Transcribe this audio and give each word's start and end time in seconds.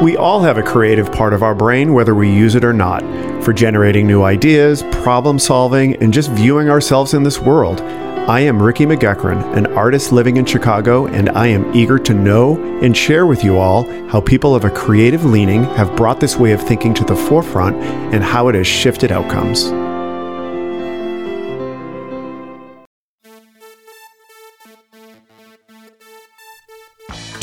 We 0.00 0.16
all 0.16 0.40
have 0.42 0.58
a 0.58 0.62
creative 0.62 1.10
part 1.10 1.32
of 1.32 1.42
our 1.42 1.56
brain, 1.56 1.92
whether 1.92 2.14
we 2.14 2.32
use 2.32 2.54
it 2.54 2.62
or 2.62 2.72
not, 2.72 3.02
for 3.42 3.52
generating 3.52 4.06
new 4.06 4.22
ideas, 4.22 4.84
problem 5.02 5.40
solving, 5.40 5.96
and 5.96 6.14
just 6.14 6.30
viewing 6.30 6.70
ourselves 6.70 7.14
in 7.14 7.24
this 7.24 7.40
world. 7.40 7.80
I 7.80 8.38
am 8.40 8.62
Ricky 8.62 8.86
McGuckran, 8.86 9.56
an 9.56 9.66
artist 9.66 10.12
living 10.12 10.36
in 10.36 10.44
Chicago, 10.44 11.08
and 11.08 11.30
I 11.30 11.48
am 11.48 11.74
eager 11.74 11.98
to 11.98 12.14
know 12.14 12.62
and 12.80 12.96
share 12.96 13.26
with 13.26 13.42
you 13.42 13.58
all 13.58 13.90
how 14.08 14.20
people 14.20 14.54
of 14.54 14.64
a 14.64 14.70
creative 14.70 15.24
leaning 15.24 15.64
have 15.64 15.96
brought 15.96 16.20
this 16.20 16.36
way 16.36 16.52
of 16.52 16.62
thinking 16.62 16.94
to 16.94 17.04
the 17.04 17.16
forefront 17.16 17.74
and 18.14 18.22
how 18.22 18.46
it 18.46 18.54
has 18.54 18.68
shifted 18.68 19.10
outcomes. 19.10 19.64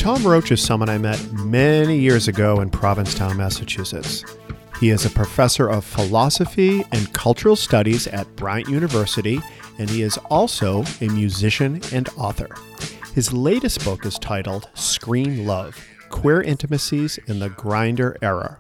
Tom 0.06 0.22
Roach 0.24 0.52
is 0.52 0.62
someone 0.62 0.88
I 0.88 1.00
met 1.00 1.20
many 1.34 1.98
years 1.98 2.28
ago 2.28 2.62
in 2.62 2.70
Provincetown, 2.70 3.38
Massachusetts. 3.38 4.24
He 4.80 4.92
is 4.92 5.04
a 5.04 5.10
professor 5.10 5.68
of 5.68 5.84
philosophy 5.84 6.86
and 6.92 7.12
cultural 7.12 7.56
studies 7.56 8.06
at 8.06 8.36
Bryant 8.36 8.70
University, 8.70 9.42
and 9.80 9.90
he 9.90 10.04
is 10.04 10.20
also 10.30 10.84
a 11.02 11.08
musician 11.08 11.82
and 11.92 12.08
author. 12.18 12.56
His 13.16 13.34
latest 13.34 13.84
book 13.84 14.06
is 14.06 14.20
titled 14.20 14.70
Screen 14.76 15.48
Love 15.48 15.76
Queer 16.12 16.44
Intimacies 16.44 17.18
in 17.26 17.40
the 17.40 17.50
Grindr 17.50 18.16
Era. 18.22 18.60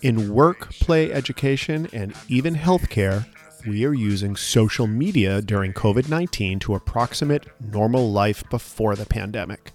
In 0.00 0.32
work, 0.32 0.70
play, 0.70 1.12
education, 1.12 1.86
and 1.92 2.14
even 2.28 2.54
healthcare, 2.54 3.26
we 3.66 3.84
are 3.84 3.94
using 3.94 4.36
social 4.36 4.86
media 4.86 5.42
during 5.42 5.72
COVID 5.72 6.08
19 6.08 6.58
to 6.60 6.74
approximate 6.74 7.46
normal 7.60 8.10
life 8.10 8.42
before 8.50 8.96
the 8.96 9.06
pandemic. 9.06 9.72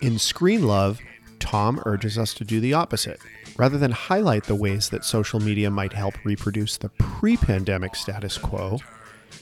In 0.00 0.18
Screen 0.18 0.66
Love, 0.66 1.00
Tom 1.38 1.82
urges 1.86 2.18
us 2.18 2.34
to 2.34 2.44
do 2.44 2.60
the 2.60 2.74
opposite. 2.74 3.20
Rather 3.56 3.78
than 3.78 3.90
highlight 3.90 4.44
the 4.44 4.54
ways 4.54 4.88
that 4.90 5.04
social 5.04 5.40
media 5.40 5.70
might 5.70 5.92
help 5.92 6.14
reproduce 6.24 6.76
the 6.76 6.88
pre 6.88 7.36
pandemic 7.36 7.94
status 7.94 8.38
quo, 8.38 8.78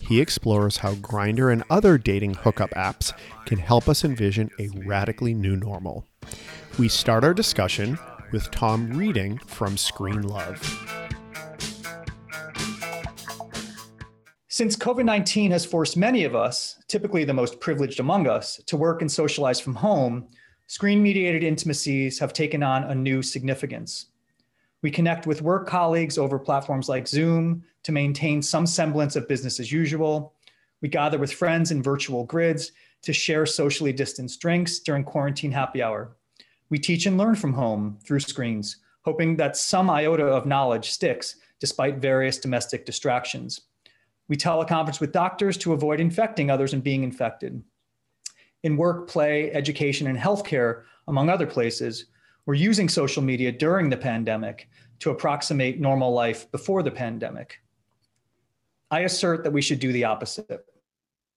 he 0.01 0.20
explores 0.20 0.78
how 0.78 0.95
Grindr 0.95 1.53
and 1.53 1.62
other 1.70 1.98
dating 1.98 2.34
hookup 2.34 2.70
apps 2.70 3.12
can 3.47 3.58
help 3.58 3.89
us 3.89 4.05
envision 4.05 4.51
a 4.58 4.69
radically 4.86 5.34
new 5.34 5.56
normal. 5.56 6.05
We 6.78 6.89
start 6.89 7.25
our 7.25 7.34
discussion 7.34 7.98
with 8.33 8.51
Tom 8.51 8.92
reading 8.92 9.39
from 9.39 9.77
Screen 9.77 10.23
Love. 10.23 10.61
Since 14.53 14.75
COVID 14.75 15.05
19 15.05 15.53
has 15.53 15.65
forced 15.65 15.97
many 15.97 16.25
of 16.25 16.34
us, 16.34 16.83
typically 16.89 17.23
the 17.23 17.33
most 17.33 17.61
privileged 17.61 18.01
among 18.01 18.27
us, 18.27 18.61
to 18.67 18.77
work 18.77 19.01
and 19.01 19.09
socialize 19.11 19.61
from 19.61 19.77
home, 19.77 20.27
screen 20.67 21.01
mediated 21.01 21.45
intimacies 21.45 22.19
have 22.19 22.33
taken 22.33 22.61
on 22.61 22.83
a 22.83 22.95
new 22.97 23.23
significance. 23.23 24.07
We 24.83 24.91
connect 24.91 25.29
with 25.29 25.41
work 25.41 25.69
colleagues 25.69 26.19
over 26.19 26.37
platforms 26.37 26.89
like 26.89 27.07
Zoom 27.07 27.62
to 27.84 27.92
maintain 27.92 28.42
some 28.42 28.67
semblance 28.67 29.15
of 29.15 29.29
business 29.29 29.61
as 29.61 29.70
usual. 29.70 30.34
We 30.81 30.89
gather 30.89 31.20
with 31.20 31.33
friends 31.33 31.70
in 31.70 31.81
virtual 31.81 32.25
grids 32.25 32.73
to 33.03 33.12
share 33.12 33.47
socially 33.47 33.92
distanced 33.92 34.41
drinks 34.41 34.81
during 34.81 35.05
quarantine 35.05 35.53
happy 35.53 35.81
hour. 35.81 36.17
We 36.70 36.81
teach 36.81 37.07
and 37.07 37.17
learn 37.17 37.37
from 37.37 37.53
home 37.53 37.98
through 38.05 38.19
screens, 38.19 38.79
hoping 39.03 39.37
that 39.37 39.57
some 39.57 39.89
iota 39.89 40.25
of 40.25 40.45
knowledge 40.45 40.91
sticks 40.91 41.37
despite 41.61 41.98
various 41.98 42.39
domestic 42.39 42.85
distractions. 42.85 43.61
We 44.31 44.36
teleconference 44.36 45.00
with 45.00 45.11
doctors 45.11 45.59
to 45.59 45.73
avoid 45.73 45.98
infecting 45.98 46.53
others 46.53 46.73
and 46.73 46.84
being 46.84 47.03
infected. 47.03 47.64
In 48.62 48.77
work, 48.77 49.09
play, 49.09 49.50
education, 49.50 50.06
and 50.06 50.17
healthcare, 50.17 50.84
among 51.09 51.28
other 51.28 51.48
places, 51.48 52.06
we're 52.47 52.55
using 52.55 52.89
social 52.89 53.25
media 53.25 53.51
during 53.51 53.91
the 53.91 53.97
pandemic 53.97 54.69
to 55.01 55.11
approximate 55.11 55.81
normal 55.81 56.12
life 56.12 56.48
before 56.53 56.84
the 56.84 56.92
pandemic. 56.92 57.58
I 58.92 59.01
assert 59.01 59.42
that 59.42 59.52
we 59.52 59.63
should 59.63 59.80
do 59.80 59.92
the 59.92 60.05
opposite. 60.05 60.64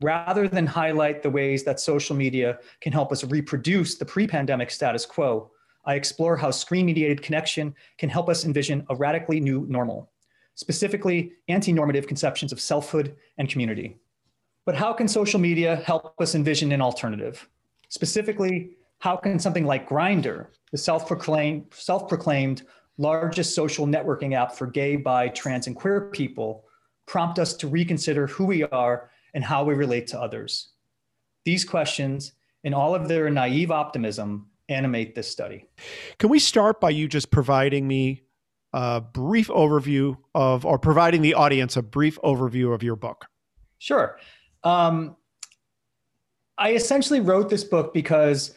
Rather 0.04 0.48
than 0.48 0.68
highlight 0.68 1.24
the 1.24 1.31
ways 1.31 1.64
that 1.64 1.80
social 1.80 2.16
media 2.16 2.60
can 2.80 2.94
help 2.94 3.12
us 3.12 3.24
reproduce 3.24 3.96
the 3.96 4.06
pre 4.06 4.28
pandemic 4.28 4.70
status 4.70 5.04
quo, 5.04 5.50
I 5.84 5.96
explore 5.96 6.38
how 6.38 6.52
screen 6.52 6.86
mediated 6.86 7.24
connection 7.24 7.74
can 7.98 8.10
help 8.10 8.30
us 8.30 8.46
envision 8.46 8.86
a 8.92 8.96
radically 8.96 9.40
new 9.40 9.66
normal 9.68 10.12
specifically 10.56 11.34
anti-normative 11.47 12.08
conceptions 12.08 12.52
of 12.52 12.62
selfhood 12.62 13.16
and 13.38 13.50
community. 13.50 13.97
But 14.66 14.75
how 14.75 14.94
can 14.94 15.08
social 15.08 15.40
media 15.40 15.78
help 15.78 16.19
us 16.22 16.36
envision 16.36 16.72
an 16.72 16.81
alternative? 16.81 17.50
Specifically, 17.90 18.78
how 19.00 19.18
can 19.18 19.38
something 19.40 19.66
like 19.66 19.90
Grindr, 19.90 20.47
the 20.72 20.78
self-proclaimed, 20.78 22.63
largest 22.97 23.56
social 23.56 23.86
networking 23.86 24.34
app 24.34 24.56
for 24.56 24.68
gay, 24.68 24.96
bi, 24.96 25.28
trans, 25.30 25.68
and 25.68 25.75
queer 25.75 26.09
people, 26.12 26.66
prompt 27.06 27.40
us 27.40 27.53
to 27.56 27.68
reconsider 27.68 28.28
who 28.28 28.46
we 28.46 28.63
are 28.63 29.09
and 29.34 29.44
how 29.44 29.63
we 29.63 29.74
relate 29.74 30.08
to 30.08 30.22
others? 30.22 30.69
These 31.44 31.66
questions, 31.66 32.31
in 32.63 32.74
all 32.74 32.96
of 32.96 33.09
their 33.09 33.30
naive 33.30 33.72
optimism, 33.72 34.47
animate 34.69 35.13
this 35.13 35.30
study. 35.30 35.68
Can 36.19 36.30
we 36.30 36.40
start 36.40 36.80
by 36.80 36.92
you 36.92 37.09
just 37.09 37.31
providing 37.31 37.86
me 37.86 38.22
a 38.74 39.02
brief 39.02 39.48
overview 39.50 40.18
of, 40.34 40.66
or 40.66 40.80
providing 40.80 41.22
the 41.22 41.34
audience 41.34 41.78
a 41.78 41.82
brief 41.82 42.20
overview 42.24 42.74
of 42.74 42.84
your 42.84 42.96
book? 42.96 43.26
Sure. 43.78 44.18
Um, 44.64 45.16
I 46.58 46.74
essentially 46.74 47.20
wrote 47.20 47.50
this 47.50 47.64
book 47.64 47.94
because, 47.94 48.56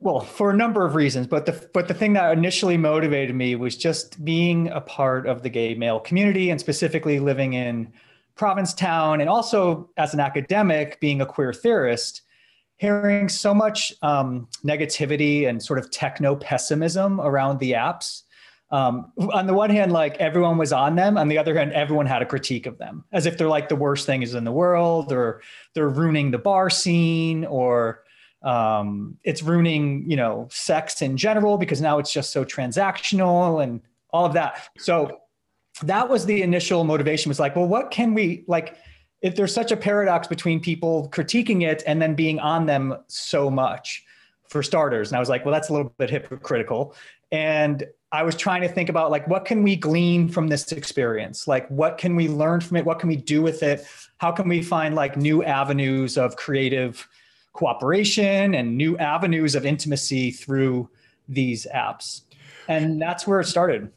well, 0.00 0.20
for 0.20 0.50
a 0.50 0.56
number 0.56 0.84
of 0.84 0.94
reasons, 0.94 1.26
but 1.26 1.46
the 1.46 1.68
but 1.72 1.88
the 1.88 1.94
thing 1.94 2.14
that 2.14 2.32
initially 2.36 2.76
motivated 2.76 3.36
me 3.36 3.54
was 3.54 3.76
just 3.76 4.24
being 4.24 4.68
a 4.68 4.80
part 4.80 5.26
of 5.26 5.42
the 5.42 5.48
gay 5.48 5.74
male 5.74 6.00
community 6.00 6.50
and 6.50 6.58
specifically 6.58 7.20
living 7.20 7.52
in 7.52 7.92
Provincetown 8.34 9.20
and 9.20 9.28
also 9.28 9.90
as 9.98 10.14
an 10.14 10.20
academic 10.20 10.98
being 11.00 11.20
a 11.20 11.26
queer 11.26 11.52
theorist 11.52 12.22
hearing 12.82 13.28
so 13.28 13.54
much 13.54 13.92
um, 14.02 14.48
negativity 14.64 15.48
and 15.48 15.62
sort 15.62 15.78
of 15.78 15.90
techno 15.90 16.34
pessimism 16.34 17.20
around 17.20 17.60
the 17.60 17.72
apps 17.72 18.22
um, 18.72 19.12
on 19.32 19.46
the 19.46 19.52
one 19.52 19.68
hand, 19.68 19.92
like 19.92 20.16
everyone 20.16 20.56
was 20.56 20.72
on 20.72 20.96
them. 20.96 21.18
On 21.18 21.28
the 21.28 21.36
other 21.36 21.54
hand, 21.54 21.72
everyone 21.72 22.06
had 22.06 22.22
a 22.22 22.26
critique 22.26 22.64
of 22.66 22.78
them, 22.78 23.04
as 23.12 23.26
if 23.26 23.36
they're 23.36 23.46
like 23.46 23.68
the 23.68 23.76
worst 23.76 24.06
things 24.06 24.34
in 24.34 24.44
the 24.44 24.52
world, 24.52 25.12
or 25.12 25.42
they're 25.74 25.90
ruining 25.90 26.30
the 26.30 26.38
bar 26.38 26.70
scene, 26.70 27.44
or 27.44 28.02
um, 28.42 29.18
it's 29.24 29.42
ruining, 29.42 30.10
you 30.10 30.16
know, 30.16 30.48
sex 30.50 31.02
in 31.02 31.18
general 31.18 31.58
because 31.58 31.82
now 31.82 31.98
it's 31.98 32.12
just 32.12 32.30
so 32.30 32.44
transactional 32.44 33.62
and 33.62 33.82
all 34.10 34.24
of 34.24 34.32
that. 34.32 34.70
So 34.78 35.20
that 35.82 36.08
was 36.08 36.24
the 36.24 36.42
initial 36.42 36.82
motivation. 36.84 37.28
Was 37.28 37.38
like, 37.38 37.54
well, 37.54 37.68
what 37.68 37.90
can 37.90 38.14
we 38.14 38.42
like? 38.46 38.76
If 39.20 39.36
there's 39.36 39.54
such 39.54 39.70
a 39.70 39.76
paradox 39.76 40.26
between 40.26 40.58
people 40.60 41.08
critiquing 41.12 41.62
it 41.62 41.82
and 41.86 42.02
then 42.02 42.14
being 42.14 42.40
on 42.40 42.66
them 42.66 42.96
so 43.06 43.50
much, 43.50 44.04
for 44.52 44.62
starters. 44.62 45.08
And 45.08 45.16
I 45.16 45.20
was 45.20 45.30
like, 45.30 45.44
well, 45.44 45.52
that's 45.52 45.70
a 45.70 45.72
little 45.72 45.94
bit 45.96 46.10
hypocritical. 46.10 46.94
And 47.32 47.86
I 48.12 48.22
was 48.22 48.36
trying 48.36 48.60
to 48.60 48.68
think 48.68 48.90
about 48.90 49.10
like 49.10 49.26
what 49.26 49.46
can 49.46 49.62
we 49.62 49.74
glean 49.74 50.28
from 50.28 50.48
this 50.48 50.70
experience? 50.70 51.48
Like 51.48 51.66
what 51.68 51.96
can 51.96 52.14
we 52.14 52.28
learn 52.28 52.60
from 52.60 52.76
it? 52.76 52.84
What 52.84 52.98
can 52.98 53.08
we 53.08 53.16
do 53.16 53.40
with 53.40 53.62
it? 53.62 53.86
How 54.18 54.30
can 54.30 54.48
we 54.48 54.62
find 54.62 54.94
like 54.94 55.16
new 55.16 55.42
avenues 55.42 56.18
of 56.18 56.36
creative 56.36 57.08
cooperation 57.54 58.54
and 58.54 58.76
new 58.76 58.98
avenues 58.98 59.54
of 59.54 59.64
intimacy 59.64 60.30
through 60.30 60.90
these 61.26 61.66
apps? 61.74 62.22
And 62.68 63.00
that's 63.00 63.26
where 63.26 63.40
it 63.40 63.46
started. 63.46 63.90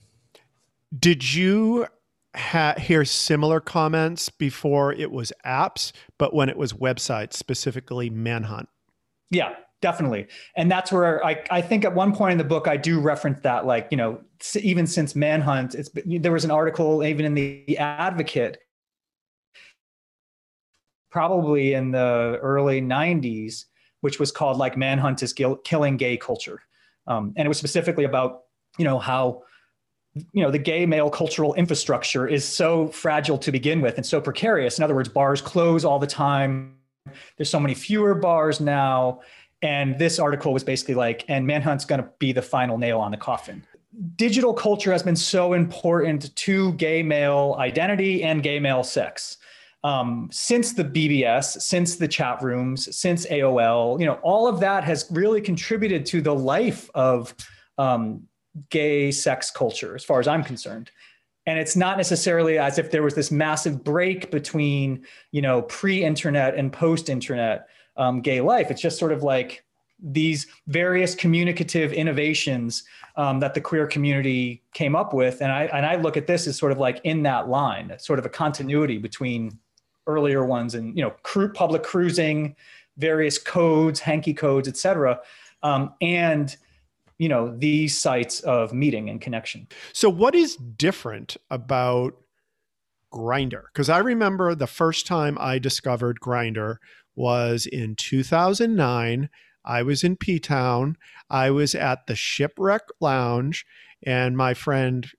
Did 0.98 1.34
you 1.34 1.88
ha- 2.36 2.76
hear 2.78 3.04
similar 3.04 3.60
comments 3.60 4.30
before 4.30 4.94
it 4.94 5.12
was 5.12 5.34
apps, 5.46 5.92
but 6.18 6.34
when 6.34 6.48
it 6.48 6.58
was 6.58 6.72
websites, 6.72 7.34
specifically 7.34 8.10
Manhunt? 8.10 8.70
Yeah, 9.30 9.56
definitely. 9.86 10.26
And 10.56 10.72
that's 10.72 10.92
where 10.92 11.24
I, 11.24 11.44
I 11.52 11.62
think 11.62 11.86
at 11.86 11.94
one 11.94 12.16
point 12.16 12.32
in 12.32 12.38
the 12.40 12.44
book 12.44 12.68
i 12.68 12.76
do 12.76 13.00
reference 13.00 13.40
that 13.42 13.66
like 13.66 13.88
you 13.92 13.98
know 13.98 14.20
even 14.56 14.88
since 14.88 15.16
manhunt 15.16 15.76
it's 15.76 15.90
there 16.06 16.32
was 16.32 16.44
an 16.44 16.52
article 16.52 17.04
even 17.04 17.24
in 17.24 17.36
the 17.36 17.78
advocate 17.78 18.58
probably 21.12 21.74
in 21.74 21.92
the 21.92 22.40
early 22.42 22.82
90s 22.82 23.66
which 24.06 24.20
was 24.20 24.32
called 24.32 24.58
like 24.58 24.78
manhunt 24.78 25.24
is 25.24 25.34
killing 25.34 25.98
gay 25.98 26.16
culture. 26.16 26.62
Um, 27.08 27.34
and 27.36 27.46
it 27.46 27.50
was 27.50 27.58
specifically 27.58 28.04
about 28.04 28.42
you 28.78 28.86
know 28.86 29.00
how 29.00 29.44
you 30.14 30.44
know 30.44 30.52
the 30.52 30.60
gay 30.60 30.86
male 30.86 31.10
cultural 31.10 31.56
infrastructure 31.56 32.28
is 32.28 32.46
so 32.46 32.88
fragile 32.90 33.38
to 33.40 33.52
begin 33.52 33.82
with 33.82 33.98
and 33.98 34.06
so 34.06 34.22
precarious. 34.22 34.78
In 34.78 34.84
other 34.84 34.94
words 34.94 35.10
bars 35.10 35.42
close 35.42 35.86
all 35.86 35.98
the 35.98 36.08
time. 36.08 36.76
There's 37.38 37.50
so 37.50 37.60
many 37.60 37.74
fewer 37.74 38.14
bars 38.14 38.60
now 38.60 39.22
and 39.62 39.98
this 39.98 40.20
article 40.20 40.54
was 40.54 40.64
basically 40.64 40.96
like, 40.96 41.26
and 41.28 41.48
Manhunt's 41.48 41.86
going 41.86 42.02
to 42.02 42.10
be 42.20 42.32
the 42.32 42.42
final 42.42 42.78
nail 42.78 43.00
on 43.00 43.12
the 43.12 43.18
coffin. 43.18 43.64
Digital 44.16 44.54
culture 44.54 44.92
has 44.92 45.04
been 45.04 45.16
so 45.16 45.54
important 45.54 46.36
to 46.36 46.74
gay 46.74 47.02
male 47.02 47.56
identity 47.60 48.24
and 48.24 48.44
gay 48.44 48.60
male 48.60 48.84
sex. 48.84 49.38
um, 49.86 50.28
since 50.32 50.74
the 50.74 50.84
BBS, 50.84 51.62
since 51.62 51.98
the 51.98 52.08
chat 52.08 52.42
rooms, 52.42 52.94
since 52.98 53.28
AOL, 53.28 54.00
you 54.00 54.08
know, 54.08 54.16
all 54.24 54.48
of 54.48 54.60
that 54.60 54.84
has 54.84 55.06
really 55.12 55.40
contributed 55.40 56.08
to 56.08 56.22
the 56.22 56.34
life 56.34 56.90
of 56.96 57.36
um, 57.78 58.24
gay 58.72 59.12
sex 59.12 59.52
culture, 59.52 59.94
as 59.94 60.04
far 60.04 60.20
as 60.20 60.28
I'm 60.28 60.44
concerned. 60.44 60.90
And 61.46 61.60
it's 61.60 61.76
not 61.76 61.98
necessarily 61.98 62.58
as 62.58 62.80
if 62.80 62.90
there 62.90 63.04
was 63.04 63.14
this 63.14 63.30
massive 63.30 63.84
break 63.84 64.32
between, 64.32 65.06
you 65.32 65.44
know, 65.44 65.62
pre-internet 65.62 66.56
and 66.56 66.74
post-internet 66.74 67.68
um, 67.98 68.22
gay 68.22 68.42
life. 68.42 68.72
It's 68.72 68.82
just 68.82 69.00
sort 69.00 69.12
of 69.12 69.24
like 69.24 69.64
these 70.02 70.48
various 70.68 71.16
communicative 71.16 71.94
innovations 71.94 72.84
um, 73.16 73.40
that 73.40 73.54
the 73.54 73.62
queer 73.62 73.88
community 73.88 74.62
came 74.74 74.96
up 74.96 75.14
with. 75.14 75.42
And 75.42 75.52
I 75.52 75.66
and 75.66 75.86
I 75.86 75.96
look 75.96 76.18
at 76.18 76.28
this 76.28 76.48
as 76.48 76.58
sort 76.58 76.72
of 76.72 76.78
like 76.78 77.00
in 77.04 77.24
that 77.24 77.48
line, 77.48 77.94
sort 77.98 78.20
of 78.20 78.26
a 78.26 78.30
continuity 78.30 78.98
between 78.98 79.58
earlier 80.08 80.46
ones 80.46 80.76
and 80.76 80.96
you 80.96 81.04
know 81.04 81.14
cru- 81.24 81.52
public 81.52 81.84
cruising, 81.84 82.56
various 82.98 83.38
codes, 83.38 84.00
hanky 84.00 84.34
codes, 84.34 84.68
et 84.68 84.78
cetera, 84.78 85.20
um, 85.64 85.94
and 86.02 86.58
you 87.18 87.30
know 87.30 87.56
these 87.58 87.98
sites 87.98 88.42
of 88.42 88.74
meeting 88.74 89.10
and 89.10 89.22
connection. 89.22 89.68
So, 89.94 90.10
what 90.10 90.36
is 90.36 90.56
different 90.56 91.38
about 91.50 92.16
Grindr? 93.14 93.64
Because 93.74 93.90
I 93.90 94.00
remember 94.00 94.56
the 94.56 94.68
first 94.68 95.08
time 95.08 95.38
I 95.40 95.58
discovered 95.58 96.20
Grindr 96.20 96.78
was 97.16 97.66
in 97.66 97.96
2009. 97.96 99.30
I 99.64 99.84
was 99.84 100.04
in 100.04 100.16
P 100.16 100.40
Town. 100.40 100.98
I 101.30 101.50
was 101.50 101.74
at 101.74 102.08
the 102.08 102.16
Shipwreck 102.16 102.84
Lounge, 103.00 103.66
and 104.04 104.38
my 104.38 104.54
friend 104.54 105.10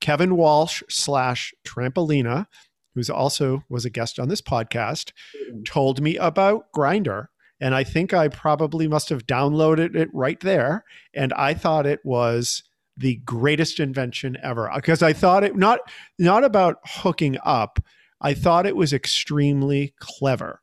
Kevin 0.00 0.36
Walsh 0.36 0.82
slash 0.88 1.54
Trampolina 1.66 2.46
who's 2.94 3.10
also 3.10 3.64
was 3.68 3.84
a 3.84 3.90
guest 3.90 4.18
on 4.18 4.28
this 4.28 4.40
podcast, 4.40 5.12
mm. 5.52 5.64
told 5.64 6.00
me 6.00 6.16
about 6.16 6.72
Grindr. 6.72 7.26
And 7.60 7.74
I 7.74 7.84
think 7.84 8.12
I 8.12 8.28
probably 8.28 8.88
must 8.88 9.08
have 9.08 9.26
downloaded 9.26 9.94
it 9.94 10.08
right 10.12 10.40
there. 10.40 10.84
And 11.14 11.32
I 11.34 11.54
thought 11.54 11.86
it 11.86 12.04
was 12.04 12.62
the 12.96 13.16
greatest 13.24 13.80
invention 13.80 14.36
ever 14.42 14.70
uh, 14.70 14.76
because 14.76 15.02
I 15.02 15.12
thought 15.12 15.44
it 15.44 15.56
not 15.56 15.80
not 16.18 16.44
about 16.44 16.76
hooking 16.84 17.36
up. 17.44 17.80
I 18.20 18.34
thought 18.34 18.66
it 18.66 18.76
was 18.76 18.92
extremely 18.92 19.94
clever 19.98 20.60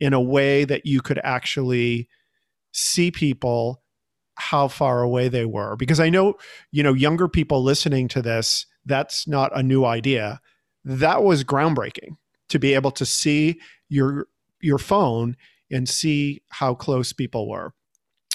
in 0.00 0.12
a 0.12 0.20
way 0.20 0.64
that 0.64 0.86
you 0.86 1.00
could 1.00 1.20
actually 1.22 2.08
see 2.72 3.10
people 3.10 3.82
how 4.36 4.68
far 4.68 5.02
away 5.02 5.28
they 5.28 5.44
were. 5.44 5.76
Because 5.76 6.00
I 6.00 6.10
know, 6.10 6.34
you 6.72 6.82
know, 6.82 6.92
younger 6.92 7.28
people 7.28 7.62
listening 7.62 8.08
to 8.08 8.22
this, 8.22 8.66
that's 8.84 9.26
not 9.28 9.56
a 9.56 9.62
new 9.62 9.84
idea. 9.84 10.40
That 10.84 11.22
was 11.22 11.44
groundbreaking 11.44 12.16
to 12.48 12.58
be 12.58 12.74
able 12.74 12.90
to 12.92 13.06
see 13.06 13.60
your 13.88 14.26
your 14.60 14.78
phone 14.78 15.36
and 15.70 15.88
see 15.88 16.42
how 16.50 16.74
close 16.74 17.12
people 17.12 17.48
were. 17.48 17.72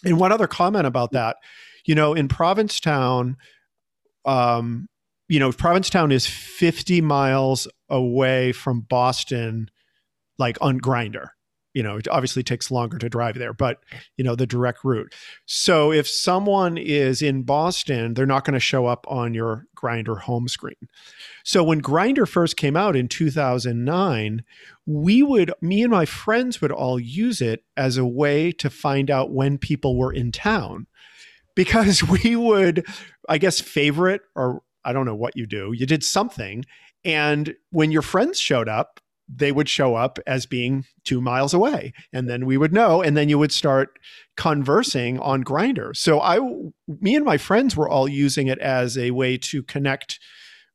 And 0.03 0.19
one 0.19 0.31
other 0.31 0.47
comment 0.47 0.88
about 0.88 1.11
that, 1.11 1.38
you 1.85 1.95
know, 1.95 2.13
in 2.13 2.27
Provincetown, 2.27 3.38
um, 4.25 4.88
you 5.27 5.39
know, 5.39 5.51
Provincetown 5.51 6.11
is 6.11 6.25
50 6.25 7.01
miles 7.01 7.67
away 7.89 8.51
from 8.51 8.81
Boston, 8.81 9.69
like 10.38 10.57
on 10.61 10.79
Grindr 10.79 11.29
you 11.79 11.83
know, 11.83 11.95
it 11.95 12.09
obviously 12.09 12.43
takes 12.43 12.69
longer 12.69 12.97
to 12.97 13.07
drive 13.07 13.35
there, 13.35 13.53
but 13.53 13.79
you 14.17 14.23
know, 14.25 14.35
the 14.35 14.45
direct 14.45 14.83
route. 14.83 15.15
So 15.45 15.93
if 15.93 16.09
someone 16.09 16.77
is 16.77 17.21
in 17.21 17.43
Boston, 17.43 18.15
they're 18.15 18.25
not 18.25 18.43
going 18.43 18.55
to 18.55 18.59
show 18.59 18.85
up 18.85 19.05
on 19.07 19.33
your 19.33 19.65
Grindr 19.77 20.19
home 20.19 20.49
screen. 20.49 20.89
So 21.45 21.63
when 21.63 21.81
Grindr 21.81 22.27
first 22.27 22.57
came 22.57 22.75
out 22.75 22.97
in 22.97 23.07
2009, 23.07 24.43
we 24.85 25.23
would 25.23 25.53
me 25.61 25.81
and 25.81 25.91
my 25.91 26.03
friends 26.03 26.59
would 26.59 26.73
all 26.73 26.99
use 26.99 27.39
it 27.39 27.63
as 27.77 27.95
a 27.95 28.05
way 28.05 28.51
to 28.51 28.69
find 28.69 29.09
out 29.09 29.31
when 29.31 29.57
people 29.57 29.97
were 29.97 30.11
in 30.11 30.33
town 30.33 30.85
because 31.55 32.03
we 32.23 32.35
would 32.35 32.85
I 33.29 33.37
guess 33.37 33.61
favorite 33.61 34.23
or 34.35 34.63
I 34.83 34.91
don't 34.91 35.05
know 35.05 35.15
what 35.15 35.37
you 35.37 35.45
do. 35.47 35.71
You 35.73 35.85
did 35.85 36.03
something 36.03 36.65
and 37.05 37.55
when 37.69 37.89
your 37.89 38.01
friends 38.01 38.37
showed 38.37 38.67
up, 38.67 38.99
they 39.33 39.51
would 39.51 39.69
show 39.69 39.95
up 39.95 40.17
as 40.25 40.45
being 40.45 40.85
two 41.05 41.21
miles 41.21 41.53
away 41.53 41.93
and 42.11 42.27
then 42.27 42.45
we 42.45 42.57
would 42.57 42.73
know 42.73 43.01
and 43.01 43.15
then 43.15 43.29
you 43.29 43.37
would 43.37 43.51
start 43.51 43.99
conversing 44.35 45.19
on 45.19 45.43
Grindr 45.43 45.95
so 45.95 46.19
i 46.19 46.39
me 46.87 47.15
and 47.15 47.25
my 47.25 47.37
friends 47.37 47.75
were 47.75 47.87
all 47.87 48.07
using 48.07 48.47
it 48.47 48.57
as 48.59 48.97
a 48.97 49.11
way 49.11 49.37
to 49.37 49.61
connect 49.63 50.19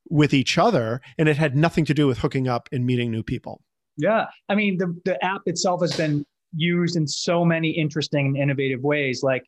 with 0.09 0.33
each 0.33 0.57
other 0.59 1.01
and 1.19 1.29
it 1.29 1.37
had 1.37 1.57
nothing 1.57 1.85
to 1.85 1.95
do 1.95 2.07
with 2.07 2.19
hooking 2.19 2.47
up 2.47 2.69
and 2.71 2.85
meeting 2.85 3.11
new 3.11 3.23
people. 3.23 3.63
Yeah 3.97 4.27
i 4.49 4.55
mean 4.55 4.79
the, 4.79 4.95
the 5.05 5.23
app 5.25 5.43
itself 5.47 5.81
has 5.81 5.97
been 5.97 6.25
used 6.55 6.97
in 6.97 7.07
so 7.07 7.45
many 7.45 7.71
interesting 7.71 8.27
and 8.27 8.37
innovative 8.37 8.83
ways 8.83 9.23
like 9.23 9.45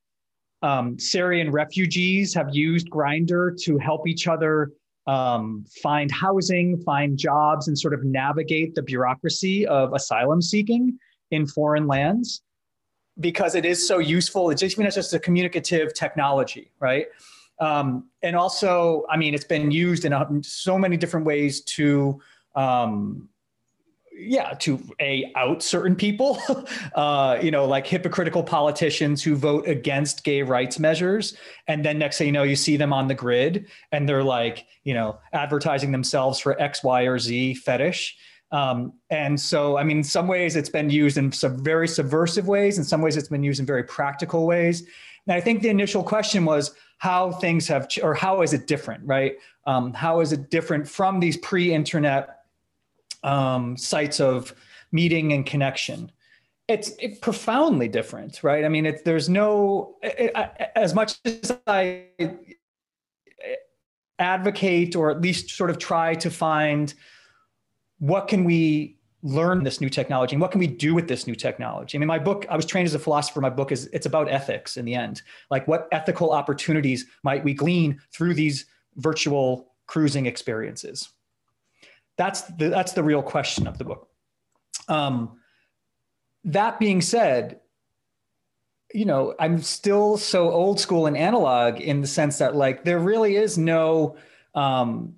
um, 0.62 0.98
syrian 0.98 1.52
refugees 1.52 2.34
have 2.34 2.48
used 2.52 2.90
Grindr 2.90 3.56
to 3.62 3.78
help 3.78 4.08
each 4.08 4.26
other 4.26 4.72
um, 5.06 5.64
find 5.82 6.10
housing, 6.10 6.78
find 6.82 7.16
jobs, 7.16 7.68
and 7.68 7.78
sort 7.78 7.94
of 7.94 8.04
navigate 8.04 8.74
the 8.74 8.82
bureaucracy 8.82 9.66
of 9.66 9.92
asylum 9.92 10.42
seeking 10.42 10.98
in 11.30 11.46
foreign 11.46 11.86
lands 11.86 12.42
because 13.20 13.54
it 13.54 13.64
is 13.64 13.86
so 13.86 13.98
useful. 13.98 14.50
It's 14.50 14.60
just, 14.60 14.74
even 14.74 14.86
as 14.86 14.94
just 14.94 15.14
a 15.14 15.18
communicative 15.18 15.94
technology, 15.94 16.72
right? 16.80 17.06
Um, 17.58 18.10
and 18.22 18.36
also, 18.36 19.04
I 19.08 19.16
mean, 19.16 19.34
it's 19.34 19.44
been 19.44 19.70
used 19.70 20.04
in 20.04 20.42
so 20.42 20.78
many 20.78 20.96
different 20.96 21.24
ways 21.24 21.62
to 21.62 22.20
um, 22.54 23.28
yeah 24.18 24.50
to 24.54 24.80
a 25.00 25.30
out 25.36 25.62
certain 25.62 25.94
people 25.94 26.38
uh, 26.94 27.38
you 27.42 27.50
know 27.50 27.64
like 27.64 27.86
hypocritical 27.86 28.42
politicians 28.42 29.22
who 29.22 29.36
vote 29.36 29.66
against 29.68 30.24
gay 30.24 30.42
rights 30.42 30.78
measures 30.78 31.36
and 31.68 31.84
then 31.84 31.98
next 31.98 32.18
thing 32.18 32.28
you 32.28 32.32
know 32.32 32.42
you 32.42 32.56
see 32.56 32.76
them 32.76 32.92
on 32.92 33.08
the 33.08 33.14
grid 33.14 33.66
and 33.92 34.08
they're 34.08 34.24
like 34.24 34.66
you 34.84 34.94
know 34.94 35.18
advertising 35.32 35.92
themselves 35.92 36.38
for 36.38 36.60
x 36.60 36.82
y 36.82 37.02
or 37.02 37.18
z 37.18 37.54
fetish. 37.54 38.16
Um, 38.52 38.92
and 39.10 39.38
so 39.40 39.76
i 39.76 39.82
mean 39.82 39.98
in 39.98 40.04
some 40.04 40.28
ways 40.28 40.56
it's 40.56 40.68
been 40.68 40.88
used 40.88 41.16
in 41.16 41.32
some 41.32 41.62
very 41.62 41.88
subversive 41.88 42.46
ways 42.46 42.78
in 42.78 42.84
some 42.84 43.02
ways 43.02 43.16
it's 43.16 43.28
been 43.28 43.42
used 43.42 43.60
in 43.60 43.66
very 43.66 43.82
practical 43.82 44.46
ways. 44.46 44.82
And 45.26 45.34
i 45.34 45.40
think 45.40 45.62
the 45.62 45.68
initial 45.68 46.02
question 46.02 46.44
was 46.44 46.74
how 46.98 47.32
things 47.32 47.68
have 47.68 47.88
or 48.02 48.14
how 48.14 48.42
is 48.42 48.52
it 48.52 48.66
different 48.66 49.04
right? 49.04 49.36
Um, 49.66 49.92
how 49.92 50.20
is 50.20 50.32
it 50.32 50.50
different 50.50 50.88
from 50.88 51.20
these 51.20 51.36
pre-internet 51.36 52.35
um, 53.26 53.76
sites 53.76 54.20
of 54.20 54.54
meeting 54.92 55.32
and 55.32 55.44
connection. 55.44 56.10
It's 56.68 56.92
it 56.98 57.20
profoundly 57.20 57.88
different 57.88 58.42
right? 58.42 58.64
I 58.64 58.68
mean 58.68 58.86
it's 58.86 59.02
there's 59.02 59.28
no 59.28 59.96
it, 60.02 60.32
I, 60.34 60.68
as 60.74 60.94
much 60.94 61.18
as 61.24 61.56
i 61.66 62.06
advocate 64.18 64.96
or 64.96 65.10
at 65.10 65.20
least 65.20 65.50
sort 65.50 65.68
of 65.70 65.78
try 65.78 66.14
to 66.14 66.30
find 66.30 66.94
what 67.98 68.28
can 68.28 68.44
we 68.44 68.96
learn 69.22 69.62
this 69.62 69.80
new 69.80 69.90
technology 69.90 70.34
and 70.34 70.40
what 70.40 70.50
can 70.50 70.58
we 70.58 70.66
do 70.66 70.94
with 70.94 71.06
this 71.06 71.26
new 71.26 71.34
technology? 71.34 71.96
I 71.96 72.00
mean 72.00 72.08
my 72.08 72.18
book 72.18 72.46
i 72.48 72.56
was 72.56 72.66
trained 72.66 72.86
as 72.86 72.94
a 72.94 72.98
philosopher. 72.98 73.40
My 73.40 73.50
book 73.50 73.70
is 73.70 73.88
it's 73.92 74.06
about 74.06 74.28
ethics 74.28 74.76
in 74.76 74.84
the 74.84 74.94
end 74.94 75.22
like 75.50 75.68
what 75.68 75.88
ethical 75.92 76.32
opportunities 76.32 77.06
might 77.22 77.44
we 77.44 77.54
glean 77.54 78.00
through 78.12 78.34
these 78.34 78.66
virtual 78.96 79.72
cruising 79.86 80.26
experiences 80.26 81.10
that's 82.16 82.42
the, 82.42 82.68
that's 82.68 82.92
the 82.92 83.02
real 83.02 83.22
question 83.22 83.66
of 83.66 83.78
the 83.78 83.84
book. 83.84 84.08
Um, 84.88 85.38
that 86.44 86.78
being 86.78 87.00
said, 87.00 87.60
you 88.94 89.04
know, 89.04 89.34
I'm 89.38 89.60
still 89.60 90.16
so 90.16 90.50
old 90.50 90.78
school 90.78 91.06
and 91.06 91.16
analog 91.16 91.80
in 91.80 92.00
the 92.00 92.06
sense 92.06 92.38
that 92.38 92.54
like 92.54 92.84
there 92.84 93.00
really 93.00 93.36
is 93.36 93.58
no 93.58 94.16
um, 94.54 95.14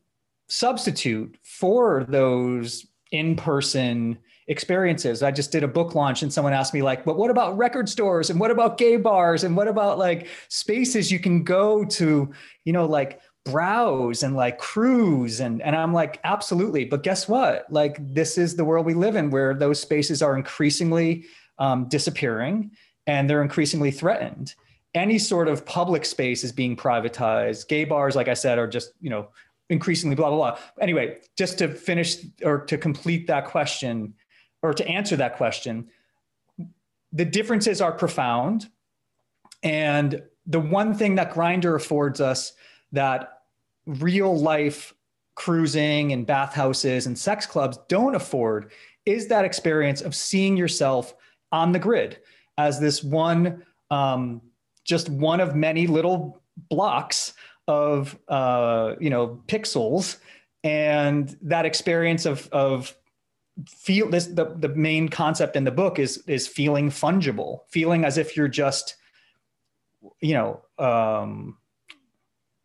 substitute 0.48 1.36
for 1.42 2.04
those 2.08 2.86
in-person 3.12 4.18
experiences. 4.48 5.22
I 5.22 5.30
just 5.30 5.52
did 5.52 5.62
a 5.62 5.68
book 5.68 5.94
launch 5.94 6.22
and 6.22 6.32
someone 6.32 6.54
asked 6.54 6.72
me 6.72 6.80
like, 6.80 7.04
but 7.04 7.18
what 7.18 7.30
about 7.30 7.58
record 7.58 7.88
stores 7.88 8.30
and 8.30 8.40
what 8.40 8.50
about 8.50 8.78
gay 8.78 8.96
bars 8.96 9.44
and 9.44 9.54
what 9.54 9.68
about 9.68 9.98
like 9.98 10.26
spaces 10.48 11.12
you 11.12 11.18
can 11.20 11.44
go 11.44 11.84
to, 11.84 12.32
you 12.64 12.72
know, 12.72 12.86
like 12.86 13.20
browse 13.44 14.22
and 14.22 14.36
like 14.36 14.58
cruise 14.58 15.40
and 15.40 15.62
and 15.62 15.74
I'm 15.74 15.92
like 15.92 16.20
absolutely. 16.24 16.84
But 16.84 17.02
guess 17.02 17.28
what? 17.28 17.66
Like 17.70 17.96
this 18.14 18.38
is 18.38 18.56
the 18.56 18.64
world 18.64 18.86
we 18.86 18.94
live 18.94 19.16
in 19.16 19.30
where 19.30 19.54
those 19.54 19.80
spaces 19.80 20.22
are 20.22 20.36
increasingly 20.36 21.24
um, 21.58 21.88
disappearing 21.88 22.72
and 23.06 23.28
they're 23.28 23.42
increasingly 23.42 23.90
threatened. 23.90 24.54
Any 24.94 25.18
sort 25.18 25.48
of 25.48 25.64
public 25.64 26.04
space 26.04 26.44
is 26.44 26.52
being 26.52 26.76
privatized. 26.76 27.68
Gay 27.68 27.84
bars 27.84 28.16
like 28.16 28.28
I 28.28 28.34
said 28.34 28.58
are 28.58 28.68
just 28.68 28.92
you 29.00 29.10
know 29.10 29.28
increasingly 29.70 30.14
blah 30.14 30.28
blah 30.28 30.52
blah. 30.52 30.58
Anyway 30.80 31.18
just 31.36 31.58
to 31.58 31.68
finish 31.68 32.18
or 32.42 32.60
to 32.66 32.76
complete 32.76 33.26
that 33.28 33.46
question 33.46 34.14
or 34.62 34.74
to 34.74 34.86
answer 34.86 35.16
that 35.16 35.36
question 35.36 35.88
the 37.12 37.24
differences 37.24 37.80
are 37.80 37.92
profound. 37.92 38.68
And 39.62 40.22
the 40.46 40.60
one 40.60 40.94
thing 40.94 41.16
that 41.16 41.32
Grindr 41.32 41.74
affords 41.74 42.20
us 42.20 42.52
that 42.92 43.40
real 43.86 44.36
life 44.36 44.94
cruising 45.34 46.12
and 46.12 46.26
bathhouses 46.26 47.06
and 47.06 47.16
sex 47.16 47.46
clubs 47.46 47.78
don't 47.88 48.14
afford 48.14 48.72
is 49.06 49.28
that 49.28 49.44
experience 49.44 50.00
of 50.00 50.14
seeing 50.14 50.56
yourself 50.56 51.14
on 51.52 51.72
the 51.72 51.78
grid 51.78 52.18
as 52.58 52.80
this 52.80 53.02
one, 53.02 53.64
um, 53.90 54.42
just 54.84 55.08
one 55.08 55.40
of 55.40 55.54
many 55.54 55.86
little 55.86 56.42
blocks 56.68 57.32
of 57.66 58.18
uh, 58.28 58.94
you 59.00 59.08
know 59.08 59.42
pixels, 59.46 60.18
and 60.64 61.36
that 61.40 61.64
experience 61.64 62.26
of 62.26 62.48
of 62.50 62.94
feel 63.66 64.10
this 64.10 64.26
the, 64.26 64.54
the 64.58 64.68
main 64.68 65.08
concept 65.08 65.56
in 65.56 65.64
the 65.64 65.70
book 65.70 65.98
is 65.98 66.18
is 66.26 66.46
feeling 66.46 66.90
fungible 66.90 67.60
feeling 67.68 68.04
as 68.04 68.16
if 68.16 68.36
you're 68.36 68.46
just 68.46 68.96
you 70.20 70.34
know 70.34 70.60
um, 70.78 71.56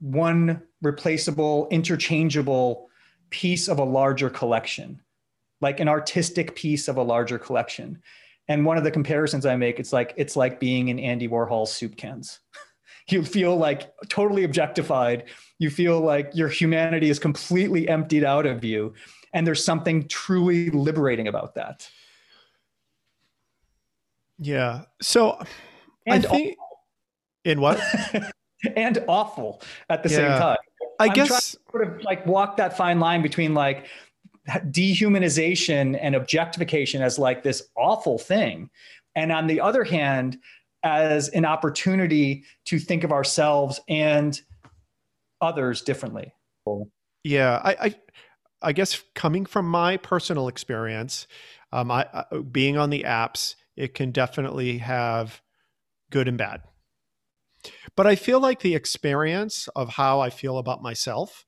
one 0.04 0.62
replaceable 0.82 1.68
interchangeable 1.72 2.90
piece 3.30 3.68
of 3.70 3.80
a 3.80 3.84
larger 3.84 4.30
collection 4.30 5.02
like 5.64 5.80
an 5.80 5.88
artistic 5.88 6.56
piece 6.56 6.90
of 6.90 6.98
a 6.98 7.02
larger 7.02 7.40
collection. 7.40 8.00
And 8.50 8.66
one 8.66 8.78
of 8.78 8.84
the 8.84 8.92
comparisons 8.92 9.46
i 9.46 9.56
make 9.56 9.80
it's 9.80 9.94
like 9.94 10.14
it's 10.18 10.36
like 10.36 10.60
being 10.60 10.90
in 10.90 11.00
andy 11.00 11.28
warhol's 11.28 11.74
soup 11.74 11.96
cans. 11.98 12.40
You 13.10 13.26
feel 13.26 13.58
like 13.58 13.92
totally 14.08 14.46
objectified. 14.46 15.26
You 15.60 15.70
feel 15.70 16.00
like 16.00 16.32
your 16.34 16.48
humanity 16.48 17.10
is 17.10 17.20
completely 17.20 17.90
emptied 17.90 18.24
out 18.24 18.46
of 18.46 18.64
you 18.64 18.94
and 19.34 19.46
there's 19.46 19.62
something 19.62 20.08
truly 20.08 20.70
liberating 20.70 21.28
about 21.28 21.56
that. 21.56 21.90
Yeah. 24.40 24.84
So 25.02 25.38
and 26.08 26.26
i 26.26 26.30
think 26.30 26.58
awful. 26.58 26.80
in 27.44 27.60
what 27.60 27.82
and 28.76 29.04
awful 29.08 29.62
at 29.90 30.04
the 30.04 30.10
yeah. 30.10 30.16
same 30.16 30.40
time. 30.40 30.58
I 31.00 31.08
I'm 31.08 31.14
guess 31.14 31.56
sort 31.72 31.88
of 31.88 32.02
like 32.04 32.26
walk 32.26 32.58
that 32.58 32.78
fine 32.78 33.00
line 33.00 33.22
between 33.22 33.54
like 33.54 33.88
dehumanization 34.48 35.98
and 36.02 36.16
objectification 36.16 37.02
as 37.02 37.18
like 37.18 37.44
this 37.44 37.70
awful 37.78 38.18
thing 38.18 38.70
and 39.16 39.32
on 39.32 39.48
the 39.48 39.62
other 39.62 39.84
hand 39.84 40.38
as 40.84 41.30
an 41.30 41.46
opportunity 41.46 42.44
to 42.66 42.78
think 42.78 43.06
of 43.06 43.12
ourselves 43.14 43.80
and 43.88 44.42
others 45.40 45.82
differently. 45.82 46.34
Yeah 47.24 47.62
i 47.64 47.72
i, 47.80 47.96
I 48.62 48.74
guess 48.74 49.02
coming 49.16 49.46
from 49.46 49.68
my 49.68 49.98
personal 49.98 50.48
experience 50.48 51.28
um, 51.72 51.90
I, 51.90 52.06
I 52.14 52.38
being 52.52 52.78
on 52.78 52.90
the 52.90 53.04
apps 53.04 53.56
it 53.76 53.94
can 53.94 54.12
definitely 54.12 54.78
have 54.80 55.42
good 56.12 56.28
and 56.28 56.38
bad 56.38 56.62
but 57.96 58.08
i 58.08 58.16
feel 58.16 58.40
like 58.40 58.60
the 58.60 58.76
experience 58.76 59.68
of 59.76 59.90
how 59.90 60.20
i 60.20 60.30
feel 60.30 60.58
about 60.58 60.82
myself 60.82 61.46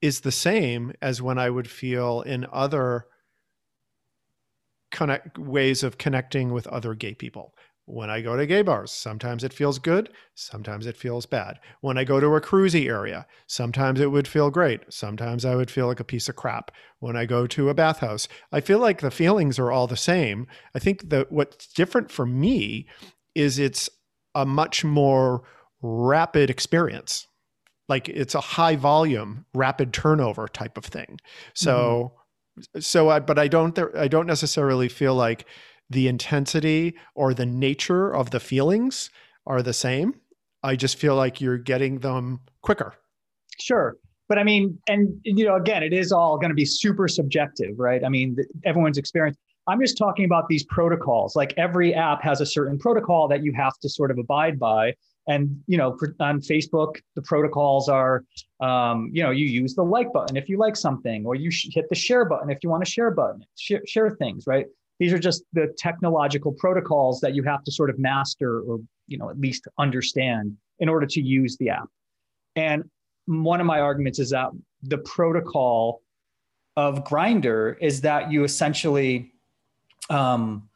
is 0.00 0.20
the 0.20 0.32
same 0.32 0.92
as 1.02 1.20
when 1.20 1.38
I 1.38 1.50
would 1.50 1.68
feel 1.68 2.22
in 2.22 2.46
other 2.52 3.06
connect 4.90 5.38
ways 5.38 5.82
of 5.82 5.98
connecting 5.98 6.52
with 6.52 6.66
other 6.66 6.94
gay 6.94 7.14
people. 7.14 7.54
When 7.84 8.08
I 8.08 8.20
go 8.20 8.36
to 8.36 8.46
gay 8.46 8.62
bars, 8.62 8.92
sometimes 8.92 9.42
it 9.42 9.52
feels 9.52 9.80
good, 9.80 10.10
sometimes 10.34 10.86
it 10.86 10.96
feels 10.96 11.26
bad. 11.26 11.58
When 11.80 11.98
I 11.98 12.04
go 12.04 12.20
to 12.20 12.36
a 12.36 12.40
cruisy 12.40 12.86
area, 12.88 13.26
sometimes 13.48 14.00
it 14.00 14.12
would 14.12 14.28
feel 14.28 14.50
great, 14.50 14.82
sometimes 14.90 15.44
I 15.44 15.56
would 15.56 15.70
feel 15.70 15.88
like 15.88 15.98
a 15.98 16.04
piece 16.04 16.28
of 16.28 16.36
crap. 16.36 16.70
When 17.00 17.16
I 17.16 17.26
go 17.26 17.46
to 17.48 17.68
a 17.68 17.74
bathhouse, 17.74 18.28
I 18.52 18.60
feel 18.60 18.78
like 18.78 19.00
the 19.00 19.10
feelings 19.10 19.58
are 19.58 19.72
all 19.72 19.88
the 19.88 19.96
same. 19.96 20.46
I 20.74 20.78
think 20.78 21.10
that 21.10 21.32
what's 21.32 21.66
different 21.66 22.12
for 22.12 22.26
me 22.26 22.86
is 23.34 23.58
it's 23.58 23.90
a 24.34 24.46
much 24.46 24.84
more 24.84 25.42
rapid 25.82 26.50
experience. 26.50 27.26
Like 27.88 28.08
it's 28.08 28.34
a 28.34 28.40
high 28.40 28.76
volume 28.76 29.44
rapid 29.54 29.92
turnover 29.92 30.46
type 30.48 30.76
of 30.76 30.84
thing. 30.84 31.18
So 31.54 32.12
mm-hmm. 32.58 32.80
so 32.80 33.08
i 33.08 33.18
but 33.18 33.38
i 33.38 33.48
don't 33.48 33.78
i 33.96 34.06
don't 34.06 34.26
necessarily 34.26 34.88
feel 34.88 35.14
like 35.14 35.46
the 35.88 36.06
intensity 36.06 36.94
or 37.14 37.34
the 37.34 37.46
nature 37.46 38.14
of 38.14 38.30
the 38.30 38.38
feelings 38.40 39.10
are 39.46 39.62
the 39.62 39.72
same. 39.72 40.14
I 40.62 40.76
just 40.76 40.96
feel 40.98 41.16
like 41.16 41.40
you're 41.40 41.58
getting 41.58 41.98
them 41.98 42.40
quicker. 42.62 42.94
Sure. 43.60 43.96
But 44.28 44.38
i 44.38 44.44
mean 44.44 44.78
and 44.88 45.08
you 45.24 45.44
know 45.44 45.56
again 45.56 45.82
it 45.82 45.92
is 45.92 46.12
all 46.12 46.38
going 46.38 46.50
to 46.50 46.54
be 46.54 46.64
super 46.64 47.08
subjective 47.08 47.78
right? 47.78 48.04
I 48.04 48.08
mean 48.08 48.36
everyone's 48.64 48.98
experience 48.98 49.36
i'm 49.70 49.80
just 49.80 49.96
talking 49.96 50.24
about 50.24 50.48
these 50.48 50.64
protocols. 50.64 51.36
Like 51.36 51.54
every 51.56 51.94
app 51.94 52.22
has 52.22 52.40
a 52.40 52.46
certain 52.46 52.78
protocol 52.78 53.28
that 53.28 53.42
you 53.44 53.52
have 53.52 53.78
to 53.78 53.88
sort 53.88 54.10
of 54.10 54.18
abide 54.18 54.58
by. 54.58 54.94
And 55.28 55.62
you 55.66 55.76
know 55.76 55.96
on 56.18 56.40
facebook 56.40 56.96
the 57.14 57.22
protocols 57.22 57.88
are 57.88 58.24
um, 58.60 59.10
you 59.12 59.22
know 59.22 59.30
you 59.30 59.46
use 59.46 59.74
the 59.74 59.84
like 59.84 60.12
button 60.12 60.36
if 60.36 60.48
you 60.48 60.56
like 60.58 60.76
something 60.76 61.24
or 61.26 61.34
you 61.34 61.50
hit 61.76 61.88
the 61.88 61.94
share 61.94 62.24
button 62.24 62.50
if 62.50 62.58
you 62.62 62.70
want 62.70 62.84
to 62.84 62.90
share 62.90 63.10
button 63.10 63.44
share, 63.56 63.82
share 63.86 64.10
things 64.10 64.44
right? 64.46 64.66
These 64.98 65.12
are 65.12 65.18
just 65.18 65.44
the 65.52 65.72
technological 65.78 66.52
protocols 66.52 67.20
that 67.20 67.34
you 67.34 67.42
have 67.44 67.62
to 67.64 67.70
sort 67.70 67.90
of 67.90 67.98
master 67.98 68.60
or 68.62 68.80
you 69.06 69.18
know 69.18 69.28
at 69.30 69.38
least 69.38 69.68
understand 69.78 70.56
in 70.80 70.88
order 70.88 71.06
to 71.06 71.20
use 71.20 71.56
the 71.58 71.68
app. 71.68 71.88
And 72.56 72.84
one 73.26 73.60
of 73.60 73.66
my 73.66 73.80
arguments 73.80 74.18
is 74.18 74.30
that 74.30 74.48
the 74.82 74.98
protocol 74.98 76.02
of 76.76 77.04
Grindr 77.04 77.76
is 77.80 78.00
that 78.00 78.32
you 78.32 78.44
essentially 78.44 79.32
um, 80.08 80.68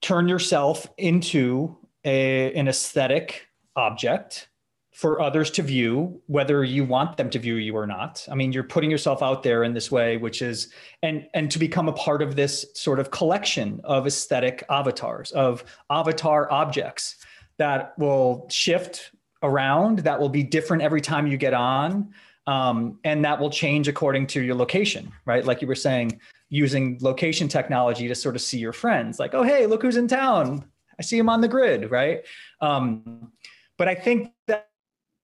turn 0.00 0.28
yourself 0.28 0.86
into 0.96 1.76
a, 2.04 2.52
an 2.54 2.68
aesthetic 2.68 3.48
object 3.76 4.48
for 4.92 5.20
others 5.20 5.50
to 5.50 5.62
view 5.62 6.20
whether 6.26 6.62
you 6.62 6.84
want 6.84 7.16
them 7.16 7.30
to 7.30 7.38
view 7.38 7.54
you 7.54 7.74
or 7.74 7.86
not. 7.86 8.26
I 8.30 8.34
mean 8.34 8.52
you're 8.52 8.64
putting 8.64 8.90
yourself 8.90 9.22
out 9.22 9.42
there 9.42 9.64
in 9.64 9.72
this 9.72 9.90
way 9.90 10.16
which 10.16 10.42
is 10.42 10.72
and 11.02 11.26
and 11.32 11.50
to 11.50 11.58
become 11.58 11.88
a 11.88 11.92
part 11.92 12.20
of 12.22 12.36
this 12.36 12.66
sort 12.74 12.98
of 12.98 13.10
collection 13.10 13.80
of 13.84 14.06
aesthetic 14.06 14.62
avatars 14.68 15.30
of 15.32 15.64
avatar 15.90 16.50
objects 16.52 17.16
that 17.56 17.94
will 17.98 18.46
shift 18.50 19.12
around 19.42 20.00
that 20.00 20.20
will 20.20 20.28
be 20.28 20.42
different 20.42 20.82
every 20.82 21.00
time 21.00 21.26
you 21.26 21.38
get 21.38 21.54
on 21.54 22.12
um, 22.46 22.98
and 23.04 23.24
that 23.24 23.40
will 23.40 23.50
change 23.50 23.86
according 23.88 24.26
to 24.26 24.42
your 24.42 24.54
location 24.54 25.10
right? 25.24 25.46
Like 25.46 25.62
you 25.62 25.68
were 25.68 25.74
saying 25.74 26.20
using 26.50 26.98
location 27.00 27.48
technology 27.48 28.06
to 28.06 28.14
sort 28.14 28.34
of 28.36 28.42
see 28.42 28.58
your 28.58 28.72
friends 28.72 29.18
like 29.18 29.34
oh 29.34 29.42
hey 29.42 29.66
look 29.66 29.82
who's 29.82 29.96
in 29.96 30.06
town 30.06 30.64
I 31.00 31.02
see 31.02 31.16
him 31.16 31.30
on 31.30 31.40
the 31.40 31.48
grid, 31.48 31.90
right? 31.90 32.26
Um, 32.60 33.32
but 33.78 33.88
I 33.88 33.94
think 33.94 34.32
that 34.46 34.68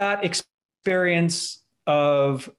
that 0.00 0.24
experience 0.24 1.62
of 1.86 2.50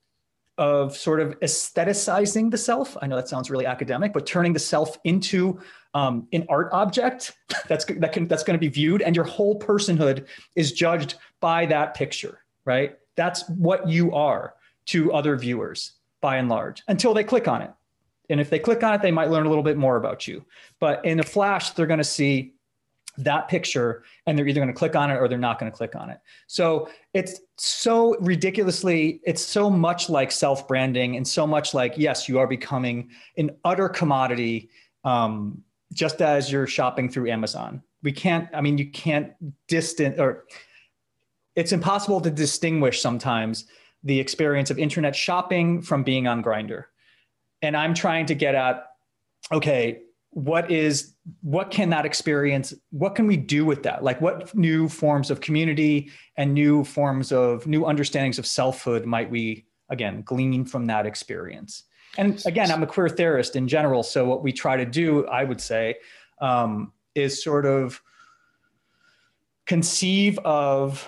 of 0.59 0.95
sort 0.95 1.19
of 1.19 1.39
aestheticizing 1.39 2.51
the 2.51 2.57
self. 2.57 2.95
I 3.01 3.07
know 3.07 3.15
that 3.15 3.27
sounds 3.27 3.49
really 3.49 3.65
academic, 3.65 4.13
but 4.13 4.25
turning 4.27 4.53
the 4.53 4.59
self 4.59 4.97
into 5.03 5.59
um, 5.95 6.27
an 6.31 6.45
art 6.47 6.69
object 6.73 7.35
that's 7.67 7.85
that 7.85 8.13
can 8.13 8.27
that's 8.27 8.43
going 8.43 8.53
to 8.53 8.61
be 8.61 8.67
viewed, 8.67 9.01
and 9.01 9.15
your 9.15 9.25
whole 9.25 9.57
personhood 9.57 10.27
is 10.55 10.71
judged 10.71 11.15
by 11.39 11.65
that 11.65 11.95
picture, 11.95 12.41
right? 12.65 12.99
That's 13.15 13.49
what 13.49 13.89
you 13.89 14.13
are 14.13 14.53
to 14.87 15.11
other 15.11 15.35
viewers, 15.37 15.93
by 16.21 16.37
and 16.37 16.49
large, 16.49 16.83
until 16.87 17.15
they 17.15 17.23
click 17.23 17.47
on 17.47 17.63
it. 17.63 17.71
And 18.29 18.39
if 18.39 18.49
they 18.49 18.59
click 18.59 18.83
on 18.83 18.93
it, 18.93 19.01
they 19.01 19.11
might 19.11 19.29
learn 19.29 19.45
a 19.45 19.49
little 19.49 19.63
bit 19.63 19.77
more 19.77 19.95
about 19.97 20.27
you. 20.27 20.45
But 20.79 21.03
in 21.05 21.19
a 21.19 21.23
flash, 21.23 21.71
they're 21.71 21.87
going 21.87 21.99
to 21.99 22.03
see 22.03 22.53
that 23.17 23.47
picture 23.47 24.03
and 24.25 24.37
they're 24.37 24.47
either 24.47 24.59
going 24.59 24.67
to 24.67 24.77
click 24.77 24.95
on 24.95 25.09
it 25.09 25.15
or 25.15 25.27
they're 25.27 25.37
not 25.37 25.59
going 25.59 25.71
to 25.71 25.75
click 25.75 25.95
on 25.95 26.09
it. 26.09 26.19
So 26.45 26.89
it's 27.13 27.39
so 27.57 28.15
ridiculously, 28.19 29.21
it's 29.23 29.41
so 29.41 29.69
much 29.69 30.09
like 30.09 30.31
self 30.31 30.67
branding 30.67 31.15
and 31.15 31.27
so 31.27 31.47
much 31.47 31.73
like, 31.73 31.95
yes, 31.97 32.29
you 32.29 32.39
are 32.39 32.47
becoming 32.47 33.09
an 33.37 33.51
utter 33.65 33.89
commodity 33.89 34.69
um, 35.03 35.63
just 35.93 36.21
as 36.21 36.51
you're 36.51 36.67
shopping 36.67 37.09
through 37.09 37.29
Amazon. 37.29 37.81
We 38.03 38.11
can't, 38.11 38.47
I 38.53 38.61
mean, 38.61 38.77
you 38.77 38.91
can't 38.91 39.33
distant 39.67 40.19
or 40.19 40.45
it's 41.55 41.71
impossible 41.71 42.21
to 42.21 42.29
distinguish 42.29 43.01
sometimes 43.01 43.65
the 44.03 44.19
experience 44.19 44.69
of 44.69 44.77
internet 44.77 45.15
shopping 45.15 45.81
from 45.81 46.03
being 46.03 46.27
on 46.27 46.43
Grindr. 46.43 46.85
And 47.61 47.75
I'm 47.75 47.93
trying 47.93 48.27
to 48.27 48.35
get 48.35 48.55
at, 48.55 48.85
okay, 49.51 50.01
what 50.31 50.69
is 50.69 51.15
what 51.41 51.71
can 51.71 51.89
that 51.89 52.05
experience 52.05 52.73
what 52.91 53.15
can 53.15 53.25
we 53.25 53.37
do 53.37 53.65
with 53.65 53.83
that? 53.83 54.03
Like 54.03 54.21
what 54.21 54.53
new 54.53 54.87
forms 54.87 55.31
of 55.31 55.41
community 55.41 56.11
and 56.35 56.53
new 56.53 56.83
forms 56.83 57.31
of 57.31 57.65
new 57.65 57.85
understandings 57.85 58.37
of 58.37 58.45
selfhood 58.45 59.05
might 59.05 59.31
we 59.31 59.65
again 59.89 60.21
glean 60.21 60.63
from 60.65 60.85
that 60.87 61.05
experience? 61.05 61.83
And 62.17 62.41
again 62.45 62.71
i'm 62.71 62.83
a 62.83 62.87
queer 62.87 63.09
theorist 63.09 63.55
in 63.55 63.67
general 63.67 64.01
so 64.01 64.25
what 64.25 64.43
we 64.43 64.51
try 64.51 64.77
to 64.77 64.85
do 64.85 65.25
i 65.27 65.43
would 65.43 65.61
say 65.61 65.95
um, 66.39 66.91
is 67.15 67.43
sort 67.43 67.65
of 67.65 68.01
conceive 69.65 70.39
of 70.39 71.07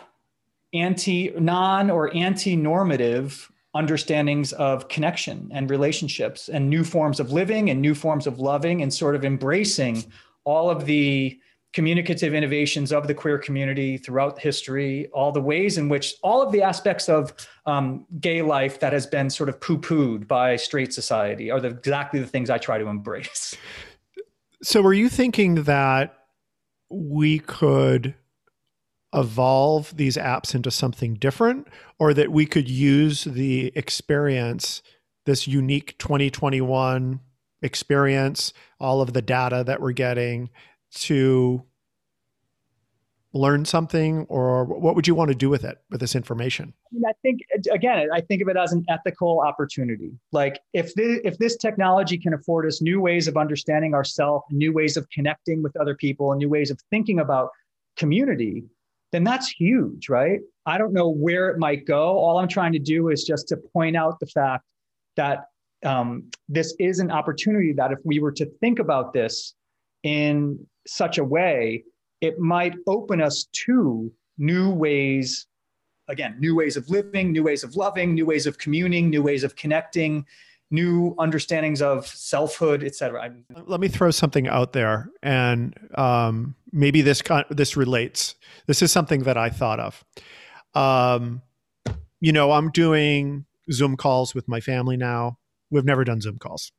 anti 0.73 1.31
non 1.39 1.89
or 1.89 2.13
anti 2.15 2.55
normative 2.55 3.51
understandings 3.75 4.51
of 4.53 4.87
connection 4.87 5.49
and 5.53 5.69
relationships 5.69 6.49
and 6.49 6.69
new 6.69 6.83
forms 6.83 7.19
of 7.19 7.31
living 7.31 7.69
and 7.69 7.81
new 7.81 7.93
forms 7.93 8.25
of 8.25 8.39
loving 8.39 8.81
and 8.81 8.93
sort 8.93 9.15
of 9.15 9.23
embracing 9.23 10.03
all 10.43 10.69
of 10.69 10.85
the 10.85 11.39
communicative 11.71 12.33
innovations 12.33 12.91
of 12.91 13.07
the 13.07 13.13
queer 13.13 13.37
community 13.37 13.97
throughout 13.97 14.39
history, 14.39 15.07
all 15.13 15.31
the 15.31 15.41
ways 15.41 15.77
in 15.77 15.87
which 15.87 16.15
all 16.23 16.41
of 16.41 16.51
the 16.51 16.63
aspects 16.63 17.07
of 17.07 17.31
um, 17.67 18.05
gay 18.19 18.41
life 18.41 18.79
that 18.79 18.91
has 18.91 19.05
been 19.05 19.29
sort 19.29 19.49
of 19.49 19.61
poo 19.61 19.77
pooed 19.77 20.27
by 20.27 20.55
straight 20.55 20.91
society 20.91 21.51
are 21.51 21.59
the, 21.59 21.67
exactly 21.67 22.19
the 22.19 22.25
things 22.25 22.49
I 22.49 22.57
try 22.57 22.79
to 22.79 22.87
embrace. 22.87 23.55
So, 24.63 24.81
were 24.81 24.93
you 24.93 25.09
thinking 25.09 25.63
that 25.63 26.15
we 26.89 27.39
could 27.39 28.15
evolve 29.13 29.95
these 29.95 30.17
apps 30.17 30.53
into 30.53 30.71
something 30.71 31.15
different, 31.15 31.67
or 31.97 32.13
that 32.13 32.31
we 32.31 32.45
could 32.45 32.69
use 32.69 33.23
the 33.23 33.71
experience, 33.75 34.81
this 35.25 35.47
unique 35.47 35.97
2021 35.97 37.19
experience, 37.61 38.53
all 38.79 39.01
of 39.01 39.13
the 39.13 39.21
data 39.21 39.63
that 39.65 39.81
we're 39.81 39.91
getting 39.91 40.49
to 40.91 41.63
learn 43.33 43.63
something 43.63 44.25
or 44.27 44.65
what 44.65 44.95
would 44.95 45.07
you 45.07 45.13
want 45.13 45.29
to 45.29 45.35
do 45.35 45.49
with 45.49 45.63
it 45.63 45.77
with 45.91 45.99
this 45.99 46.15
information? 46.15 46.73
I, 46.91 46.95
mean, 46.95 47.03
I 47.07 47.13
think 47.21 47.41
again 47.71 48.07
i 48.11 48.21
think 48.21 48.41
of 48.41 48.47
it 48.47 48.57
as 48.57 48.73
an 48.73 48.83
ethical 48.89 49.41
opportunity. 49.41 50.11
Like 50.31 50.59
if 50.73 50.93
this, 50.95 51.19
if 51.23 51.37
this 51.37 51.55
technology 51.55 52.17
can 52.17 52.33
afford 52.33 52.65
us 52.65 52.81
new 52.81 52.99
ways 52.99 53.27
of 53.27 53.37
understanding 53.37 53.93
ourselves 53.93 54.45
new 54.49 54.73
ways 54.73 54.97
of 54.97 55.07
connecting 55.11 55.61
with 55.61 55.75
other 55.77 55.95
people 55.95 56.31
and 56.31 56.39
new 56.39 56.49
ways 56.49 56.71
of 56.71 56.79
thinking 56.89 57.19
about 57.19 57.49
community 57.97 58.63
then 59.11 59.23
that's 59.23 59.49
huge 59.49 60.09
right 60.09 60.39
i 60.65 60.77
don't 60.77 60.93
know 60.93 61.09
where 61.09 61.49
it 61.49 61.57
might 61.57 61.85
go 61.85 62.17
all 62.17 62.37
i'm 62.37 62.47
trying 62.47 62.71
to 62.71 62.79
do 62.79 63.09
is 63.09 63.23
just 63.23 63.47
to 63.47 63.57
point 63.57 63.95
out 63.95 64.19
the 64.19 64.27
fact 64.27 64.63
that 65.15 65.45
um, 65.85 66.29
this 66.47 66.75
is 66.79 66.99
an 66.99 67.11
opportunity 67.11 67.73
that 67.73 67.91
if 67.91 67.99
we 68.03 68.19
were 68.19 68.31
to 68.33 68.45
think 68.59 68.79
about 68.79 69.13
this 69.13 69.53
in 70.03 70.59
such 70.87 71.17
a 71.17 71.23
way, 71.23 71.83
it 72.21 72.39
might 72.39 72.75
open 72.87 73.21
us 73.21 73.47
to 73.65 74.11
new 74.37 74.71
ways, 74.71 75.47
again, 76.07 76.35
new 76.39 76.55
ways 76.55 76.75
of 76.75 76.89
living, 76.89 77.31
new 77.31 77.43
ways 77.43 77.63
of 77.63 77.75
loving, 77.75 78.13
new 78.13 78.25
ways 78.25 78.45
of 78.45 78.57
communing, 78.57 79.09
new 79.09 79.21
ways 79.21 79.43
of 79.43 79.55
connecting, 79.55 80.25
new 80.71 81.15
understandings 81.17 81.81
of 81.81 82.05
selfhood, 82.05 82.83
et 82.83 82.95
cetera. 82.95 83.33
Let 83.65 83.79
me 83.79 83.87
throw 83.87 84.11
something 84.11 84.47
out 84.47 84.73
there, 84.73 85.09
and 85.23 85.73
um, 85.95 86.55
maybe 86.71 87.01
this 87.01 87.21
this 87.49 87.77
relates. 87.77 88.35
This 88.67 88.81
is 88.81 88.91
something 88.91 89.23
that 89.23 89.37
I 89.37 89.49
thought 89.49 89.79
of. 89.79 90.03
Um, 90.73 91.41
you 92.21 92.31
know, 92.31 92.51
I'm 92.51 92.71
doing 92.71 93.45
Zoom 93.71 93.97
calls 93.97 94.35
with 94.35 94.47
my 94.47 94.59
family 94.59 94.97
now. 94.97 95.37
We've 95.69 95.85
never 95.85 96.03
done 96.03 96.21
Zoom 96.21 96.37
calls. 96.37 96.71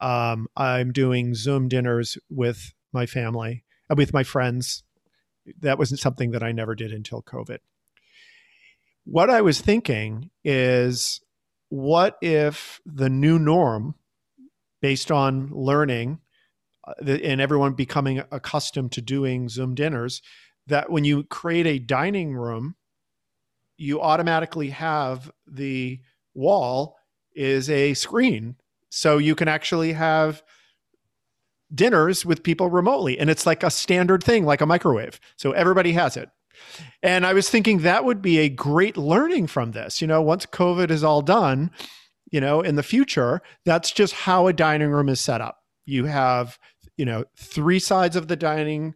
Um, 0.00 0.48
I'm 0.56 0.92
doing 0.92 1.34
Zoom 1.34 1.68
dinners 1.68 2.18
with 2.28 2.72
my 2.92 3.06
family, 3.06 3.64
uh, 3.90 3.94
with 3.96 4.12
my 4.12 4.22
friends. 4.22 4.82
That 5.60 5.78
wasn't 5.78 6.00
something 6.00 6.32
that 6.32 6.42
I 6.42 6.52
never 6.52 6.74
did 6.74 6.92
until 6.92 7.22
COVID. 7.22 7.58
What 9.04 9.30
I 9.30 9.40
was 9.40 9.60
thinking 9.60 10.30
is 10.44 11.20
what 11.68 12.16
if 12.20 12.80
the 12.84 13.08
new 13.08 13.38
norm, 13.38 13.94
based 14.82 15.10
on 15.12 15.50
learning 15.52 16.20
and 17.04 17.40
everyone 17.40 17.74
becoming 17.74 18.22
accustomed 18.30 18.92
to 18.92 19.00
doing 19.00 19.48
Zoom 19.48 19.74
dinners, 19.74 20.22
that 20.66 20.90
when 20.90 21.04
you 21.04 21.24
create 21.24 21.66
a 21.66 21.78
dining 21.78 22.34
room, 22.34 22.76
you 23.76 24.00
automatically 24.00 24.70
have 24.70 25.30
the 25.46 26.00
wall 26.34 26.96
is 27.34 27.68
a 27.68 27.94
screen 27.94 28.56
so 28.88 29.18
you 29.18 29.34
can 29.34 29.48
actually 29.48 29.92
have 29.92 30.42
dinners 31.74 32.24
with 32.24 32.42
people 32.42 32.70
remotely. 32.70 33.18
And 33.18 33.28
it's 33.28 33.46
like 33.46 33.62
a 33.62 33.70
standard 33.70 34.22
thing, 34.22 34.44
like 34.44 34.60
a 34.60 34.66
microwave. 34.66 35.20
So 35.36 35.52
everybody 35.52 35.92
has 35.92 36.16
it. 36.16 36.30
And 37.02 37.26
I 37.26 37.34
was 37.34 37.50
thinking 37.50 37.80
that 37.80 38.04
would 38.04 38.22
be 38.22 38.38
a 38.38 38.48
great 38.48 38.96
learning 38.96 39.48
from 39.48 39.72
this. 39.72 40.00
You 40.00 40.06
know, 40.06 40.22
once 40.22 40.46
COVID 40.46 40.90
is 40.90 41.04
all 41.04 41.20
done, 41.20 41.70
you 42.30 42.40
know, 42.40 42.60
in 42.60 42.76
the 42.76 42.82
future, 42.82 43.42
that's 43.64 43.92
just 43.92 44.14
how 44.14 44.46
a 44.46 44.52
dining 44.52 44.88
room 44.88 45.08
is 45.08 45.20
set 45.20 45.40
up. 45.40 45.58
You 45.84 46.06
have, 46.06 46.58
you 46.96 47.04
know, 47.04 47.24
three 47.36 47.78
sides 47.78 48.16
of 48.16 48.28
the 48.28 48.36
dining 48.36 48.94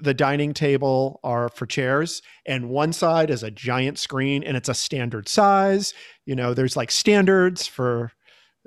the 0.00 0.14
dining 0.14 0.52
table 0.52 1.20
are 1.22 1.48
for 1.48 1.66
chairs 1.66 2.20
and 2.46 2.68
one 2.68 2.92
side 2.92 3.30
is 3.30 3.42
a 3.42 3.50
giant 3.50 3.98
screen 3.98 4.42
and 4.42 4.56
it's 4.56 4.68
a 4.68 4.74
standard 4.74 5.28
size. 5.28 5.94
You 6.26 6.34
know 6.34 6.54
there's 6.54 6.76
like 6.76 6.90
standards 6.90 7.66
for 7.66 8.12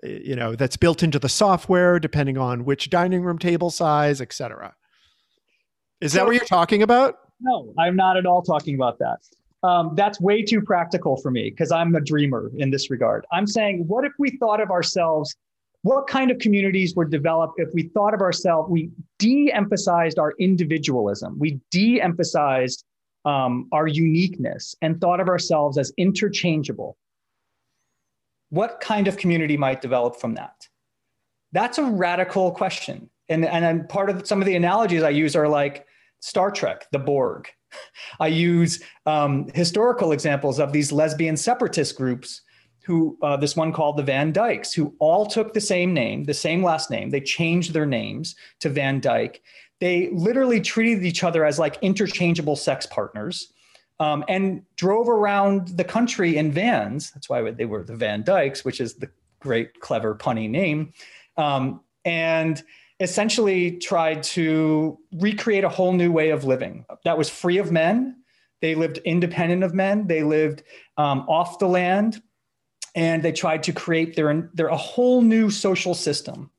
you 0.03 0.35
know 0.35 0.55
that's 0.55 0.77
built 0.77 1.03
into 1.03 1.19
the 1.19 1.29
software 1.29 1.99
depending 1.99 2.37
on 2.37 2.65
which 2.65 2.89
dining 2.89 3.23
room 3.23 3.37
table 3.37 3.69
size 3.69 4.21
etc 4.21 4.73
is 6.01 6.13
that 6.13 6.25
what 6.25 6.35
you're 6.35 6.45
talking 6.45 6.81
about? 6.81 7.15
No 7.39 7.73
i'm 7.77 7.95
not 7.95 8.17
at 8.17 8.25
all 8.25 8.41
talking 8.41 8.75
about 8.75 8.97
that. 8.99 9.17
Um, 9.67 9.93
that's 9.95 10.21
way 10.21 10.43
too 10.43 10.61
practical 10.61 11.17
for 11.21 11.31
me 11.31 11.49
because 11.49 11.71
i'm 11.71 11.95
a 11.95 12.01
dreamer 12.01 12.51
in 12.57 12.71
this 12.71 12.89
regard. 12.89 13.25
I'm 13.31 13.47
saying 13.47 13.85
what 13.87 14.05
if 14.05 14.13
we 14.19 14.37
thought 14.37 14.61
of 14.61 14.69
ourselves 14.69 15.35
what 15.85 16.07
kind 16.07 16.31
of 16.31 16.39
communities 16.39 16.95
would 16.95 17.11
develop 17.11 17.51
if 17.57 17.69
we 17.73 17.83
thought 17.89 18.13
of 18.13 18.21
ourselves 18.21 18.69
we 18.69 18.89
de-emphasized 19.19 20.17
our 20.17 20.33
individualism 20.39 21.37
we 21.39 21.59
de-emphasized 21.71 22.83
um, 23.25 23.67
our 23.71 23.87
uniqueness 23.87 24.75
and 24.81 24.99
thought 25.01 25.19
of 25.19 25.27
ourselves 25.27 25.77
as 25.77 25.91
interchangeable 25.97 26.97
what 28.49 28.79
kind 28.79 29.07
of 29.07 29.17
community 29.17 29.57
might 29.57 29.81
develop 29.81 30.15
from 30.15 30.35
that? 30.35 30.67
That's 31.51 31.77
a 31.77 31.83
radical 31.83 32.51
question. 32.51 33.09
And, 33.27 33.45
and 33.45 33.87
part 33.89 34.09
of 34.09 34.27
some 34.27 34.41
of 34.41 34.45
the 34.45 34.55
analogies 34.55 35.03
I 35.03 35.09
use 35.09 35.35
are 35.35 35.47
like 35.47 35.85
Star 36.19 36.51
Trek, 36.51 36.85
the 36.91 36.99
Borg. 36.99 37.49
I 38.19 38.27
use 38.27 38.81
um, 39.05 39.49
historical 39.53 40.11
examples 40.11 40.59
of 40.59 40.71
these 40.71 40.91
lesbian 40.91 41.35
separatist 41.35 41.97
groups 41.97 42.41
who, 42.85 43.17
uh, 43.21 43.35
this 43.37 43.55
one 43.55 43.73
called 43.73 43.97
the 43.97 44.03
Van 44.03 44.31
Dykes, 44.31 44.73
who 44.73 44.95
all 44.99 45.25
took 45.25 45.53
the 45.53 45.61
same 45.61 45.93
name, 45.93 46.25
the 46.25 46.33
same 46.33 46.63
last 46.63 46.91
name. 46.91 47.09
They 47.09 47.21
changed 47.21 47.73
their 47.73 47.85
names 47.85 48.35
to 48.59 48.69
Van 48.69 48.99
Dyke. 48.99 49.41
They 49.79 50.09
literally 50.11 50.61
treated 50.61 51.03
each 51.03 51.23
other 51.23 51.45
as 51.45 51.57
like 51.59 51.77
interchangeable 51.81 52.55
sex 52.55 52.85
partners 52.85 53.51
um, 53.99 54.23
and 54.27 54.61
drove 54.75 55.09
around 55.09 55.69
the 55.69 55.83
country 55.83 56.37
in 56.37 56.51
vans. 56.51 57.11
That's 57.11 57.29
why 57.29 57.49
they 57.51 57.65
were 57.65 57.83
the 57.83 57.95
Van 57.95 58.23
Dykes, 58.23 58.63
which 58.63 58.79
is 58.79 58.95
the 58.95 59.09
great, 59.39 59.79
clever, 59.79 60.15
punny 60.15 60.49
name. 60.49 60.93
Um, 61.37 61.81
and 62.03 62.63
essentially 62.99 63.77
tried 63.77 64.23
to 64.23 64.97
recreate 65.13 65.63
a 65.63 65.69
whole 65.69 65.91
new 65.91 66.11
way 66.11 66.29
of 66.29 66.45
living 66.45 66.85
that 67.03 67.17
was 67.17 67.29
free 67.29 67.57
of 67.57 67.71
men. 67.71 68.15
They 68.61 68.73
lived 68.73 68.99
independent 68.99 69.63
of 69.63 69.73
men. 69.73 70.07
They 70.07 70.23
lived 70.23 70.63
um, 70.97 71.25
off 71.27 71.59
the 71.59 71.67
land, 71.67 72.21
and 72.95 73.21
they 73.21 73.31
tried 73.31 73.61
to 73.63 73.73
create 73.73 74.15
their, 74.15 74.49
their 74.53 74.67
a 74.67 74.77
whole 74.77 75.21
new 75.21 75.49
social 75.49 75.93
system. 75.93 76.49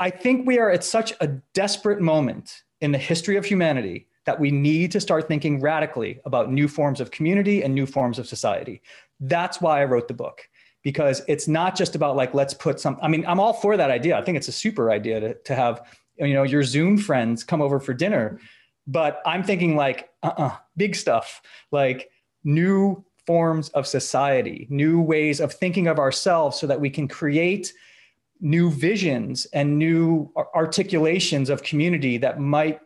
I 0.00 0.10
think 0.10 0.46
we 0.46 0.58
are 0.58 0.70
at 0.70 0.84
such 0.84 1.12
a 1.20 1.26
desperate 1.52 2.00
moment 2.00 2.62
in 2.80 2.92
the 2.92 2.98
history 2.98 3.36
of 3.36 3.44
humanity 3.44 4.08
that 4.24 4.38
we 4.38 4.50
need 4.50 4.92
to 4.92 5.00
start 5.00 5.28
thinking 5.28 5.60
radically 5.60 6.20
about 6.24 6.50
new 6.50 6.68
forms 6.68 7.00
of 7.00 7.10
community 7.10 7.62
and 7.62 7.74
new 7.74 7.86
forms 7.86 8.18
of 8.18 8.26
society. 8.26 8.80
That's 9.20 9.60
why 9.60 9.82
I 9.82 9.84
wrote 9.84 10.08
the 10.08 10.14
book 10.14 10.48
because 10.82 11.22
it's 11.28 11.46
not 11.46 11.76
just 11.76 11.94
about 11.94 12.16
like 12.16 12.34
let's 12.34 12.54
put 12.54 12.80
some 12.80 12.98
I 13.02 13.08
mean 13.08 13.24
I'm 13.26 13.40
all 13.40 13.52
for 13.52 13.76
that 13.76 13.90
idea. 13.90 14.18
I 14.18 14.22
think 14.22 14.36
it's 14.36 14.48
a 14.48 14.52
super 14.52 14.90
idea 14.90 15.20
to 15.20 15.34
to 15.34 15.54
have 15.54 15.86
you 16.16 16.34
know 16.34 16.42
your 16.42 16.62
Zoom 16.62 16.98
friends 16.98 17.44
come 17.44 17.62
over 17.62 17.80
for 17.80 17.94
dinner, 17.94 18.40
but 18.86 19.22
I'm 19.26 19.42
thinking 19.42 19.76
like 19.76 20.10
uh-uh, 20.22 20.56
big 20.76 20.94
stuff, 20.96 21.42
like 21.70 22.10
new 22.44 23.04
forms 23.26 23.68
of 23.70 23.86
society, 23.86 24.66
new 24.70 25.00
ways 25.00 25.40
of 25.40 25.52
thinking 25.52 25.86
of 25.86 25.98
ourselves 25.98 26.58
so 26.58 26.66
that 26.66 26.80
we 26.80 26.90
can 26.90 27.08
create 27.08 27.72
new 28.40 28.70
visions 28.70 29.46
and 29.52 29.78
new 29.78 30.32
articulations 30.54 31.48
of 31.48 31.62
community 31.62 32.18
that 32.18 32.40
might 32.40 32.80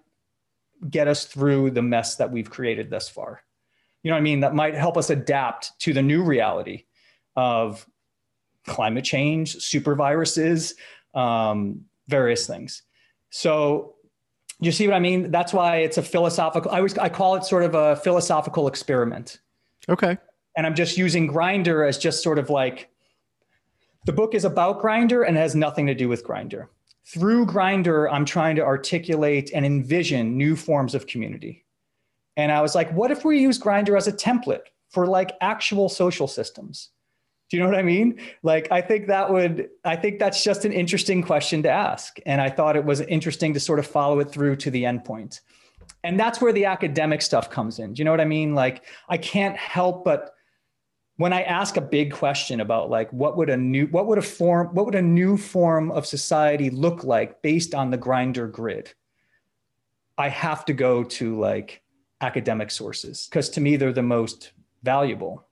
get 0.91 1.09
us 1.09 1.25
through 1.25 1.71
the 1.71 1.83
mess 1.83 2.17
that 2.17 2.31
we've 2.31 2.51
created 2.51 2.91
thus 2.91 3.09
far. 3.09 3.43
You 4.03 4.11
know 4.11 4.17
what 4.17 4.21
I 4.21 4.23
mean? 4.23 4.41
That 4.41 4.55
might 4.55 4.75
help 4.75 4.97
us 4.97 5.11
adapt 5.11 5.73
to 5.81 5.93
the 5.93 6.03
new 6.03 6.23
reality 6.23 6.85
of 7.35 7.87
climate 8.67 9.05
change, 9.05 9.57
super 9.57 9.95
viruses, 9.95 10.75
um, 11.15 11.87
various 12.09 12.47
things. 12.47 12.83
So 13.31 13.95
you 14.61 14.73
see 14.73 14.87
what 14.87 14.95
I 14.95 15.01
mean? 15.01 15.31
That's 15.31 15.53
why 15.53 15.79
it's 15.79 15.99
a 15.99 16.03
philosophical. 16.03 16.71
I 16.71 16.81
was 16.81 16.97
I 16.99 17.09
call 17.09 17.37
it 17.37 17.45
sort 17.45 17.65
of 17.65 17.75
a 17.75 17.97
philosophical 17.97 18.69
experiment. 18.69 19.41
Okay. 19.89 20.19
And 20.57 20.67
I'm 20.67 20.75
just 20.75 20.97
using 20.97 21.29
Grindr 21.29 21.87
as 21.87 21.99
just 21.99 22.23
sort 22.23 22.39
of 22.39 22.49
like 22.49 22.89
the 24.07 24.13
book 24.13 24.35
is 24.35 24.45
about 24.45 24.81
Grindr 24.81 25.27
and 25.27 25.37
has 25.37 25.55
nothing 25.55 25.87
to 25.87 25.95
do 25.95 26.09
with 26.09 26.25
Grindr. 26.25 26.69
through 27.07 27.47
Grindr, 27.47 28.11
I'm 28.11 28.25
trying 28.25 28.57
to 28.57 28.63
articulate 28.63 29.51
and 29.55 29.65
envision 29.65 30.37
new 30.37 30.57
forms 30.57 30.95
of 30.95 31.07
community. 31.07 31.65
And 32.37 32.51
I 32.51 32.61
was 32.61 32.75
like, 32.75 32.93
what 32.93 33.11
if 33.11 33.25
we 33.25 33.39
use 33.39 33.59
Grindr 33.59 33.97
as 33.97 34.09
a 34.09 34.13
template 34.13 34.67
for 34.91 35.07
like 35.07 35.33
actual 35.41 35.89
social 35.89 36.27
systems? 36.27 36.91
Do 37.49 37.57
you 37.57 37.63
know 37.63 37.69
what 37.69 37.79
I 37.79 37.83
mean? 37.83 38.19
Like, 38.43 38.67
I 38.73 38.81
think 38.81 39.07
that 39.07 39.33
would, 39.33 39.69
I 39.85 39.95
think 39.95 40.19
that's 40.19 40.43
just 40.43 40.65
an 40.65 40.73
interesting 40.73 41.23
question 41.23 41.63
to 41.63 41.71
ask. 41.71 42.19
And 42.27 42.41
I 42.41 42.51
thought 42.51 42.75
it 42.75 42.85
was 42.85 43.01
interesting 43.03 43.55
to 43.55 43.61
sort 43.61 43.79
of 43.79 43.87
follow 43.87 44.19
it 44.19 44.33
through 44.33 44.57
to 44.57 44.71
the 44.71 44.85
end 44.85 45.05
point. 45.05 45.43
And 46.03 46.19
that's 46.19 46.41
where 46.41 46.53
the 46.53 46.65
academic 46.65 47.23
stuff 47.23 47.49
comes 47.49 47.79
in. 47.79 47.95
Do 47.95 48.01
you 48.01 48.05
know 48.05 48.11
what 48.11 48.21
I 48.21 48.25
mean? 48.25 48.57
Like, 48.57 48.85
I 49.09 49.17
can't 49.17 49.57
help 49.57 50.05
but 50.05 50.33
when 51.17 51.33
I 51.33 51.43
ask 51.43 51.77
a 51.77 51.81
big 51.81 52.13
question 52.13 52.61
about 52.61 52.91
like 52.91 53.11
what 53.13 53.37
would 53.37 53.49
a 53.49 53.57
new 53.57 53.87
what 53.87 54.07
would 54.07 54.19
a 54.19 54.23
form 54.23 54.69
what 54.75 54.85
would 54.85 54.95
a 54.95 55.03
new 55.03 55.37
form 55.37 55.91
of 55.91 56.07
society 56.07 56.71
look 56.71 57.05
like 57.05 57.41
based 57.43 57.75
on 57.75 57.91
the 57.91 57.99
Grindr 57.99 58.51
grid, 58.51 58.93
I 60.19 60.29
have 60.29 60.65
to 60.67 60.73
go 60.73 61.03
to 61.05 61.39
like 61.39 61.83
academic 62.21 62.71
sources 62.71 63.29
because 63.31 63.49
to 63.51 63.61
me 63.61 63.77
they're 63.77 63.93
the 63.93 64.03
most 64.03 64.53
valuable. 64.83 65.47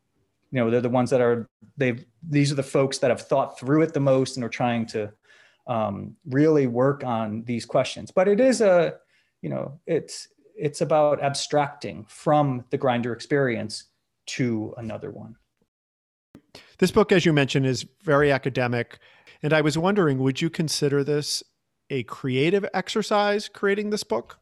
You 0.50 0.60
know, 0.60 0.70
they're 0.70 0.80
the 0.80 0.88
ones 0.88 1.10
that 1.10 1.20
are 1.20 1.48
they've 1.76 2.04
these 2.28 2.52
are 2.52 2.56
the 2.56 2.62
folks 2.62 2.98
that 2.98 3.10
have 3.10 3.22
thought 3.22 3.58
through 3.58 3.82
it 3.82 3.94
the 3.94 4.00
most 4.00 4.36
and 4.36 4.44
are 4.44 4.50
trying 4.50 4.86
to 4.86 5.12
um, 5.66 6.14
really 6.26 6.66
work 6.66 7.04
on 7.04 7.42
these 7.44 7.64
questions. 7.64 8.10
But 8.10 8.28
it 8.28 8.38
is 8.38 8.60
a, 8.60 8.96
you 9.42 9.48
know, 9.48 9.80
it's 9.86 10.28
it's 10.56 10.82
about 10.82 11.22
abstracting 11.22 12.04
from 12.08 12.64
the 12.70 12.78
Grindr 12.78 13.12
experience 13.12 13.84
to 14.26 14.74
another 14.76 15.10
one. 15.10 15.36
This 16.78 16.90
book, 16.90 17.12
as 17.12 17.24
you 17.24 17.32
mentioned, 17.32 17.66
is 17.66 17.86
very 18.02 18.32
academic. 18.32 18.98
And 19.42 19.52
I 19.52 19.60
was 19.60 19.78
wondering, 19.78 20.18
would 20.18 20.40
you 20.40 20.50
consider 20.50 21.04
this 21.04 21.42
a 21.90 22.02
creative 22.04 22.66
exercise 22.74 23.48
creating 23.48 23.90
this 23.90 24.02
book? 24.04 24.38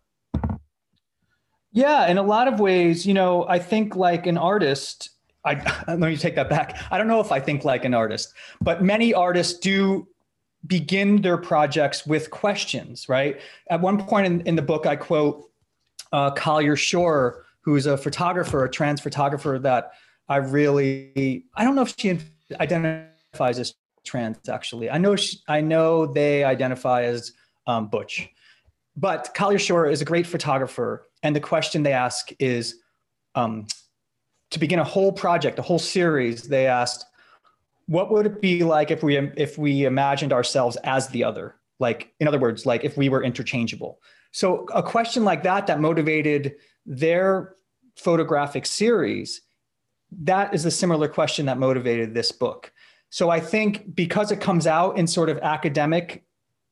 Yeah, 1.73 2.07
in 2.07 2.19
a 2.19 2.23
lot 2.23 2.49
of 2.49 2.61
ways, 2.61 3.07
you 3.07 3.15
know, 3.15 3.47
I 3.49 3.59
think 3.59 3.97
like 3.97 4.27
an 4.27 4.39
artist, 4.39 5.11
I 5.45 5.55
let 5.89 5.99
me 5.99 6.17
take 6.17 6.35
that 6.37 6.49
back. 6.49 6.81
I 6.91 6.99
don't 6.99 7.09
know 7.09 7.21
if 7.21 7.33
I 7.33 7.41
think 7.41 7.65
like 7.65 7.85
an 7.85 7.95
artist, 7.95 8.35
but 8.61 8.83
many 8.83 9.13
artists 9.13 9.59
do 9.59 10.07
begin 10.67 11.23
their 11.23 11.39
projects 11.39 12.07
with 12.07 12.31
questions, 12.31 13.09
right? 13.09 13.41
At 13.69 13.81
one 13.81 13.99
point 13.99 14.27
in, 14.27 14.41
in 14.43 14.57
the 14.57 14.63
book, 14.63 14.87
I 14.87 14.97
quote 14.97 15.51
uh, 16.13 16.31
Collier 16.31 16.77
Schorr, 16.77 17.45
who's 17.63 17.87
a 17.87 17.97
photographer, 17.97 18.65
a 18.65 18.71
trans 18.71 19.01
photographer 19.01 19.59
that 19.59 19.93
I 20.33 20.37
really, 20.37 21.45
I 21.55 21.65
don't 21.65 21.77
know 21.77 21.83
if 21.83 21.95
she 21.97 22.19
identifies 22.59 23.59
as 23.59 23.75
trans 24.05 24.49
actually. 24.49 24.91
I 24.91 24.99
know 24.99 25.15
she, 25.15 25.39
I 25.47 25.61
know 25.61 26.07
they 26.07 26.43
identify 26.43 27.03
as 27.05 27.33
um, 27.67 27.89
butch, 27.89 28.29
but 28.97 29.33
Collier 29.35 29.59
Schorr 29.59 29.91
is 29.91 30.03
a 30.03 30.05
great 30.05 30.27
photographer, 30.27 31.09
and 31.23 31.37
the 31.37 31.41
question 31.41 31.83
they 31.83 31.93
ask 31.93 32.31
is, 32.39 32.77
um, 33.35 33.67
to 34.51 34.59
begin 34.59 34.79
a 34.79 34.85
whole 34.85 35.13
project, 35.13 35.59
a 35.59 35.63
whole 35.63 35.79
series. 35.79 36.43
They 36.43 36.67
asked, 36.67 37.07
what 37.87 38.11
would 38.11 38.27
it 38.27 38.41
be 38.41 38.65
like 38.65 38.91
if 38.91 39.03
we 39.03 39.17
if 39.37 39.57
we 39.57 39.85
imagined 39.85 40.33
ourselves 40.33 40.77
as 40.85 41.09
the 41.09 41.25
other? 41.25 41.57
Like, 41.79 42.13
in 42.21 42.29
other 42.29 42.39
words, 42.39 42.67
like 42.67 42.85
if 42.85 42.97
we 42.97 43.09
were 43.09 43.25
interchangeable. 43.25 44.01
So 44.31 44.67
a 44.75 44.83
question 44.83 45.25
like 45.25 45.43
that 45.43 45.67
that 45.67 45.81
motivated 45.81 46.57
their 46.87 47.57
photographic 47.97 48.67
series 48.67 49.41
that 50.21 50.55
is 50.55 50.65
a 50.65 50.71
similar 50.71 51.09
question 51.09 51.47
that 51.47 51.59
motivated 51.59 52.15
this 52.15 52.33
book. 52.33 52.73
So 53.11 53.31
I 53.31 53.41
think 53.41 53.95
because 53.95 54.33
it 54.33 54.41
comes 54.41 54.67
out 54.67 54.99
in 54.99 55.07
sort 55.07 55.29
of 55.29 55.39
academic 55.39 56.25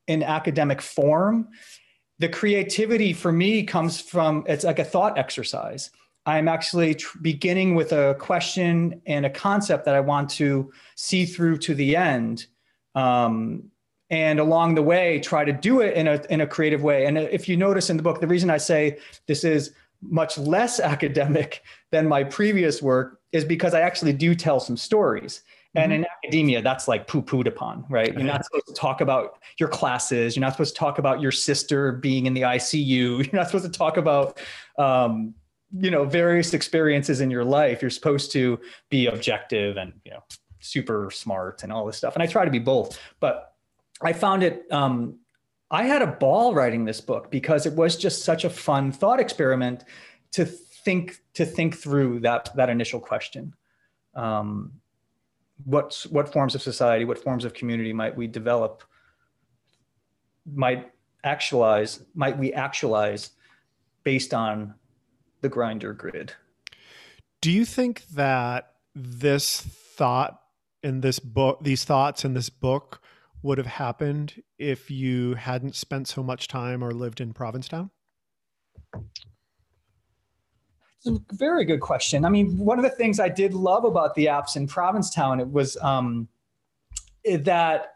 in 0.06 0.22
academic 0.22 0.80
form, 0.82 1.48
the 2.18 2.28
creativity 2.28 3.12
for 3.12 3.30
me 3.32 3.62
comes 3.62 4.00
from 4.00 4.44
it's 4.46 4.64
like 4.64 4.78
a 4.78 4.84
thought 4.84 5.18
exercise. 5.18 5.90
I'm 6.26 6.48
actually 6.48 6.94
tr- 6.96 7.18
beginning 7.22 7.74
with 7.74 7.92
a 7.92 8.16
question 8.18 9.00
and 9.06 9.24
a 9.24 9.30
concept 9.30 9.84
that 9.86 9.94
I 9.94 10.00
want 10.00 10.28
to 10.30 10.70
see 10.96 11.24
through 11.24 11.58
to 11.58 11.74
the 11.74 11.96
end. 11.96 12.46
Um, 12.94 13.70
and 14.10 14.40
along 14.40 14.74
the 14.74 14.82
way, 14.82 15.20
try 15.20 15.44
to 15.44 15.52
do 15.52 15.80
it 15.80 15.94
in 15.94 16.08
a, 16.08 16.22
in 16.28 16.40
a 16.40 16.46
creative 16.46 16.82
way. 16.82 17.06
And 17.06 17.16
if 17.16 17.48
you 17.48 17.56
notice 17.56 17.90
in 17.90 17.96
the 17.96 18.02
book, 18.02 18.20
the 18.20 18.26
reason 18.26 18.50
I 18.50 18.58
say 18.58 18.98
this 19.26 19.44
is 19.44 19.72
much 20.02 20.36
less 20.36 20.80
academic 20.94 21.62
than 21.90 22.08
my 22.08 22.24
previous 22.24 22.82
work 22.82 23.19
is 23.32 23.44
because 23.44 23.74
I 23.74 23.80
actually 23.80 24.12
do 24.12 24.34
tell 24.34 24.60
some 24.60 24.76
stories. 24.76 25.42
And 25.74 25.92
mm-hmm. 25.92 26.02
in 26.02 26.06
academia, 26.24 26.62
that's 26.62 26.88
like 26.88 27.06
poo 27.06 27.22
pooed 27.22 27.46
upon, 27.46 27.84
right? 27.88 28.12
You're 28.12 28.24
not 28.24 28.44
supposed 28.46 28.66
to 28.66 28.74
talk 28.74 29.00
about 29.00 29.38
your 29.58 29.68
classes. 29.68 30.34
You're 30.34 30.40
not 30.40 30.52
supposed 30.52 30.74
to 30.74 30.78
talk 30.78 30.98
about 30.98 31.20
your 31.20 31.30
sister 31.30 31.92
being 31.92 32.26
in 32.26 32.34
the 32.34 32.42
ICU. 32.42 32.86
You're 33.32 33.40
not 33.40 33.46
supposed 33.46 33.64
to 33.64 33.78
talk 33.78 33.96
about, 33.96 34.40
um, 34.78 35.34
you 35.78 35.90
know, 35.90 36.04
various 36.04 36.54
experiences 36.54 37.20
in 37.20 37.30
your 37.30 37.44
life. 37.44 37.82
You're 37.82 37.90
supposed 37.90 38.32
to 38.32 38.58
be 38.88 39.06
objective 39.06 39.76
and, 39.76 39.92
you 40.04 40.10
know, 40.10 40.24
super 40.58 41.10
smart 41.12 41.62
and 41.62 41.72
all 41.72 41.86
this 41.86 41.96
stuff. 41.96 42.14
And 42.14 42.22
I 42.22 42.26
try 42.26 42.44
to 42.44 42.50
be 42.50 42.58
both. 42.58 42.98
But 43.20 43.54
I 44.02 44.12
found 44.12 44.42
it, 44.42 44.64
um, 44.72 45.18
I 45.70 45.84
had 45.84 46.02
a 46.02 46.06
ball 46.08 46.52
writing 46.52 46.84
this 46.84 47.00
book 47.00 47.30
because 47.30 47.64
it 47.64 47.74
was 47.74 47.96
just 47.96 48.24
such 48.24 48.44
a 48.44 48.50
fun 48.50 48.90
thought 48.90 49.20
experiment 49.20 49.84
to 50.32 50.46
think 50.84 51.20
to 51.34 51.44
think 51.44 51.76
through 51.76 52.20
that 52.20 52.50
that 52.56 52.70
initial 52.70 53.00
question. 53.00 53.54
Um, 54.14 54.72
what 55.64 56.06
what 56.10 56.32
forms 56.32 56.54
of 56.54 56.62
society, 56.62 57.04
what 57.04 57.18
forms 57.18 57.44
of 57.44 57.54
community 57.54 57.92
might 57.92 58.16
we 58.16 58.26
develop? 58.26 58.82
Might 60.52 60.90
actualize? 61.22 62.02
Might 62.14 62.38
we 62.38 62.52
actualize 62.52 63.30
based 64.04 64.32
on 64.32 64.74
the 65.40 65.50
Grindr 65.50 65.96
grid? 65.96 66.34
Do 67.40 67.50
you 67.50 67.64
think 67.64 68.06
that 68.08 68.72
this 68.94 69.60
thought 69.60 70.40
in 70.82 71.00
this 71.00 71.18
book, 71.18 71.58
these 71.62 71.84
thoughts 71.84 72.24
in 72.24 72.34
this 72.34 72.50
book, 72.50 73.00
would 73.42 73.58
have 73.58 73.66
happened 73.66 74.42
if 74.58 74.90
you 74.90 75.34
hadn't 75.34 75.74
spent 75.74 76.08
so 76.08 76.22
much 76.22 76.48
time 76.48 76.82
or 76.82 76.92
lived 76.92 77.20
in 77.20 77.32
Provincetown? 77.32 77.90
Very 81.32 81.64
good 81.64 81.80
question. 81.80 82.24
I 82.24 82.28
mean, 82.28 82.58
one 82.58 82.78
of 82.78 82.82
the 82.82 82.90
things 82.90 83.20
I 83.20 83.28
did 83.28 83.54
love 83.54 83.84
about 83.84 84.14
the 84.14 84.26
apps 84.26 84.56
in 84.56 84.66
Provincetown, 84.66 85.40
it 85.40 85.50
was 85.50 85.76
um, 85.78 86.28
that 87.24 87.94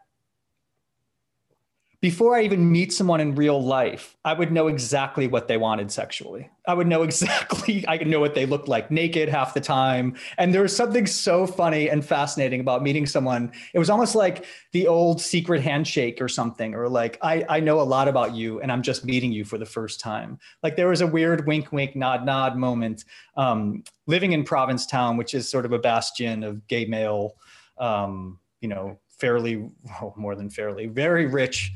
before 2.05 2.37
I 2.37 2.43
even 2.43 2.71
meet 2.71 2.93
someone 2.93 3.19
in 3.19 3.35
real 3.35 3.65
life, 3.65 4.15
I 4.27 4.35
would 4.35 4.53
know 4.53 4.67
exactly 4.67 5.27
what 5.27 5.49
they 5.49 5.57
wanted 5.57 5.91
sexually. 5.91 6.51
I 6.69 6.75
would 6.75 6.87
know 6.87 7.03
exactly, 7.11 7.83
I 7.89 7.97
could 7.97 8.09
know 8.09 8.21
what 8.21 8.35
they 8.35 8.45
looked 8.45 8.69
like 8.69 8.91
naked 8.91 9.31
half 9.31 9.55
the 9.55 9.63
time. 9.63 10.15
And 10.37 10.53
there 10.53 10.61
was 10.61 10.77
something 10.77 11.07
so 11.07 11.47
funny 11.47 11.89
and 11.89 12.05
fascinating 12.05 12.61
about 12.61 12.83
meeting 12.83 13.07
someone. 13.07 13.51
It 13.73 13.79
was 13.79 13.89
almost 13.89 14.15
like 14.15 14.45
the 14.73 14.87
old 14.87 15.19
secret 15.19 15.63
handshake 15.63 16.21
or 16.21 16.29
something, 16.29 16.75
or 16.75 16.91
like, 16.91 17.17
I, 17.23 17.43
I 17.49 17.61
know 17.61 17.81
a 17.81 17.89
lot 17.89 18.07
about 18.07 18.35
you 18.35 18.61
and 18.61 18.71
I'm 18.71 18.83
just 18.83 19.07
meeting 19.07 19.33
you 19.33 19.43
for 19.47 19.57
the 19.57 19.65
first 19.65 19.99
time. 19.99 20.39
Like 20.63 20.77
there 20.77 20.89
was 20.89 21.01
a 21.01 21.07
weird 21.07 21.47
wink, 21.47 21.73
wink, 21.73 21.97
nod, 21.97 22.27
nod 22.27 22.59
moment 22.59 23.07
um, 23.39 23.83
living 24.07 24.33
in 24.33 24.45
Provincetown, 24.45 25.17
which 25.17 25.33
is 25.33 25.49
sort 25.49 25.65
of 25.65 25.73
a 25.73 25.79
bastion 25.79 26.45
of 26.45 26.69
gay 26.69 26.85
male, 26.85 27.37
um, 27.79 28.39
you 28.61 28.69
know, 28.69 28.99
fairly, 29.09 29.71
well, 30.03 30.13
more 30.19 30.35
than 30.35 30.51
fairly, 30.51 30.87
very 30.87 31.25
rich 31.25 31.73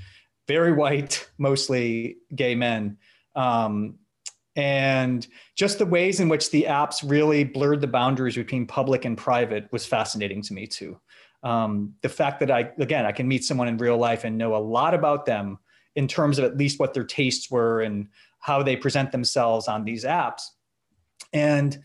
very 0.49 0.73
white, 0.73 1.29
mostly 1.39 2.17
gay 2.35 2.55
men. 2.55 2.97
Um, 3.37 3.99
and 4.57 5.25
just 5.55 5.79
the 5.79 5.87
ways 5.87 6.19
in 6.19 6.29
which 6.29 6.51
the 6.51 6.65
apps 6.69 7.09
really 7.09 7.45
blurred 7.45 7.81
the 7.81 7.87
boundaries 7.87 8.35
between 8.35 8.67
public 8.67 9.05
and 9.05 9.17
private 9.17 9.71
was 9.71 9.87
fascinating 9.87 10.43
to 10.43 10.55
me 10.55 10.67
too. 10.67 10.99
Um, 11.45 11.95
the 12.03 12.09
fact 12.09 12.41
that 12.41 12.51
I, 12.51 12.73
again, 12.79 13.07
I 13.07 13.13
can 13.13 13.29
meet 13.29 13.45
someone 13.45 13.69
in 13.69 13.77
real 13.77 13.97
life 13.97 14.25
and 14.25 14.37
know 14.37 14.57
a 14.57 14.59
lot 14.59 14.95
about 14.95 15.27
them 15.27 15.59
in 15.95 16.09
terms 16.09 16.39
of 16.39 16.45
at 16.45 16.57
least 16.57 16.81
what 16.81 16.95
their 16.95 17.05
tastes 17.05 17.51
were 17.51 17.83
and 17.83 18.09
how 18.41 18.63
they 18.65 18.75
present 18.75 19.13
themselves 19.13 19.69
on 19.69 19.85
these 19.85 20.05
apps. 20.05 20.43
And 21.33 21.81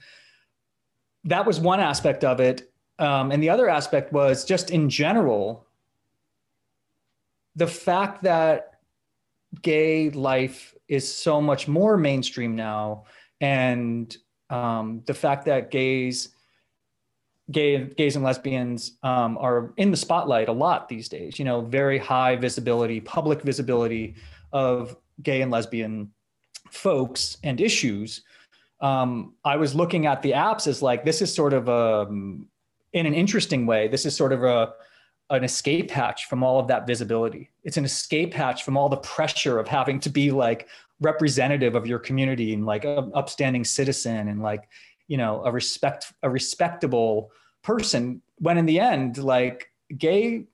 that 1.25 1.45
was 1.45 1.59
one 1.59 1.79
aspect 1.79 2.23
of 2.23 2.39
it. 2.39 2.71
Um, 2.97 3.31
and 3.31 3.43
the 3.43 3.49
other 3.49 3.69
aspect 3.69 4.13
was 4.13 4.45
just 4.45 4.71
in 4.71 4.89
general, 4.89 5.67
the 7.55 7.67
fact 7.67 8.23
that 8.23 8.79
gay 9.61 10.09
life 10.09 10.75
is 10.87 11.11
so 11.11 11.41
much 11.41 11.67
more 11.67 11.97
mainstream 11.97 12.55
now, 12.55 13.05
and 13.41 14.15
um, 14.49 15.01
the 15.05 15.13
fact 15.13 15.45
that 15.45 15.71
gays, 15.71 16.29
gay, 17.51 17.83
gays 17.83 18.15
and 18.15 18.25
lesbians 18.25 18.97
um, 19.03 19.37
are 19.37 19.73
in 19.77 19.91
the 19.91 19.97
spotlight 19.97 20.49
a 20.49 20.53
lot 20.53 20.89
these 20.89 21.09
days. 21.09 21.39
You 21.39 21.45
know, 21.45 21.61
very 21.61 21.97
high 21.97 22.35
visibility, 22.35 22.99
public 22.99 23.41
visibility 23.41 24.15
of 24.51 24.95
gay 25.21 25.41
and 25.41 25.51
lesbian 25.51 26.11
folks 26.71 27.37
and 27.43 27.61
issues. 27.61 28.23
Um, 28.81 29.35
I 29.45 29.55
was 29.57 29.75
looking 29.75 30.07
at 30.07 30.21
the 30.21 30.31
apps 30.31 30.67
as 30.67 30.81
like 30.81 31.05
this 31.05 31.21
is 31.21 31.33
sort 31.33 31.53
of 31.53 31.69
a, 31.69 32.07
um, 32.07 32.47
in 32.91 33.05
an 33.05 33.13
interesting 33.13 33.65
way. 33.65 33.87
This 33.87 34.05
is 34.05 34.15
sort 34.15 34.33
of 34.33 34.43
a 34.43 34.73
an 35.29 35.43
escape 35.43 35.89
hatch 35.89 36.25
from 36.25 36.43
all 36.43 36.59
of 36.59 36.67
that 36.67 36.85
visibility. 36.85 37.49
It's 37.63 37.77
an 37.77 37.85
escape 37.85 38.33
hatch 38.33 38.63
from 38.63 38.77
all 38.77 38.89
the 38.89 38.97
pressure 38.97 39.59
of 39.59 39.67
having 39.67 39.99
to 40.01 40.09
be 40.09 40.31
like 40.31 40.67
representative 40.99 41.75
of 41.75 41.87
your 41.87 41.99
community 41.99 42.53
and 42.53 42.65
like 42.65 42.85
an 42.85 43.11
upstanding 43.13 43.63
citizen 43.63 44.27
and 44.27 44.41
like, 44.41 44.69
you 45.07 45.17
know, 45.17 45.43
a 45.45 45.51
respect, 45.51 46.13
a 46.23 46.29
respectable 46.29 47.31
person 47.63 48.21
when 48.37 48.57
in 48.57 48.65
the 48.65 48.79
end, 48.79 49.17
like 49.17 49.69
gay, 49.97 50.45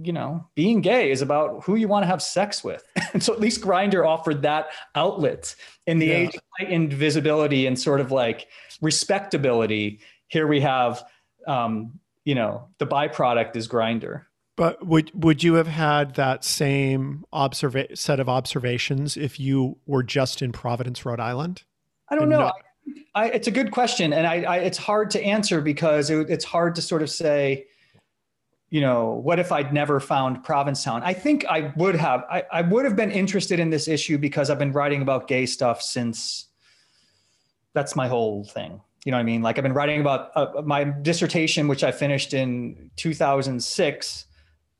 you 0.00 0.12
know, 0.12 0.46
being 0.54 0.80
gay 0.80 1.10
is 1.10 1.22
about 1.22 1.64
who 1.64 1.74
you 1.76 1.88
want 1.88 2.02
to 2.02 2.06
have 2.06 2.22
sex 2.22 2.62
with. 2.62 2.84
and 3.12 3.22
so 3.22 3.32
at 3.32 3.40
least 3.40 3.60
Grindr 3.60 4.06
offered 4.06 4.42
that 4.42 4.68
outlet 4.94 5.54
in 5.86 5.98
the 5.98 6.06
yeah. 6.06 6.14
age 6.14 6.34
of 6.34 6.42
heightened 6.58 6.92
visibility 6.92 7.66
and 7.66 7.78
sort 7.78 8.00
of 8.00 8.12
like 8.12 8.48
respectability. 8.80 10.00
Here 10.28 10.46
we 10.46 10.60
have, 10.60 11.02
um, 11.46 11.98
you 12.28 12.34
know, 12.34 12.68
the 12.76 12.86
byproduct 12.86 13.56
is 13.56 13.66
Grindr 13.66 14.26
But 14.54 14.86
would 14.86 15.10
would 15.14 15.42
you 15.42 15.54
have 15.54 15.66
had 15.66 16.16
that 16.16 16.44
same 16.44 17.24
observa- 17.32 17.96
set 17.96 18.20
of 18.20 18.28
observations 18.28 19.16
if 19.16 19.40
you 19.40 19.78
were 19.86 20.02
just 20.02 20.42
in 20.42 20.52
Providence, 20.52 21.06
Rhode 21.06 21.20
Island? 21.20 21.62
I 22.10 22.16
don't 22.16 22.28
know. 22.28 22.40
Not- 22.40 22.56
I, 23.14 23.22
I, 23.22 23.26
it's 23.28 23.48
a 23.48 23.50
good 23.50 23.70
question, 23.70 24.12
and 24.12 24.26
I, 24.26 24.56
it's 24.58 24.76
hard 24.76 25.10
to 25.12 25.22
answer 25.22 25.62
because 25.62 26.10
it, 26.10 26.28
it's 26.28 26.44
hard 26.44 26.74
to 26.74 26.82
sort 26.82 27.00
of 27.00 27.08
say, 27.08 27.64
you 28.68 28.82
know, 28.82 29.14
what 29.24 29.38
if 29.38 29.50
I'd 29.50 29.72
never 29.72 29.98
found 29.98 30.44
Provincetown? 30.44 31.02
I 31.02 31.14
think 31.14 31.46
I 31.46 31.72
would 31.76 31.94
have. 31.94 32.24
I, 32.30 32.42
I 32.52 32.60
would 32.60 32.84
have 32.84 32.94
been 32.94 33.10
interested 33.10 33.58
in 33.58 33.70
this 33.70 33.88
issue 33.88 34.18
because 34.18 34.50
I've 34.50 34.58
been 34.58 34.72
writing 34.72 35.00
about 35.00 35.28
gay 35.28 35.46
stuff 35.46 35.80
since. 35.80 36.44
That's 37.72 37.96
my 37.96 38.06
whole 38.06 38.44
thing. 38.44 38.82
You 39.08 39.12
know 39.12 39.16
what 39.16 39.22
I 39.22 39.24
mean? 39.24 39.40
Like 39.40 39.56
I've 39.56 39.62
been 39.62 39.72
writing 39.72 40.02
about 40.02 40.36
uh, 40.36 40.60
my 40.66 40.84
dissertation, 40.84 41.66
which 41.66 41.82
I 41.82 41.92
finished 41.92 42.34
in 42.34 42.90
2006 42.96 44.26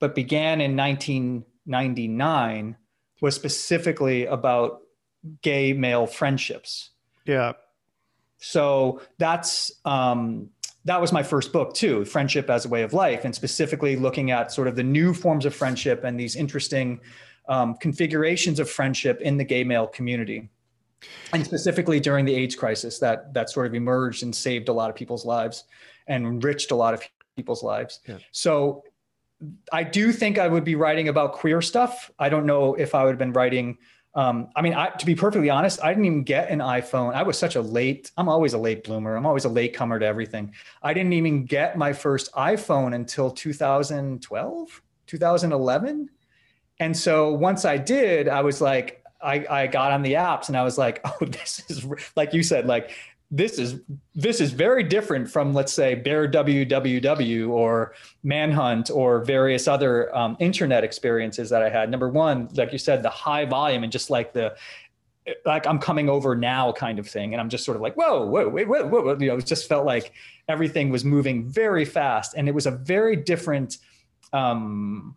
but 0.01 0.15
began 0.15 0.61
in 0.61 0.77
1999 0.77 2.77
was 3.21 3.35
specifically 3.35 4.27
about 4.27 4.81
gay 5.43 5.73
male 5.73 6.07
friendships. 6.07 6.91
Yeah. 7.25 7.53
So 8.39 9.01
that's 9.19 9.73
um, 9.85 10.51
that 10.85 11.01
was 11.01 11.13
my 11.13 11.23
first 11.23 11.53
book 11.53 11.75
too, 11.75 12.05
Friendship 12.05 12.49
as 12.49 12.65
a 12.65 12.69
Way 12.69 12.83
of 12.83 12.93
Life, 12.93 13.25
and 13.25 13.35
specifically 13.35 13.97
looking 13.97 14.31
at 14.31 14.53
sort 14.53 14.69
of 14.69 14.77
the 14.77 14.85
new 14.85 15.13
forms 15.13 15.45
of 15.45 15.55
friendship 15.55 16.05
and 16.05 16.19
these 16.19 16.37
interesting 16.37 17.01
um, 17.49 17.75
configurations 17.75 18.61
of 18.61 18.71
friendship 18.71 19.21
in 19.21 19.39
the 19.39 19.45
gay 19.45 19.65
male 19.65 19.87
community, 19.87 20.49
and 21.33 21.45
specifically 21.45 22.01
during 22.01 22.25
the 22.25 22.35
AIDS 22.35 22.55
crisis 22.55 22.99
that 22.99 23.33
that 23.35 23.51
sort 23.51 23.67
of 23.67 23.75
emerged 23.75 24.23
and 24.23 24.35
saved 24.35 24.69
a 24.69 24.73
lot 24.73 24.91
of 24.91 24.97
people's 24.97 25.25
lives 25.25 25.65
and 26.07 26.27
enriched 26.27 26.71
a 26.71 26.75
lot 26.75 26.95
of 26.95 27.03
people's 27.37 27.63
lives. 27.63 28.01
Yeah. 28.07 28.19
So 28.33 28.85
I 29.73 29.85
do 29.85 30.13
think 30.13 30.39
I 30.39 30.49
would 30.49 30.65
be 30.65 30.75
writing 30.75 31.09
about 31.09 31.33
queer 31.33 31.63
stuff. 31.63 32.11
I 32.19 32.29
don't 32.29 32.47
know 32.47 32.75
if 32.75 32.95
I 32.95 33.05
would 33.05 33.11
have 33.11 33.19
been 33.19 33.33
writing. 33.33 33.79
Um, 34.15 34.49
I 34.57 34.63
mean, 34.63 34.75
I, 34.75 34.89
to 34.89 35.07
be 35.07 35.15
perfectly 35.15 35.49
honest, 35.49 35.79
I 35.83 35.91
didn't 35.91 36.07
even 36.07 36.25
get 36.25 36.51
an 36.51 36.59
iPhone. 36.59 37.15
I 37.15 37.23
was 37.23 37.39
such 37.39 37.55
a 37.55 37.61
late. 37.61 38.11
I'm 38.17 38.29
always 38.29 38.55
a 38.55 38.59
late 38.59 38.83
bloomer. 38.83 39.15
I'm 39.15 39.27
always 39.27 39.45
a 39.45 39.49
late 39.49 39.75
comer 39.75 39.99
to 40.01 40.07
everything. 40.07 40.55
I 40.83 40.93
didn't 40.93 41.13
even 41.13 41.45
get 41.45 41.79
my 41.79 41.93
first 41.93 42.33
iPhone 42.33 42.95
until 42.95 43.31
2012, 43.31 44.83
2011. 45.07 46.11
And 46.81 46.97
so 46.97 47.33
once 47.33 47.65
I 47.65 47.77
did, 47.77 48.29
I 48.29 48.41
was 48.41 48.61
like, 48.61 49.05
I, 49.21 49.47
I 49.49 49.67
got 49.67 49.93
on 49.93 50.03
the 50.03 50.15
apps 50.15 50.49
and 50.49 50.57
I 50.57 50.63
was 50.63 50.79
like, 50.79 51.01
oh, 51.05 51.25
this 51.25 51.63
is 51.69 51.87
like 52.17 52.33
you 52.33 52.43
said, 52.43 52.67
like 52.67 52.93
this 53.31 53.59
is 53.59 53.81
this 54.15 54.41
is 54.41 54.53
very 54.53 54.83
different 54.83 55.31
from 55.31 55.53
let's 55.53 55.73
say 55.73 55.95
bear 55.95 56.27
www 56.27 57.49
or 57.51 57.95
manhunt 58.23 58.91
or 58.91 59.23
various 59.23 59.69
other 59.69 60.15
um, 60.17 60.37
internet 60.41 60.83
experiences 60.83 61.51
that 61.51 61.63
i 61.63 61.69
had. 61.69 61.91
Number 61.91 62.09
one 62.09 62.49
like 62.55 62.73
you 62.73 62.79
said 62.79 63.03
the 63.03 63.11
high 63.11 63.45
volume 63.45 63.83
and 63.83 63.93
just 63.93 64.09
like 64.09 64.33
the 64.33 64.57
like 65.45 65.67
i'm 65.67 65.79
coming 65.79 66.09
over 66.09 66.35
now 66.35 66.73
kind 66.73 66.99
of 66.99 67.07
thing. 67.07 67.35
And 67.35 67.41
i'm 67.41 67.51
just 67.51 67.65
sort 67.65 67.77
of 67.77 67.83
like 67.83 67.95
whoa 67.97 68.25
whoa 68.25 68.49
wait 68.49 68.67
whoa, 68.67 68.87
whoa, 68.87 69.03
whoa. 69.03 69.17
you 69.21 69.29
know 69.29 69.37
it 69.37 69.45
just 69.45 69.69
felt 69.69 69.85
like 69.85 70.13
everything 70.49 70.89
was 70.89 71.05
moving 71.05 71.47
very 71.47 71.85
fast. 71.85 72.33
And 72.35 72.49
it 72.49 72.53
was 72.53 72.67
a 72.67 72.71
very 72.71 73.15
different 73.15 73.77
um 74.33 75.17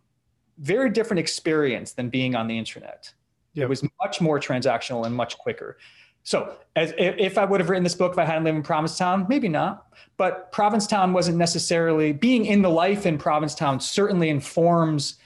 very 0.58 0.90
different 0.90 1.18
experience 1.18 1.92
than 1.92 2.10
being 2.10 2.34
on 2.34 2.46
the 2.46 2.58
internet 2.58 3.14
yep. 3.54 3.64
it 3.64 3.68
was 3.68 3.84
much 4.02 4.20
more 4.20 4.38
transactional 4.38 5.06
and 5.06 5.14
much 5.14 5.38
quicker 5.38 5.76
so, 6.24 6.54
as, 6.76 6.94
if 6.96 7.36
I 7.36 7.44
would 7.44 7.60
have 7.60 7.68
written 7.68 7.82
this 7.82 7.94
book 7.94 8.12
if 8.12 8.18
I 8.18 8.24
hadn't 8.24 8.44
lived 8.44 8.56
in 8.56 8.62
Provincetown, 8.62 9.26
maybe 9.28 9.48
not. 9.48 9.86
But 10.16 10.52
Provincetown 10.52 11.12
wasn't 11.12 11.36
necessarily 11.36 12.12
being 12.12 12.46
in 12.46 12.62
the 12.62 12.70
life 12.70 13.06
in 13.06 13.18
Provincetown 13.18 13.80
certainly 13.80 14.28
informs 14.28 15.16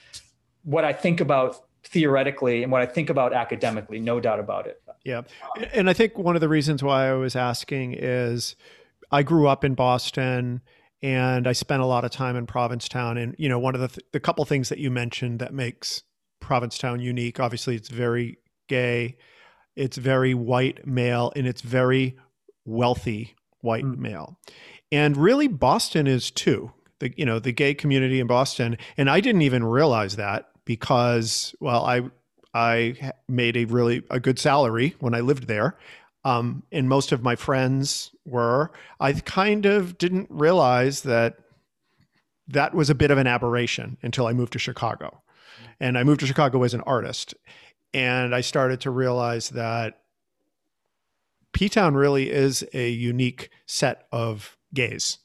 what 0.63 0.83
I 0.83 0.93
think 0.93 1.21
about 1.21 1.65
theoretically 1.83 2.63
and 2.63 2.71
what 2.71 2.81
I 2.81 2.85
think 2.85 3.09
about 3.09 3.31
academically, 3.31 3.99
no 3.99 4.19
doubt 4.19 4.39
about 4.39 4.65
it. 4.65 4.81
Yeah. 5.03 5.21
And 5.71 5.89
I 5.89 5.93
think 5.93 6.17
one 6.17 6.35
of 6.35 6.41
the 6.41 6.49
reasons 6.49 6.83
why 6.83 7.09
I 7.09 7.13
was 7.13 7.35
asking 7.35 7.93
is 7.93 8.55
I 9.11 9.23
grew 9.23 9.47
up 9.47 9.63
in 9.63 9.75
Boston 9.75 10.61
and 11.01 11.47
I 11.47 11.53
spent 11.53 11.81
a 11.81 11.85
lot 11.85 12.03
of 12.03 12.11
time 12.11 12.35
in 12.35 12.47
Provincetown. 12.47 13.17
And, 13.17 13.35
you 13.37 13.47
know, 13.47 13.59
one 13.59 13.75
of 13.75 13.81
the, 13.81 13.87
th- 13.87 14.05
the 14.11 14.19
couple 14.19 14.43
things 14.45 14.69
that 14.69 14.79
you 14.79 14.89
mentioned 14.89 15.39
that 15.39 15.53
makes 15.53 16.03
Provincetown 16.39 16.99
unique, 16.99 17.39
obviously, 17.39 17.75
it's 17.75 17.89
very 17.89 18.37
gay 18.67 19.17
it's 19.77 19.97
very 19.97 20.33
white 20.33 20.85
male 20.85 21.31
and 21.35 21.47
it's 21.47 21.61
very 21.61 22.17
wealthy 22.65 23.35
white 23.61 23.85
mm. 23.85 23.97
male. 23.97 24.37
And 24.91 25.15
really 25.15 25.47
Boston 25.47 26.07
is 26.07 26.31
too. 26.31 26.73
The 26.99 27.13
you 27.15 27.25
know, 27.25 27.39
the 27.39 27.53
gay 27.53 27.73
community 27.75 28.19
in 28.19 28.27
Boston 28.27 28.77
and 28.97 29.09
I 29.09 29.21
didn't 29.21 29.43
even 29.43 29.63
realize 29.63 30.17
that 30.17 30.49
because 30.65 31.55
well 31.61 31.85
I 31.85 32.09
I 32.53 33.13
made 33.29 33.55
a 33.55 33.65
really 33.65 34.03
a 34.09 34.19
good 34.19 34.39
salary 34.39 34.95
when 34.99 35.13
I 35.13 35.21
lived 35.21 35.47
there. 35.47 35.77
Um, 36.25 36.63
and 36.73 36.89
most 36.89 37.13
of 37.13 37.23
my 37.23 37.37
friends 37.37 38.11
were. 38.25 38.71
I 38.99 39.13
kind 39.13 39.65
of 39.65 39.97
didn't 39.97 40.27
realize 40.29 41.03
that 41.03 41.37
that 42.49 42.73
was 42.73 42.89
a 42.89 42.95
bit 42.95 43.11
of 43.11 43.17
an 43.17 43.27
aberration 43.27 43.97
until 44.01 44.27
I 44.27 44.33
moved 44.33 44.51
to 44.53 44.59
Chicago. 44.59 45.21
And 45.79 45.97
I 45.97 46.03
moved 46.03 46.21
to 46.21 46.27
Chicago 46.27 46.63
as 46.63 46.73
an 46.73 46.81
artist. 46.81 47.35
And 47.93 48.35
I 48.35 48.41
started 48.41 48.81
to 48.81 48.91
realize 48.91 49.49
that 49.49 50.01
P 51.53 51.69
Town 51.69 51.95
really 51.95 52.29
is 52.29 52.65
a 52.73 52.89
unique 52.89 53.49
set 53.65 54.07
of 54.11 54.57
gays. 54.73 55.19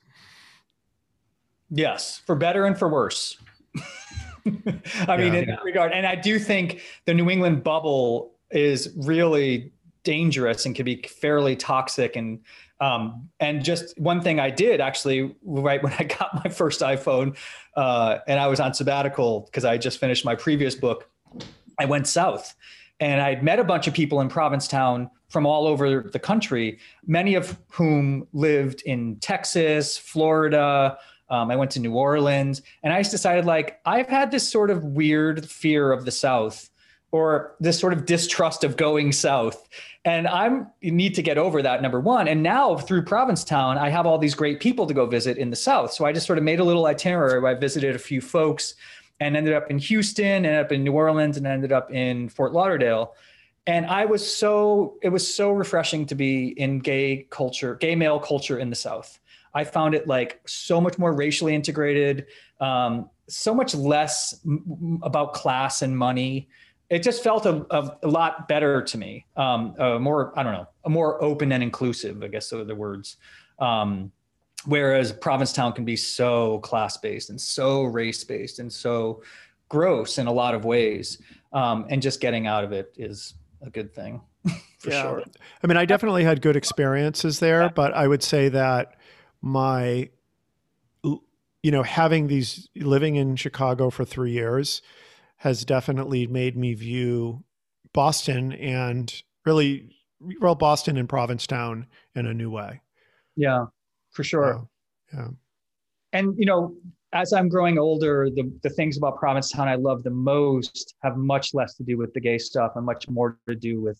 Yes, 1.71 2.21
for 2.25 2.35
better 2.35 2.67
and 2.67 2.79
for 2.79 2.89
worse. 2.89 3.37
I 5.07 5.17
mean, 5.17 5.35
in 5.35 5.47
that 5.47 5.63
regard. 5.65 5.93
And 5.93 6.07
I 6.07 6.15
do 6.15 6.39
think 6.39 6.83
the 7.07 7.15
New 7.15 7.31
England 7.31 7.65
bubble 7.65 8.35
is 8.51 8.93
really 8.97 9.73
dangerous 10.05 10.67
and 10.67 10.75
can 10.75 10.85
be 10.85 11.03
fairly 11.03 11.57
toxic 11.57 12.17
and 12.17 12.41
um, 12.83 13.29
and 13.39 13.65
just 13.65 13.97
one 13.97 14.21
thing 14.21 14.41
I 14.41 14.51
did 14.51 14.81
actually, 14.81 15.37
right 15.45 15.81
when 15.81 15.93
I 16.01 16.03
got 16.03 16.45
my 16.45 16.51
first 16.51 16.81
iPhone, 16.81 17.37
uh, 17.77 18.19
and 18.27 18.41
I 18.41 18.49
was 18.49 18.59
on 18.59 18.75
sabbatical 18.75 19.43
because 19.43 19.65
I 19.65 19.79
just 19.79 19.99
finished 19.99 20.25
my 20.25 20.35
previous 20.35 20.75
book, 20.75 21.09
I 21.79 21.85
went 21.85 22.09
south 22.09 22.57
and 22.99 23.21
I'd 23.21 23.45
met 23.45 23.61
a 23.61 23.65
bunch 23.65 23.87
of 23.87 23.95
people 23.95 24.21
in 24.21 24.29
Provincetown 24.29 25.11
from 25.29 25.47
all 25.47 25.69
over 25.69 26.03
the 26.03 26.19
country, 26.19 26.81
many 27.07 27.37
of 27.37 27.57
whom 27.71 28.27
lived 28.33 28.83
in 28.83 29.17
Texas, 29.21 29.97
Florida. 29.97 30.99
Um, 31.31 31.53
I 31.53 31.57
went 31.57 31.71
to 31.73 31.81
New 31.81 31.95
Orleans, 31.95 32.63
and 32.83 32.93
I 32.93 32.99
just 33.01 33.13
decided 33.13 33.45
like 33.45 33.81
I've 33.87 34.09
had 34.09 34.33
this 34.33 34.47
sort 34.47 34.71
of 34.71 34.85
weird 34.85 35.49
fear 35.49 35.93
of 35.93 36.05
the 36.05 36.11
South, 36.11 36.69
or 37.13 37.55
this 37.61 37.79
sort 37.79 37.93
of 37.93 38.07
distrust 38.07 38.65
of 38.65 38.77
going 38.77 39.13
south, 39.13 39.69
and 40.05 40.27
I'm 40.27 40.67
need 40.83 41.15
to 41.15 41.23
get 41.23 41.39
over 41.39 41.63
that. 41.63 41.81
Number 41.81 42.01
one, 42.01 42.27
and 42.27 42.43
now 42.43 42.77
through 42.77 43.05
Provincetown, 43.05 43.79
I 43.79 43.91
have 43.91 44.07
all 44.07 44.19
these 44.19 44.35
great 44.35 44.59
people 44.59 44.87
to 44.87 44.95
go 44.95 45.07
visit 45.07 45.39
in 45.39 45.51
the 45.51 45.57
South. 45.57 45.93
So 45.93 46.05
I 46.05 46.13
just 46.13 46.27
sort 46.27 46.39
of 46.39 46.45
made 46.45 46.59
a 46.59 46.65
little 46.65 46.87
itinerary. 46.87 47.39
Where 47.41 47.53
I 47.53 47.55
visited 47.55 47.95
a 47.95 47.99
few 47.99 48.21
folks 48.21 48.75
and 49.21 49.37
ended 49.37 49.55
up 49.55 49.71
in 49.71 49.79
Houston, 49.79 50.45
ended 50.45 50.57
up 50.57 50.73
in 50.73 50.83
New 50.83 50.93
Orleans, 50.93 51.37
and 51.37 51.47
ended 51.47 51.71
up 51.71 51.93
in 51.93 52.29
Fort 52.29 52.53
Lauderdale. 52.53 53.15
And 53.69 53.87
I 53.87 54.07
was 54.07 54.27
so, 54.27 54.99
it 55.03 55.11
was 55.11 55.33
so 55.33 55.53
refreshing 55.53 56.05
to 56.07 56.17
be 56.17 56.49
in 56.49 56.81
gay 56.81 57.29
culture, 57.31 57.77
gay 57.77 57.95
male 57.95 58.19
culture 58.19 58.59
in 58.59 58.71
the 58.71 58.77
South. 58.77 59.21
I 59.55 59.63
found 59.63 59.95
it 59.95 60.09
like 60.09 60.41
so 60.47 60.81
much 60.81 60.99
more 60.99 61.13
racially 61.13 61.55
integrated, 61.55 62.27
um, 62.59 63.09
so 63.29 63.55
much 63.55 63.75
less 63.75 64.41
m- 64.45 64.99
about 65.03 65.35
class 65.35 65.83
and 65.83 65.97
money. 65.97 66.49
It 66.93 67.03
just 67.03 67.25
felt 67.25 67.47
a, 67.47 67.65
a, 67.71 67.97
a 68.03 68.07
lot 68.07 68.49
better 68.49 68.83
to 68.83 68.99
me. 68.99 69.25
Um, 69.35 69.75
more, 70.03 70.39
I 70.39 70.43
don't 70.43 70.53
know, 70.53 70.69
a 70.85 70.91
more 70.91 71.23
open 71.25 71.51
and 71.51 71.63
inclusive, 71.63 72.23
I 72.23 72.29
guess 72.29 72.53
are 72.53 72.65
the 72.65 72.75
words. 72.75 73.17
Um, 73.59 74.13
whereas 74.67 75.11
Provincetown 75.11 75.73
can 75.73 75.87
be 75.87 75.97
so 75.97 76.59
class 76.59 76.99
based 76.99 77.31
and 77.31 77.41
so 77.41 77.85
race 77.85 78.23
based 78.25 78.59
and 78.59 78.71
so 78.71 79.23
gross 79.71 80.19
in 80.19 80.27
a 80.27 80.33
lot 80.33 80.55
of 80.55 80.67
ways. 80.67 81.17
Um, 81.55 81.87
and 81.89 82.03
just 82.03 82.21
getting 82.21 82.47
out 82.47 82.63
of 82.63 82.73
it 82.73 82.93
is 82.99 83.37
a 83.63 83.71
good 83.71 83.95
thing 83.95 84.21
for 84.79 84.91
yeah. 84.91 85.01
sure. 85.01 85.23
I 85.65 85.67
mean, 85.67 85.79
I 85.79 85.87
definitely 85.87 86.25
had 86.25 86.43
good 86.43 86.57
experiences 86.57 87.39
there, 87.41 87.71
but 87.71 87.95
I 87.95 88.07
would 88.07 88.23
say 88.23 88.51
that 88.51 88.97
my, 89.41 90.11
you 91.03 91.71
know, 91.71 91.85
having 91.85 92.27
these 92.27 92.69
living 92.77 93.17
in 93.17 93.37
Chicago 93.37 93.89
for 93.89 94.05
three 94.05 94.33
years 94.33 94.83
has 95.43 95.65
definitely 95.65 96.27
made 96.27 96.57
me 96.57 96.75
view 96.75 97.45
Boston 97.93 98.53
and 98.53 99.23
really, 99.45 99.97
well, 100.41 100.55
Boston 100.55 100.97
and 100.97 101.09
Provincetown 101.09 101.87
in 102.15 102.27
a 102.27 102.35
new 102.35 102.51
way. 102.51 102.81
Yeah 103.37 103.67
for 104.13 104.23
sure. 104.23 104.69
Yeah. 105.13 105.29
and 106.13 106.35
you 106.39 106.47
know, 106.47 106.75
as 107.13 107.33
I'm 107.33 107.49
growing 107.49 107.79
older, 107.79 108.31
the, 108.31 108.51
the 108.63 108.71
things 108.71 108.97
about 108.97 109.19
Provincetown 109.19 109.69
I 109.69 109.75
love 109.75 110.03
the 110.03 110.11
most 110.11 110.95
have 111.03 111.17
much 111.17 111.53
less 111.53 111.75
to 111.75 111.83
do 111.83 111.99
with 111.99 112.15
the 112.15 112.21
gay 112.21 112.39
stuff 112.39 112.73
and 112.77 112.87
much 112.87 113.09
more 113.09 113.39
to 113.49 113.55
do 113.55 113.83
with 113.83 113.99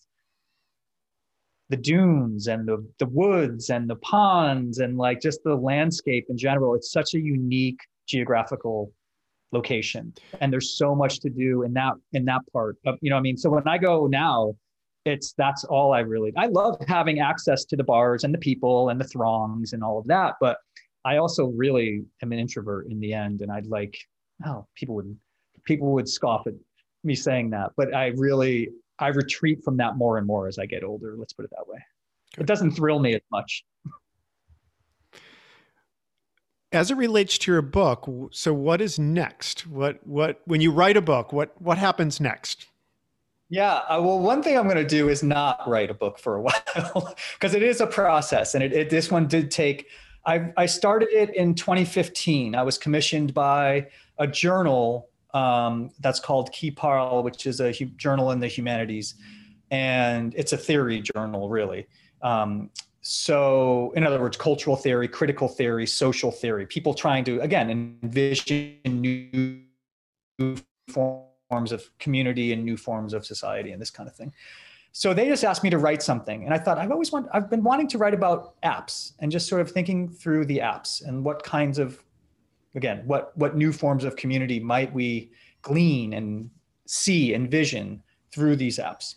the 1.69 1.77
dunes 1.77 2.47
and 2.47 2.67
the, 2.67 2.85
the 2.99 3.05
woods 3.05 3.69
and 3.69 3.89
the 3.89 3.95
ponds 3.97 4.79
and 4.79 4.97
like 4.97 5.21
just 5.21 5.43
the 5.43 5.55
landscape 5.55 6.25
in 6.29 6.37
general. 6.37 6.75
It's 6.75 6.91
such 6.91 7.13
a 7.13 7.19
unique 7.19 7.79
geographical 8.07 8.91
location. 9.53 10.13
And 10.41 10.51
there's 10.51 10.77
so 10.77 10.95
much 10.95 11.19
to 11.21 11.29
do 11.29 11.63
in 11.63 11.73
that 11.73 11.93
in 12.13 12.25
that 12.25 12.41
part 12.51 12.77
of, 12.85 12.97
you 13.01 13.09
know, 13.09 13.17
I 13.17 13.21
mean, 13.21 13.37
so 13.37 13.49
when 13.49 13.67
I 13.67 13.77
go 13.77 14.07
now, 14.07 14.55
it's 15.05 15.33
that's 15.33 15.63
all 15.65 15.93
I 15.93 15.99
really 15.99 16.31
I 16.37 16.47
love 16.47 16.77
having 16.87 17.19
access 17.19 17.65
to 17.65 17.75
the 17.75 17.83
bars 17.83 18.23
and 18.23 18.33
the 18.33 18.39
people 18.39 18.89
and 18.89 18.99
the 18.99 19.05
throngs 19.07 19.73
and 19.73 19.83
all 19.83 19.99
of 19.99 20.07
that. 20.07 20.35
But 20.39 20.57
I 21.05 21.17
also 21.17 21.47
really 21.47 22.03
am 22.21 22.31
an 22.31 22.39
introvert 22.39 22.87
in 22.87 22.99
the 22.99 23.13
end. 23.13 23.41
And 23.41 23.51
I'd 23.51 23.67
like, 23.67 23.97
oh, 24.45 24.65
people 24.75 24.95
would 24.95 25.17
people 25.65 25.91
would 25.93 26.07
scoff 26.07 26.47
at 26.47 26.53
me 27.03 27.15
saying 27.15 27.49
that. 27.51 27.71
But 27.75 27.93
I 27.93 28.07
really 28.15 28.69
I 28.99 29.07
retreat 29.07 29.63
from 29.63 29.77
that 29.77 29.97
more 29.97 30.17
and 30.17 30.27
more 30.27 30.47
as 30.47 30.57
I 30.57 30.65
get 30.65 30.83
older. 30.83 31.15
Let's 31.17 31.33
put 31.33 31.45
it 31.45 31.51
that 31.51 31.67
way. 31.67 31.79
It 32.37 32.45
doesn't 32.45 32.71
thrill 32.71 32.99
me 32.99 33.15
as 33.15 33.21
much. 33.31 33.63
As 36.73 36.89
it 36.89 36.97
relates 36.97 37.37
to 37.37 37.51
your 37.51 37.61
book, 37.61 38.09
so 38.31 38.53
what 38.53 38.81
is 38.81 38.97
next? 38.97 39.67
What 39.67 40.05
what 40.07 40.41
when 40.45 40.59
you 40.59 40.71
write 40.71 40.97
a 40.97 41.01
book, 41.01 41.31
what 41.31 41.53
what 41.61 41.77
happens 41.77 42.19
next? 42.19 42.65
Yeah, 43.49 43.81
uh, 43.87 44.01
well, 44.01 44.19
one 44.19 44.41
thing 44.41 44.57
I'm 44.57 44.63
going 44.63 44.77
to 44.77 44.83
do 44.83 45.09
is 45.09 45.21
not 45.21 45.69
write 45.69 45.91
a 45.91 45.93
book 45.93 46.17
for 46.17 46.35
a 46.35 46.41
while 46.41 47.15
because 47.35 47.53
it 47.53 47.61
is 47.61 47.79
a 47.79 47.85
process, 47.85 48.55
and 48.55 48.63
it, 48.63 48.73
it, 48.73 48.89
this 48.89 49.11
one 49.11 49.27
did 49.27 49.51
take. 49.51 49.87
I, 50.25 50.51
I 50.57 50.65
started 50.65 51.09
it 51.11 51.35
in 51.35 51.53
2015. 51.53 52.55
I 52.55 52.63
was 52.63 52.79
commissioned 52.79 53.33
by 53.33 53.89
a 54.17 54.25
journal 54.25 55.09
um, 55.33 55.91
that's 55.99 56.19
called 56.19 56.51
Qui-Parle, 56.57 57.21
which 57.21 57.45
is 57.45 57.59
a 57.59 57.71
hu- 57.71 57.85
journal 57.97 58.31
in 58.31 58.39
the 58.39 58.47
humanities, 58.47 59.13
and 59.69 60.33
it's 60.35 60.53
a 60.53 60.57
theory 60.57 61.01
journal, 61.01 61.49
really. 61.49 61.85
Um, 62.23 62.71
so, 63.03 63.91
in 63.95 64.05
other 64.05 64.19
words, 64.19 64.37
cultural 64.37 64.75
theory, 64.75 65.07
critical 65.07 65.47
theory, 65.47 65.85
social 65.85 66.31
theory, 66.31 66.65
people 66.65 66.93
trying 66.93 67.23
to, 67.25 67.39
again, 67.41 67.69
envision 67.69 68.79
new 68.85 69.61
forms 70.89 71.71
of 71.71 71.89
community 71.99 72.53
and 72.53 72.63
new 72.63 72.77
forms 72.77 73.13
of 73.13 73.25
society 73.25 73.71
and 73.71 73.81
this 73.81 73.91
kind 73.91 74.09
of 74.09 74.15
thing. 74.15 74.33
So 74.93 75.13
they 75.13 75.27
just 75.27 75.43
asked 75.43 75.63
me 75.63 75.69
to 75.71 75.77
write 75.77 76.01
something. 76.01 76.45
And 76.45 76.53
I 76.53 76.57
thought, 76.57 76.77
I've 76.77 76.91
always 76.91 77.11
want, 77.11 77.27
I've 77.33 77.49
been 77.49 77.63
wanting 77.63 77.87
to 77.89 77.97
write 77.97 78.13
about 78.13 78.61
apps 78.61 79.13
and 79.19 79.31
just 79.31 79.47
sort 79.47 79.61
of 79.61 79.71
thinking 79.71 80.07
through 80.07 80.45
the 80.45 80.59
apps 80.59 81.05
and 81.05 81.23
what 81.25 81.43
kinds 81.43 81.79
of 81.79 82.03
again, 82.75 83.03
what 83.05 83.35
what 83.37 83.55
new 83.55 83.71
forms 83.71 84.03
of 84.03 84.15
community 84.15 84.59
might 84.59 84.93
we 84.93 85.31
glean 85.61 86.13
and 86.13 86.49
see 86.85 87.33
and 87.33 87.49
vision 87.49 88.01
through 88.31 88.55
these 88.55 88.79
apps? 88.79 89.15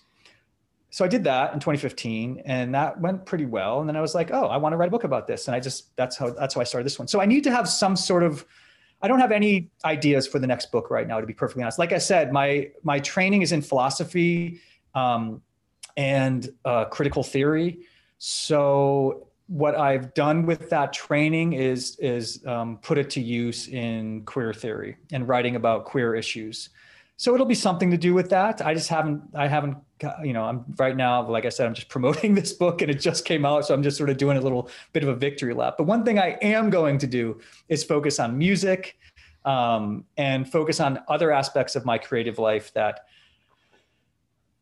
So 0.90 1.04
I 1.04 1.08
did 1.08 1.24
that 1.24 1.52
in 1.52 1.60
2015, 1.60 2.42
and 2.44 2.74
that 2.74 3.00
went 3.00 3.26
pretty 3.26 3.44
well. 3.44 3.80
And 3.80 3.88
then 3.88 3.96
I 3.96 4.00
was 4.00 4.14
like, 4.14 4.30
oh, 4.32 4.46
I 4.46 4.56
want 4.56 4.72
to 4.72 4.76
write 4.76 4.88
a 4.88 4.90
book 4.90 5.04
about 5.04 5.26
this, 5.26 5.48
and 5.48 5.54
I 5.54 5.60
just 5.60 5.94
that's 5.96 6.16
how 6.16 6.30
that's 6.30 6.54
how 6.54 6.60
I 6.60 6.64
started 6.64 6.86
this 6.86 6.98
one. 6.98 7.08
So 7.08 7.20
I 7.20 7.26
need 7.26 7.44
to 7.44 7.50
have 7.50 7.68
some 7.68 7.96
sort 7.96 8.22
of 8.22 8.44
I 9.02 9.08
don't 9.08 9.20
have 9.20 9.32
any 9.32 9.70
ideas 9.84 10.26
for 10.26 10.38
the 10.38 10.46
next 10.46 10.72
book 10.72 10.90
right 10.90 11.06
now, 11.06 11.20
to 11.20 11.26
be 11.26 11.34
perfectly 11.34 11.62
honest. 11.62 11.78
Like 11.78 11.92
I 11.92 11.98
said, 11.98 12.32
my 12.32 12.70
my 12.82 12.98
training 13.00 13.42
is 13.42 13.52
in 13.52 13.62
philosophy 13.62 14.60
um, 14.94 15.42
and 15.96 16.48
uh, 16.64 16.86
critical 16.86 17.22
theory. 17.22 17.80
So 18.18 19.28
what 19.48 19.76
I've 19.76 20.12
done 20.14 20.46
with 20.46 20.70
that 20.70 20.92
training 20.92 21.52
is 21.52 21.96
is 21.98 22.44
um, 22.46 22.78
put 22.78 22.98
it 22.98 23.10
to 23.10 23.20
use 23.20 23.68
in 23.68 24.24
queer 24.24 24.52
theory 24.52 24.96
and 25.12 25.28
writing 25.28 25.56
about 25.56 25.84
queer 25.84 26.14
issues. 26.14 26.70
So 27.16 27.34
it'll 27.34 27.46
be 27.46 27.54
something 27.54 27.90
to 27.90 27.96
do 27.96 28.14
with 28.14 28.30
that. 28.30 28.64
I 28.64 28.74
just 28.74 28.88
haven't 28.88 29.22
I 29.34 29.46
haven't 29.46 29.76
you 30.22 30.32
know 30.32 30.44
I'm 30.44 30.64
right 30.76 30.96
now 30.96 31.26
like 31.28 31.46
I 31.46 31.48
said 31.48 31.66
I'm 31.66 31.74
just 31.74 31.88
promoting 31.96 32.34
this 32.34 32.52
book 32.52 32.82
and 32.82 32.90
it 32.90 33.00
just 33.00 33.24
came 33.24 33.46
out 33.46 33.66
so 33.66 33.74
I'm 33.74 33.82
just 33.82 33.96
sort 33.96 34.10
of 34.10 34.16
doing 34.16 34.36
a 34.36 34.40
little 34.40 34.68
bit 34.92 35.02
of 35.02 35.08
a 35.08 35.14
victory 35.14 35.54
lap. 35.54 35.74
But 35.78 35.84
one 35.84 36.04
thing 36.04 36.18
I 36.18 36.38
am 36.42 36.70
going 36.70 36.98
to 36.98 37.06
do 37.06 37.40
is 37.68 37.82
focus 37.84 38.18
on 38.18 38.36
music 38.36 38.98
um, 39.44 40.04
and 40.16 40.50
focus 40.50 40.80
on 40.80 41.00
other 41.08 41.30
aspects 41.32 41.76
of 41.76 41.84
my 41.84 41.98
creative 41.98 42.38
life 42.38 42.72
that 42.74 43.06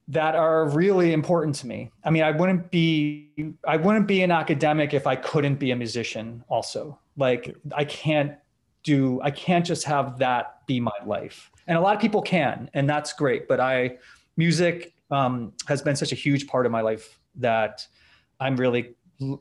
that 0.09 0.35
are 0.35 0.69
really 0.69 1.15
important 1.15 1.55
to 1.57 1.67
me. 1.67 1.91
I 2.05 2.11
mean, 2.11 2.23
I 2.23 2.31
wouldn't 2.31 2.71
be 2.71 3.31
I 3.67 3.77
wouldn't 3.77 4.07
be 4.07 4.23
an 4.23 4.31
academic 4.31 4.93
if 4.93 5.07
I 5.07 5.17
couldn't 5.17 5.57
be 5.57 5.71
a 5.71 5.77
musician 5.77 6.45
also. 6.49 6.99
Like 7.17 7.57
I 7.75 7.85
can't 7.85 8.33
do 8.83 9.21
I 9.23 9.31
can't 9.31 9.65
just 9.65 9.85
have 9.85 10.19
that 10.19 10.67
be 10.67 10.79
my 10.81 10.93
life. 11.07 11.51
And 11.67 11.79
a 11.79 11.81
lot 11.81 11.97
of 11.97 12.03
people 12.03 12.21
can, 12.21 12.69
and 12.75 12.89
that's 12.89 13.15
great, 13.15 13.49
but 13.49 13.59
I 13.59 13.97
music 14.37 14.93
um, 15.15 15.53
has 15.69 15.81
been 15.81 15.97
such 15.97 16.13
a 16.13 16.17
huge 16.17 16.47
part 16.47 16.67
of 16.67 16.73
my 16.73 16.81
life 16.81 17.21
that 17.37 17.87
I'm 18.41 18.57
really 18.57 18.95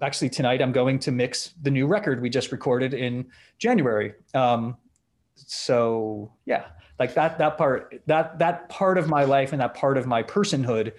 actually 0.04 0.30
tonight 0.30 0.62
I'm 0.62 0.72
going 0.72 1.00
to 1.00 1.12
mix 1.12 1.54
the 1.62 1.72
new 1.72 1.88
record 1.88 2.22
we 2.22 2.30
just 2.30 2.52
recorded 2.52 2.94
in 2.94 3.26
January. 3.58 4.14
Um, 4.36 4.78
so 5.36 6.32
yeah, 6.46 6.66
like 7.00 7.16
that 7.16 7.40
that 7.40 7.58
part 7.58 8.02
that 8.06 8.38
that 8.40 8.70
part 8.70 8.98
of 8.98 9.10
my 9.10 9.24
life 9.24 9.52
and 9.52 9.62
that 9.62 9.74
part 9.74 9.98
of 9.98 10.06
my 10.06 10.22
personhood 10.22 10.94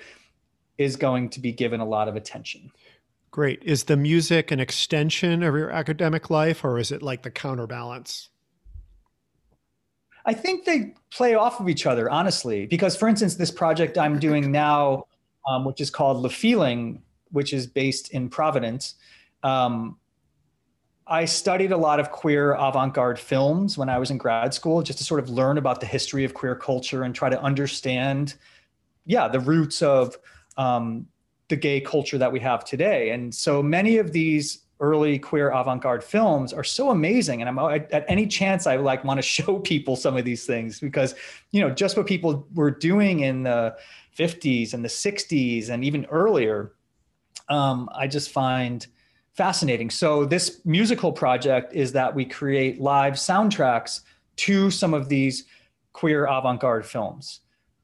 is 0.77 0.97
going 0.97 1.31
to 1.31 1.41
be 1.41 1.53
given 1.53 1.81
a 1.81 1.85
lot 1.85 2.09
of 2.09 2.17
attention. 2.17 2.73
Great. 3.31 3.63
Is 3.63 3.85
the 3.85 3.97
music 3.97 4.51
an 4.51 4.59
extension 4.59 5.43
of 5.45 5.55
your 5.55 5.71
academic 5.71 6.31
life 6.31 6.65
or 6.65 6.79
is 6.79 6.91
it 6.91 7.03
like 7.03 7.23
the 7.23 7.31
counterbalance 7.31 8.29
i 10.25 10.33
think 10.33 10.65
they 10.65 10.95
play 11.11 11.35
off 11.35 11.61
of 11.61 11.69
each 11.69 11.87
other 11.87 12.11
honestly 12.11 12.67
because 12.67 12.97
for 12.97 13.09
instance 13.09 13.35
this 13.37 13.51
project 13.51 13.99
i'm 13.99 14.19
doing 14.19 14.51
now 14.51 15.07
um, 15.49 15.65
which 15.65 15.81
is 15.81 15.91
called 15.91 16.23
le 16.23 16.31
feeling 16.31 17.03
which 17.31 17.53
is 17.53 17.67
based 17.67 18.11
in 18.11 18.29
providence 18.29 18.95
um, 19.43 19.97
I 21.07 21.27
studied 21.27 21.71
a 21.71 21.77
lot 21.77 22.01
of 22.01 22.11
queer 22.11 22.53
avant 22.55 22.95
garde 22.95 23.19
films 23.19 23.77
when 23.77 23.91
I 23.91 23.99
was 23.99 24.11
in 24.11 24.17
grad 24.17 24.55
school, 24.55 24.83
just 24.83 24.99
to 24.99 25.05
sort 25.05 25.21
of 25.21 25.29
learn 25.29 25.59
about 25.59 25.81
the 25.81 25.87
history 25.87 26.25
of 26.25 26.33
queer 26.33 26.55
culture 26.55 27.03
and 27.03 27.15
try 27.15 27.29
to 27.29 27.41
understand, 27.43 28.35
yeah, 29.05 29.29
the 29.29 29.41
roots 29.41 29.83
of 29.83 30.17
um, 30.57 31.07
the 31.49 31.57
gay 31.57 31.81
culture 31.81 32.17
that 32.17 32.33
we 32.33 32.41
have 32.41 32.65
today. 32.65 33.11
And 33.11 33.35
so 33.35 33.63
many 33.63 33.99
of 33.99 34.13
these 34.13 34.64
early 34.81 35.19
queer 35.19 35.51
avant-garde 35.51 36.03
films 36.03 36.53
are 36.53 36.65
so 36.65 36.91
amazing 36.91 37.41
and 37.41 37.49
i'm 37.49 37.59
at 37.59 38.05
any 38.09 38.27
chance 38.27 38.67
i 38.67 38.77
like 38.77 39.05
want 39.05 39.19
to 39.19 39.23
show 39.37 39.59
people 39.61 39.97
some 39.97 40.17
of 40.17 40.25
these 40.25 40.47
things 40.47 40.81
because 40.81 41.15
you 41.53 41.61
know 41.61 41.71
just 41.71 41.97
what 41.97 42.07
people 42.07 42.47
were 42.55 42.71
doing 42.71 43.21
in 43.21 43.45
the 43.45 43.75
50s 44.19 44.75
and 44.75 44.85
the 44.85 44.89
60s 44.89 45.71
and 45.71 45.85
even 45.85 46.05
earlier 46.07 46.73
um, 47.49 47.89
i 47.95 48.07
just 48.07 48.31
find 48.31 48.87
fascinating. 49.35 49.91
So 49.91 50.25
this 50.25 50.61
musical 50.65 51.13
project 51.13 51.75
is 51.75 51.93
that 51.93 52.15
we 52.15 52.25
create 52.25 52.81
live 52.81 53.15
soundtracks 53.15 54.01
to 54.37 54.71
some 54.71 54.95
of 54.95 55.09
these 55.09 55.45
queer 55.93 56.25
avant-garde 56.27 56.87
films. 56.87 57.41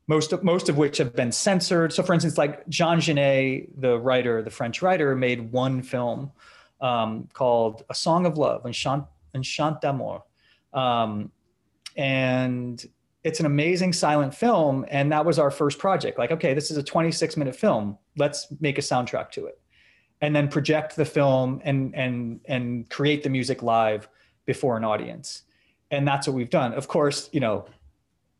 Most 0.07 0.33
of, 0.33 0.43
most 0.43 0.69
of 0.69 0.77
which 0.77 0.99
have 0.99 1.15
been 1.15 1.31
censored. 1.31 1.93
So, 1.93 2.03
for 2.03 2.15
instance, 2.15 2.39
like 2.39 2.67
Jean 2.69 3.01
Genet, 3.01 3.81
the 3.81 3.99
writer, 3.99 4.43
the 4.43 4.51
French 4.51 4.83
writer, 4.83 5.15
made 5.15 5.53
one 5.53 5.83
film 5.83 6.33
um, 6.81 7.29
called 7.33 7.85
"A 7.91 7.95
Song 7.95 8.27
of 8.27 8.39
Love" 8.39 8.65
and 8.65 8.75
"Chant, 8.75 9.05
Chant 9.43 9.81
d'amour," 9.81 10.23
um, 10.73 11.31
and 11.97 12.85
it's 13.23 13.41
an 13.41 13.47
amazing 13.47 13.93
silent 13.93 14.35
film. 14.35 14.87
And 14.89 15.13
that 15.13 15.25
was 15.25 15.39
our 15.39 15.51
first 15.51 15.79
project. 15.79 16.19
Like, 16.19 16.31
okay, 16.33 16.55
this 16.55 16.71
is 16.71 16.79
a 16.79 16.83
26 16.83 17.37
minute 17.37 17.55
film. 17.55 17.99
Let's 18.17 18.47
make 18.61 18.79
a 18.79 18.81
soundtrack 18.81 19.31
to 19.33 19.47
it 19.47 19.61
and 20.21 20.35
then 20.35 20.49
project 20.49 20.97
the 20.97 21.05
film 21.05 21.61
and 21.65 21.95
and 21.95 22.41
and 22.47 22.89
create 22.91 23.23
the 23.23 23.31
music 23.31 23.63
live 23.63 24.09
before 24.47 24.77
an 24.77 24.85
audience 24.85 25.43
and 25.91 26.07
that's 26.07 26.27
what 26.27 26.35
we've 26.35 26.51
done 26.51 26.73
of 26.75 26.89
course 26.89 27.29
you 27.33 27.41
know 27.41 27.67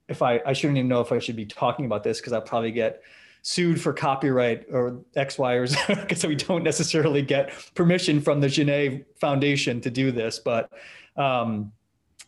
if 0.09 0.23
i 0.23 0.41
i 0.47 0.53
shouldn't 0.53 0.79
even 0.79 0.89
know 0.89 1.01
if 1.01 1.13
i 1.13 1.19
should 1.19 1.37
be 1.37 1.47
talking 1.47 1.85
about 1.85 2.03
this 2.03 2.21
because 2.21 2.33
i'll 2.33 2.41
probably 2.41 2.73
get 2.73 3.03
sued 3.43 3.81
for 3.81 3.93
copyright 3.93 4.67
or 4.71 5.01
x 5.17 5.39
y 5.39 5.55
or 5.55 5.67
z 5.67 5.79
because 5.89 6.25
we 6.27 6.35
don't 6.35 6.63
necessarily 6.63 7.23
get 7.23 7.53
permission 7.75 8.21
from 8.21 8.41
the 8.41 8.49
genet 8.49 9.07
foundation 9.19 9.81
to 9.81 9.91
do 9.91 10.13
this 10.13 10.39
but 10.39 10.71
um 11.17 11.73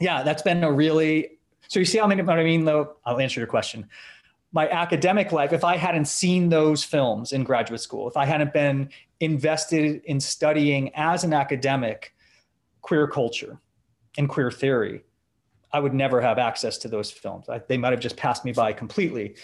yeah 0.00 0.22
that's 0.22 0.42
been 0.42 0.64
a 0.64 0.72
really 0.72 1.38
so 1.68 1.78
you 1.78 1.84
see 1.84 1.98
how 1.98 2.06
many 2.06 2.22
what 2.22 2.38
i 2.38 2.44
mean 2.44 2.64
though 2.64 2.96
i'll 3.04 3.20
answer 3.20 3.40
your 3.40 3.46
question 3.46 3.88
my 4.52 4.68
academic 4.68 5.32
life, 5.32 5.52
if 5.52 5.64
I 5.64 5.76
hadn't 5.76 6.04
seen 6.04 6.50
those 6.50 6.84
films 6.84 7.32
in 7.32 7.42
graduate 7.42 7.80
school, 7.80 8.06
if 8.06 8.16
I 8.16 8.26
hadn't 8.26 8.52
been 8.52 8.90
invested 9.20 10.02
in 10.04 10.20
studying 10.20 10.94
as 10.94 11.24
an 11.24 11.32
academic 11.32 12.14
queer 12.82 13.08
culture 13.08 13.58
and 14.18 14.28
queer 14.28 14.50
theory, 14.50 15.04
I 15.72 15.80
would 15.80 15.94
never 15.94 16.20
have 16.20 16.38
access 16.38 16.76
to 16.78 16.88
those 16.88 17.10
films. 17.10 17.48
I, 17.48 17.62
they 17.66 17.78
might 17.78 17.92
have 17.92 18.00
just 18.00 18.16
passed 18.18 18.44
me 18.44 18.52
by 18.52 18.74
completely. 18.74 19.36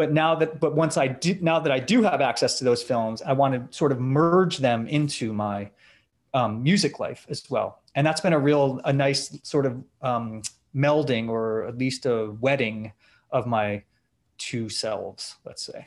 But 0.00 0.12
now 0.12 0.34
that, 0.36 0.60
but 0.60 0.74
once 0.74 0.96
I 0.96 1.08
do, 1.08 1.36
now 1.42 1.60
that 1.60 1.70
I 1.70 1.78
do 1.78 2.02
have 2.02 2.22
access 2.22 2.56
to 2.56 2.64
those 2.64 2.82
films, 2.82 3.20
I 3.20 3.34
want 3.34 3.52
to 3.52 3.76
sort 3.76 3.92
of 3.92 4.00
merge 4.00 4.56
them 4.56 4.88
into 4.88 5.34
my 5.34 5.68
um, 6.32 6.62
music 6.62 6.98
life 6.98 7.26
as 7.28 7.44
well. 7.50 7.82
And 7.94 8.06
that's 8.06 8.22
been 8.22 8.32
a 8.32 8.38
real, 8.38 8.80
a 8.86 8.94
nice 8.94 9.38
sort 9.42 9.66
of 9.66 9.84
um, 10.00 10.40
melding 10.74 11.28
or 11.28 11.66
at 11.66 11.76
least 11.76 12.06
a 12.06 12.30
wedding 12.40 12.92
of 13.30 13.46
my 13.46 13.82
two 14.38 14.70
selves, 14.70 15.36
let's 15.44 15.62
say. 15.62 15.86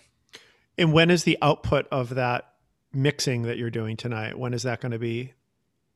And 0.77 0.93
when 0.93 1.09
is 1.09 1.23
the 1.23 1.39
output 1.41 1.87
of 1.91 2.09
that 2.13 2.53
mixing 2.93 3.41
that 3.41 3.57
you're 3.57 3.71
doing 3.71 3.97
tonight? 3.97 4.37
When 4.37 4.53
is 4.53 4.61
that 4.61 4.79
going 4.79 4.91
to 4.91 4.99
be 4.99 5.33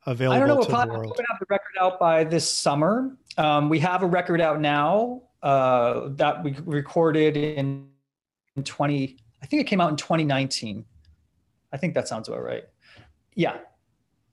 available 0.08 0.36
I 0.36 0.40
don't 0.40 0.48
know, 0.58 0.64
to 0.64 0.72
the 0.72 0.76
world? 0.76 0.90
We're 0.90 1.04
going 1.04 1.18
to 1.18 1.24
have 1.34 1.40
the 1.40 1.46
record 1.52 1.78
out 1.80 2.00
by 2.00 2.24
this 2.24 2.52
summer. 2.52 3.16
Um, 3.38 3.70
we 3.70 3.78
have 3.78 4.02
a 4.02 4.08
record 4.08 4.42
out 4.42 4.60
now 4.60 5.22
uh, 5.44 6.10
that 6.16 6.44
we 6.44 6.56
recorded 6.66 7.38
in 7.38 7.90
20, 8.64 9.18
I 9.42 9.46
think 9.46 9.62
it 9.62 9.66
came 9.66 9.82
out 9.82 9.90
in 9.90 9.96
2019. 9.96 10.86
I 11.72 11.78
think 11.78 11.94
that 11.94 12.08
sounds 12.08 12.28
about 12.28 12.44
right. 12.44 12.64
Yeah, 13.36 13.58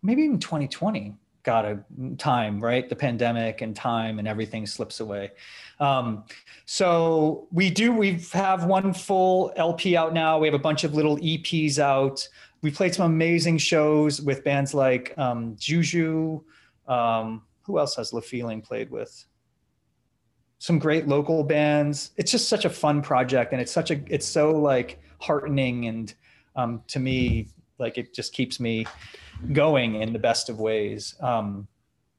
maybe 0.02 0.22
even 0.22 0.38
2020 0.38 1.16
got 1.44 1.66
a 1.66 1.78
time 2.16 2.58
right? 2.58 2.88
The 2.88 2.96
pandemic 2.96 3.60
and 3.60 3.76
time 3.76 4.18
and 4.18 4.26
everything 4.26 4.66
slips 4.66 5.00
away. 5.00 5.32
Um, 5.78 6.24
so 6.64 7.46
we 7.52 7.70
do 7.70 7.92
we 7.92 8.18
have 8.32 8.64
one 8.64 8.92
full 8.94 9.52
lp 9.56 9.96
out 9.96 10.14
now. 10.14 10.38
We 10.38 10.46
have 10.46 10.54
a 10.54 10.58
bunch 10.58 10.84
of 10.84 10.94
little 10.94 11.18
eps 11.18 11.78
out. 11.78 12.26
We 12.62 12.70
played 12.70 12.94
some 12.94 13.12
amazing 13.12 13.58
shows 13.58 14.22
with 14.22 14.42
bands 14.42 14.72
like 14.72 15.12
um, 15.18 15.54
juju 15.58 16.42
um, 16.88 17.42
who 17.62 17.78
else 17.78 17.94
has 17.96 18.10
LaFeeling 18.12 18.64
played 18.64 18.90
with 18.90 19.24
some 20.64 20.78
great 20.78 21.06
local 21.06 21.44
bands 21.44 22.12
it's 22.16 22.30
just 22.30 22.48
such 22.48 22.64
a 22.64 22.70
fun 22.70 23.02
project 23.02 23.52
and 23.52 23.60
it's 23.60 23.72
such 23.72 23.90
a 23.90 24.00
it's 24.08 24.26
so 24.26 24.52
like 24.52 25.00
heartening 25.20 25.86
and 25.86 26.14
um, 26.56 26.82
to 26.86 26.98
me 27.00 27.48
like 27.78 27.98
it 27.98 28.14
just 28.14 28.32
keeps 28.32 28.60
me 28.60 28.86
going 29.52 29.96
in 29.96 30.12
the 30.12 30.18
best 30.18 30.48
of 30.48 30.60
ways. 30.60 31.14
Um, 31.20 31.66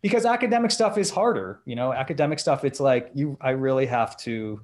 because 0.02 0.26
academic 0.26 0.72
stuff 0.72 0.98
is 0.98 1.10
harder, 1.10 1.62
you 1.66 1.76
know, 1.76 1.92
academic 1.92 2.40
stuff, 2.40 2.64
it's 2.64 2.80
like 2.80 3.10
you, 3.16 3.38
I 3.42 3.52
really 3.52 3.88
have 3.88 4.16
to 4.18 4.62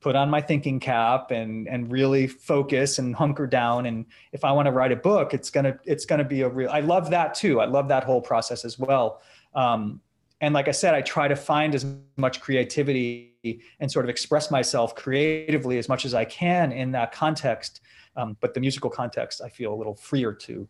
put 0.00 0.14
on 0.14 0.30
my 0.30 0.40
thinking 0.40 0.78
cap 0.78 1.30
and, 1.30 1.66
and 1.66 1.90
really 1.90 2.28
focus 2.28 2.98
and 2.98 3.16
hunker 3.16 3.46
down. 3.46 3.86
And 3.86 4.06
if 4.32 4.44
I 4.44 4.52
want 4.52 4.66
to 4.66 4.72
write 4.72 4.92
a 4.92 4.96
book, 4.96 5.34
it's 5.34 5.50
to, 5.50 5.78
it's 5.84 6.04
to 6.06 6.24
be 6.24 6.42
a 6.42 6.48
real, 6.48 6.70
I 6.70 6.80
love 6.80 7.10
that 7.10 7.34
too. 7.34 7.60
I 7.60 7.64
love 7.64 7.88
that 7.88 8.04
whole 8.04 8.20
process 8.20 8.64
as 8.64 8.78
well. 8.78 9.20
Um, 9.54 10.00
and 10.44 10.52
like 10.52 10.68
I 10.68 10.72
said, 10.72 10.94
I 10.94 11.00
try 11.00 11.26
to 11.26 11.36
find 11.36 11.74
as 11.74 11.86
much 12.18 12.42
creativity 12.42 13.62
and 13.80 13.90
sort 13.90 14.04
of 14.04 14.10
express 14.10 14.50
myself 14.50 14.94
creatively 14.94 15.78
as 15.78 15.88
much 15.88 16.04
as 16.04 16.12
I 16.12 16.26
can 16.26 16.70
in 16.70 16.92
that 16.92 17.12
context. 17.12 17.80
Um, 18.14 18.36
but 18.40 18.52
the 18.52 18.60
musical 18.60 18.90
context, 18.90 19.40
I 19.42 19.48
feel 19.48 19.72
a 19.72 19.74
little 19.74 19.94
freer 19.94 20.34
to 20.34 20.68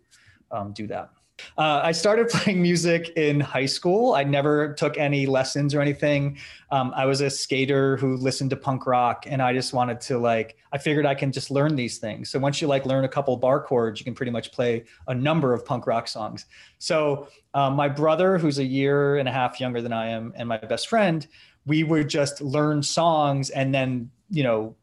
um, 0.53 0.73
do 0.73 0.87
that. 0.87 1.11
Uh, 1.57 1.81
I 1.85 1.93
started 1.93 2.29
playing 2.31 2.63
music 2.63 3.11
in 3.17 3.41
high 3.41 3.67
school. 3.67 4.15
I 4.15 4.25
never 4.25 4.75
took 4.75 4.99
any 4.99 5.27
lessons 5.27 5.75
or 5.75 5.81
anything. 5.81 6.39
Um, 6.71 6.93
I 6.97 7.07
was 7.07 7.21
a 7.21 7.31
skater 7.31 7.97
who 7.97 8.17
listened 8.17 8.51
to 8.51 8.57
punk 8.57 8.87
rock, 8.87 9.25
and 9.29 9.41
I 9.43 9.53
just 9.53 9.73
wanted 9.73 10.01
to 10.03 10.19
like. 10.19 10.57
I 10.73 10.79
figured 10.79 11.07
I 11.07 11.15
can 11.15 11.33
just 11.33 11.51
learn 11.51 11.77
these 11.77 11.99
things. 11.99 12.31
So 12.31 12.39
once 12.39 12.61
you 12.61 12.67
like 12.67 12.87
learn 12.87 13.05
a 13.05 13.09
couple 13.09 13.37
bar 13.37 13.61
chords, 13.63 14.01
you 14.01 14.05
can 14.05 14.15
pretty 14.15 14.33
much 14.33 14.53
play 14.53 14.85
a 15.07 15.15
number 15.15 15.53
of 15.53 15.65
punk 15.65 15.87
rock 15.87 16.09
songs. 16.09 16.47
So 16.79 17.29
um, 17.55 17.75
my 17.75 17.89
brother, 17.89 18.39
who's 18.39 18.59
a 18.59 18.65
year 18.65 19.17
and 19.19 19.29
a 19.29 19.33
half 19.33 19.61
younger 19.61 19.81
than 19.81 19.93
I 19.93 20.09
am, 20.09 20.33
and 20.37 20.49
my 20.49 20.59
best 20.59 20.89
friend, 20.89 21.27
we 21.67 21.83
would 21.83 22.09
just 22.09 22.41
learn 22.41 22.83
songs 22.83 23.51
and 23.51 23.75
then 23.75 24.11
you 24.31 24.43
know 24.43 24.75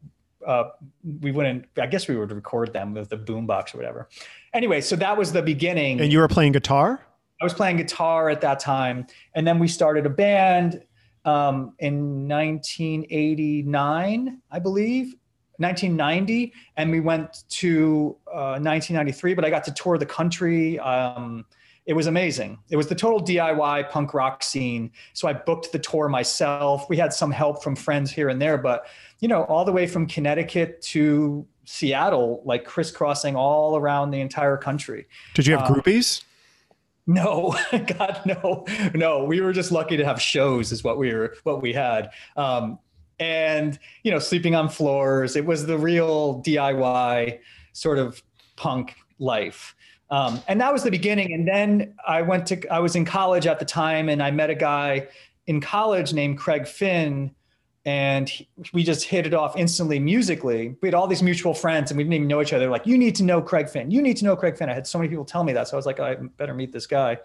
uh, 0.46 0.64
we 1.20 1.30
wouldn't 1.30 1.64
i 1.80 1.86
guess 1.86 2.08
we 2.08 2.16
would 2.16 2.32
record 2.32 2.72
them 2.72 2.94
with 2.94 3.08
the 3.08 3.16
boombox 3.16 3.74
or 3.74 3.78
whatever 3.78 4.08
anyway, 4.54 4.80
so 4.80 4.96
that 4.96 5.16
was 5.16 5.32
the 5.32 5.42
beginning. 5.42 6.00
And 6.00 6.12
you 6.12 6.18
were 6.18 6.28
playing 6.28 6.52
guitar? 6.52 7.00
I 7.40 7.44
was 7.44 7.54
playing 7.54 7.78
guitar 7.78 8.30
at 8.30 8.40
that 8.42 8.60
time. 8.60 9.06
And 9.34 9.46
then 9.46 9.58
we 9.58 9.66
started 9.66 10.06
a 10.06 10.10
band 10.10 10.84
um, 11.24 11.74
in 11.78 12.28
1989, 12.28 14.40
I 14.50 14.58
believe, 14.58 15.14
1990. 15.56 16.52
And 16.76 16.90
we 16.90 17.00
went 17.00 17.44
to 17.48 18.16
uh, 18.28 18.60
1993, 18.60 19.34
but 19.34 19.44
I 19.44 19.50
got 19.50 19.64
to 19.64 19.72
tour 19.72 19.98
the 19.98 20.06
country. 20.06 20.78
Um, 20.78 21.44
it 21.84 21.94
was 21.94 22.06
amazing. 22.06 22.60
It 22.70 22.76
was 22.76 22.86
the 22.86 22.94
total 22.94 23.20
DIY 23.20 23.90
punk 23.90 24.14
rock 24.14 24.44
scene. 24.44 24.92
So 25.14 25.26
I 25.26 25.32
booked 25.32 25.72
the 25.72 25.80
tour 25.80 26.08
myself. 26.08 26.88
We 26.88 26.96
had 26.96 27.12
some 27.12 27.32
help 27.32 27.62
from 27.62 27.74
friends 27.74 28.12
here 28.12 28.28
and 28.28 28.40
there, 28.40 28.56
but 28.56 28.86
you 29.18 29.26
know, 29.26 29.42
all 29.44 29.64
the 29.64 29.72
way 29.72 29.88
from 29.88 30.06
Connecticut 30.06 30.80
to 30.82 31.44
Seattle, 31.64 32.42
like 32.44 32.64
crisscrossing 32.64 33.36
all 33.36 33.76
around 33.76 34.10
the 34.10 34.20
entire 34.20 34.56
country. 34.56 35.06
Did 35.34 35.46
you 35.46 35.56
have 35.56 35.68
um, 35.68 35.74
groupies? 35.74 36.24
No, 37.06 37.56
God, 37.72 38.20
no, 38.24 38.66
no. 38.94 39.24
We 39.24 39.40
were 39.40 39.52
just 39.52 39.72
lucky 39.72 39.96
to 39.96 40.04
have 40.04 40.20
shows, 40.20 40.72
is 40.72 40.84
what 40.84 40.98
we 40.98 41.12
were, 41.12 41.34
what 41.42 41.62
we 41.62 41.72
had. 41.72 42.10
Um, 42.36 42.78
and 43.18 43.78
you 44.02 44.10
know, 44.10 44.18
sleeping 44.18 44.54
on 44.54 44.68
floors. 44.68 45.36
It 45.36 45.44
was 45.44 45.66
the 45.66 45.78
real 45.78 46.42
DIY 46.42 47.38
sort 47.72 47.98
of 47.98 48.22
punk 48.56 48.96
life. 49.18 49.74
Um, 50.10 50.40
and 50.46 50.60
that 50.60 50.72
was 50.72 50.82
the 50.82 50.90
beginning. 50.90 51.32
And 51.32 51.48
then 51.48 51.94
I 52.06 52.22
went 52.22 52.46
to, 52.48 52.68
I 52.68 52.80
was 52.80 52.94
in 52.94 53.04
college 53.04 53.46
at 53.46 53.58
the 53.58 53.64
time, 53.64 54.08
and 54.08 54.22
I 54.22 54.30
met 54.30 54.50
a 54.50 54.54
guy 54.54 55.08
in 55.46 55.60
college 55.60 56.12
named 56.12 56.38
Craig 56.38 56.66
Finn 56.66 57.34
and 57.84 58.28
he, 58.28 58.48
we 58.72 58.84
just 58.84 59.04
hit 59.04 59.26
it 59.26 59.34
off 59.34 59.56
instantly 59.56 59.98
musically. 59.98 60.76
We 60.80 60.88
had 60.88 60.94
all 60.94 61.06
these 61.06 61.22
mutual 61.22 61.54
friends, 61.54 61.90
and 61.90 61.98
we 61.98 62.04
didn't 62.04 62.14
even 62.14 62.28
know 62.28 62.40
each 62.40 62.52
other. 62.52 62.68
like, 62.70 62.86
you 62.86 62.96
need 62.96 63.16
to 63.16 63.24
know 63.24 63.42
Craig 63.42 63.68
Finn. 63.68 63.90
You 63.90 64.02
need 64.02 64.16
to 64.18 64.24
know 64.24 64.36
Craig 64.36 64.56
Finn. 64.56 64.68
I 64.68 64.74
had 64.74 64.86
so 64.86 64.98
many 64.98 65.08
people 65.08 65.24
tell 65.24 65.42
me 65.42 65.52
that, 65.52 65.68
so 65.68 65.76
I 65.76 65.78
was 65.78 65.86
like, 65.86 65.98
I 65.98 66.14
better 66.14 66.54
meet 66.54 66.72
this 66.72 66.86
guy. 66.86 67.18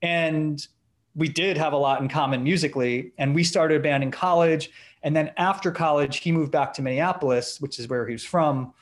And 0.00 0.66
we 1.14 1.28
did 1.28 1.56
have 1.56 1.72
a 1.72 1.76
lot 1.76 2.00
in 2.00 2.08
common 2.08 2.42
musically, 2.42 3.12
and 3.18 3.34
we 3.34 3.44
started 3.44 3.76
a 3.76 3.80
band 3.80 4.02
in 4.02 4.10
college. 4.10 4.70
And 5.02 5.14
then 5.14 5.30
after 5.36 5.70
college, 5.70 6.18
he 6.18 6.32
moved 6.32 6.50
back 6.50 6.72
to 6.74 6.82
Minneapolis, 6.82 7.60
which 7.60 7.78
is 7.78 7.88
where 7.88 8.06
he 8.06 8.12
was 8.12 8.24
from, 8.24 8.72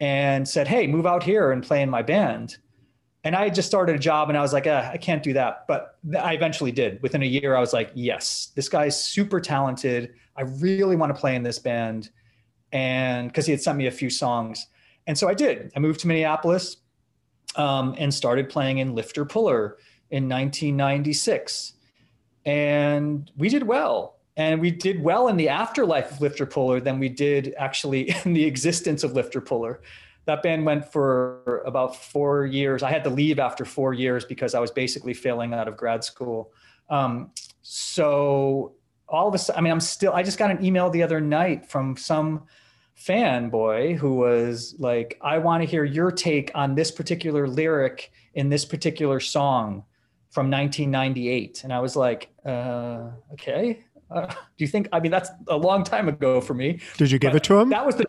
and 0.00 0.46
said, 0.46 0.68
"Hey, 0.68 0.86
move 0.86 1.06
out 1.06 1.22
here 1.22 1.52
and 1.52 1.62
play 1.62 1.82
in 1.82 1.88
my 1.88 2.02
band." 2.02 2.56
And 3.24 3.34
I 3.34 3.44
had 3.44 3.54
just 3.54 3.68
started 3.68 3.96
a 3.96 3.98
job, 3.98 4.28
and 4.28 4.36
I 4.36 4.42
was 4.42 4.52
like, 4.52 4.66
eh, 4.66 4.90
"I 4.92 4.96
can't 4.98 5.22
do 5.22 5.32
that." 5.34 5.64
But 5.68 5.96
I 6.18 6.34
eventually 6.34 6.72
did. 6.72 7.00
Within 7.02 7.22
a 7.22 7.26
year, 7.26 7.54
I 7.56 7.60
was 7.60 7.72
like, 7.72 7.90
"Yes, 7.94 8.52
this 8.54 8.68
guy's 8.68 9.00
super 9.00 9.40
talented." 9.40 10.14
I 10.36 10.42
really 10.42 10.96
want 10.96 11.14
to 11.14 11.20
play 11.20 11.34
in 11.34 11.42
this 11.42 11.58
band. 11.58 12.10
And 12.72 13.28
because 13.28 13.46
he 13.46 13.52
had 13.52 13.62
sent 13.62 13.78
me 13.78 13.86
a 13.86 13.90
few 13.90 14.10
songs. 14.10 14.66
And 15.06 15.16
so 15.16 15.28
I 15.28 15.34
did. 15.34 15.72
I 15.76 15.78
moved 15.78 16.00
to 16.00 16.08
Minneapolis 16.08 16.78
um, 17.54 17.94
and 17.98 18.12
started 18.12 18.48
playing 18.48 18.78
in 18.78 18.94
Lifter 18.94 19.24
Puller 19.24 19.78
in 20.10 20.28
1996. 20.28 21.74
And 22.44 23.30
we 23.36 23.48
did 23.48 23.62
well. 23.62 24.16
And 24.36 24.60
we 24.60 24.70
did 24.70 25.02
well 25.02 25.28
in 25.28 25.36
the 25.36 25.48
afterlife 25.48 26.12
of 26.12 26.20
Lifter 26.20 26.44
Puller 26.44 26.80
than 26.80 26.98
we 26.98 27.08
did 27.08 27.54
actually 27.56 28.14
in 28.24 28.32
the 28.32 28.44
existence 28.44 29.02
of 29.04 29.12
Lifter 29.12 29.40
Puller. 29.40 29.80
That 30.26 30.42
band 30.42 30.66
went 30.66 30.92
for 30.92 31.62
about 31.64 31.94
four 31.94 32.46
years. 32.46 32.82
I 32.82 32.90
had 32.90 33.04
to 33.04 33.10
leave 33.10 33.38
after 33.38 33.64
four 33.64 33.94
years 33.94 34.24
because 34.24 34.54
I 34.54 34.60
was 34.60 34.72
basically 34.72 35.14
failing 35.14 35.54
out 35.54 35.68
of 35.68 35.76
grad 35.76 36.02
school. 36.02 36.52
Um, 36.90 37.30
so 37.62 38.74
all 39.08 39.28
of 39.28 39.34
a 39.34 39.38
sudden, 39.38 39.58
I 39.58 39.62
mean, 39.62 39.72
I'm 39.72 39.80
still, 39.80 40.12
I 40.12 40.22
just 40.22 40.38
got 40.38 40.50
an 40.50 40.64
email 40.64 40.90
the 40.90 41.02
other 41.02 41.20
night 41.20 41.66
from 41.66 41.96
some 41.96 42.44
fanboy 42.98 43.96
who 43.96 44.14
was 44.14 44.74
like, 44.78 45.18
I 45.20 45.38
want 45.38 45.62
to 45.62 45.68
hear 45.68 45.84
your 45.84 46.10
take 46.10 46.50
on 46.54 46.74
this 46.74 46.90
particular 46.90 47.46
lyric 47.46 48.10
in 48.34 48.48
this 48.48 48.64
particular 48.64 49.20
song 49.20 49.84
from 50.30 50.50
1998. 50.50 51.64
And 51.64 51.72
I 51.72 51.80
was 51.80 51.94
like, 51.96 52.28
uh, 52.44 53.10
okay. 53.34 53.84
Uh, 54.10 54.26
do 54.26 54.36
you 54.58 54.68
think, 54.68 54.88
I 54.92 55.00
mean, 55.00 55.10
that's 55.10 55.30
a 55.48 55.56
long 55.56 55.84
time 55.84 56.08
ago 56.08 56.40
for 56.40 56.54
me. 56.54 56.80
Did 56.96 57.10
you 57.10 57.18
give 57.18 57.34
it 57.34 57.44
to 57.44 57.58
him? 57.58 57.70
That 57.70 57.84
was 57.84 57.96
the, 57.96 58.06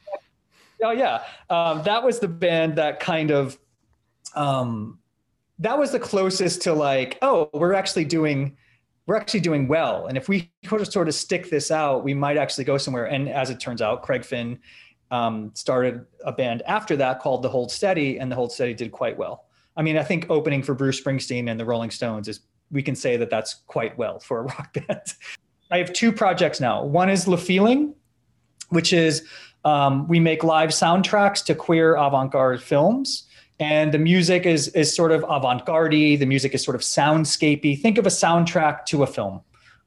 oh 0.83 0.91
yeah. 0.91 1.23
Um, 1.49 1.83
that 1.83 2.03
was 2.03 2.19
the 2.19 2.27
band 2.27 2.77
that 2.77 2.99
kind 2.99 3.31
of, 3.31 3.57
um, 4.35 4.99
that 5.59 5.77
was 5.77 5.91
the 5.91 5.99
closest 5.99 6.61
to 6.63 6.73
like, 6.73 7.17
oh, 7.21 7.49
we're 7.53 7.73
actually 7.73 8.05
doing, 8.05 8.57
we're 9.07 9.15
actually 9.15 9.39
doing 9.39 9.67
well. 9.67 10.07
And 10.07 10.17
if 10.17 10.29
we 10.29 10.51
could 10.65 10.91
sort 10.91 11.07
of 11.07 11.15
stick 11.15 11.49
this 11.49 11.71
out, 11.71 12.03
we 12.03 12.13
might 12.13 12.37
actually 12.37 12.65
go 12.65 12.77
somewhere. 12.77 13.05
And 13.05 13.29
as 13.29 13.49
it 13.49 13.59
turns 13.59 13.81
out, 13.81 14.03
Craig 14.03 14.23
Finn 14.23 14.59
um, 15.09 15.51
started 15.55 16.05
a 16.25 16.33
band 16.33 16.61
after 16.63 16.97
that 16.97 17.21
called 17.21 17.41
The 17.41 17.49
Hold 17.49 17.71
Steady, 17.71 18.19
and 18.19 18.29
The 18.29 18.35
Hold 18.35 18.51
Steady 18.51 18.73
did 18.73 18.91
quite 18.91 19.17
well. 19.17 19.45
I 19.77 19.81
mean, 19.81 19.97
I 19.97 20.03
think 20.03 20.29
opening 20.29 20.61
for 20.61 20.75
Bruce 20.75 21.01
Springsteen 21.01 21.49
and 21.49 21.57
the 21.57 21.65
Rolling 21.65 21.89
Stones 21.89 22.27
is, 22.27 22.41
we 22.69 22.83
can 22.83 22.95
say 22.95 23.15
that 23.15 23.29
that's 23.29 23.53
quite 23.67 23.97
well 23.97 24.19
for 24.19 24.39
a 24.39 24.41
rock 24.43 24.73
band. 24.73 25.13
I 25.71 25.77
have 25.77 25.93
two 25.93 26.11
projects 26.11 26.59
now. 26.59 26.83
One 26.83 27.09
is 27.09 27.25
LaFeeling, 27.25 27.93
which 28.69 28.91
is 28.91 29.25
um, 29.63 30.07
we 30.09 30.19
make 30.19 30.43
live 30.43 30.69
soundtracks 30.69 31.43
to 31.45 31.55
queer 31.55 31.95
avant 31.95 32.31
garde 32.31 32.61
films 32.61 33.26
and 33.59 33.91
the 33.91 33.99
music 33.99 34.45
is 34.45 34.67
is 34.69 34.95
sort 34.95 35.11
of 35.11 35.23
avant-garde 35.29 35.91
the 35.91 36.25
music 36.25 36.53
is 36.53 36.63
sort 36.63 36.75
of 36.75 36.81
soundscapey 36.81 37.79
think 37.79 37.97
of 37.97 38.05
a 38.05 38.09
soundtrack 38.09 38.85
to 38.85 39.03
a 39.03 39.07
film 39.07 39.41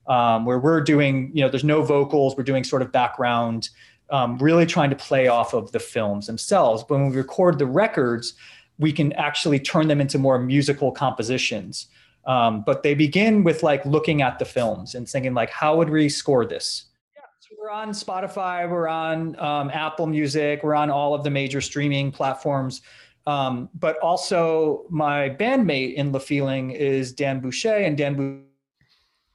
um, 0.07 0.45
where 0.45 0.59
we're 0.59 0.81
doing 0.81 1.31
you 1.35 1.43
know 1.43 1.49
there's 1.49 1.65
no 1.65 1.83
vocals 1.83 2.37
we're 2.37 2.43
doing 2.43 2.65
sort 2.65 2.83
of 2.83 2.91
background 2.93 3.69
um, 4.11 4.37
really 4.39 4.67
trying 4.67 4.91
to 4.91 4.97
play 4.97 5.29
off 5.29 5.55
of 5.55 5.71
the 5.73 5.79
films 5.79 6.27
themselves 6.27 6.83
but 6.89 6.99
when 6.99 7.11
we 7.11 7.17
record 7.17 7.59
the 7.59 7.67
records 7.67 8.35
we 8.79 8.93
can 8.93 9.13
actually 9.13 9.61
turn 9.61 9.89
them 9.89 10.01
into 10.01 10.19
more 10.19 10.39
musical 10.39 10.91
compositions 10.91 11.87
Um, 12.27 12.63
but 12.67 12.83
they 12.83 12.95
begin 12.95 13.45
with 13.45 13.63
like 13.63 13.85
looking 13.87 14.23
at 14.23 14.39
the 14.39 14.45
films 14.45 14.95
and 14.95 15.09
thinking 15.09 15.35
like, 15.35 15.51
how 15.51 15.77
would 15.77 15.89
we 15.91 16.09
score 16.09 16.45
this? 16.45 16.85
Yeah, 17.15 17.23
so 17.41 17.57
we're 17.59 17.71
on 17.71 17.91
Spotify, 17.91 18.69
we're 18.71 18.89
on 18.89 19.39
um, 19.41 19.71
Apple 19.71 20.07
Music, 20.07 20.63
we're 20.63 20.75
on 20.75 20.91
all 20.91 21.15
of 21.15 21.25
the 21.25 21.31
major 21.31 21.61
streaming 21.61 22.13
platforms. 22.13 22.83
Um, 23.27 23.69
but 23.75 23.99
also, 23.99 24.87
my 24.89 25.31
bandmate 25.31 25.95
in 25.95 26.13
La 26.13 26.19
Feeling 26.19 26.71
is 26.71 27.13
Dan 27.13 27.41
Boucher, 27.41 27.77
and 27.77 27.97
Dan 27.97 28.49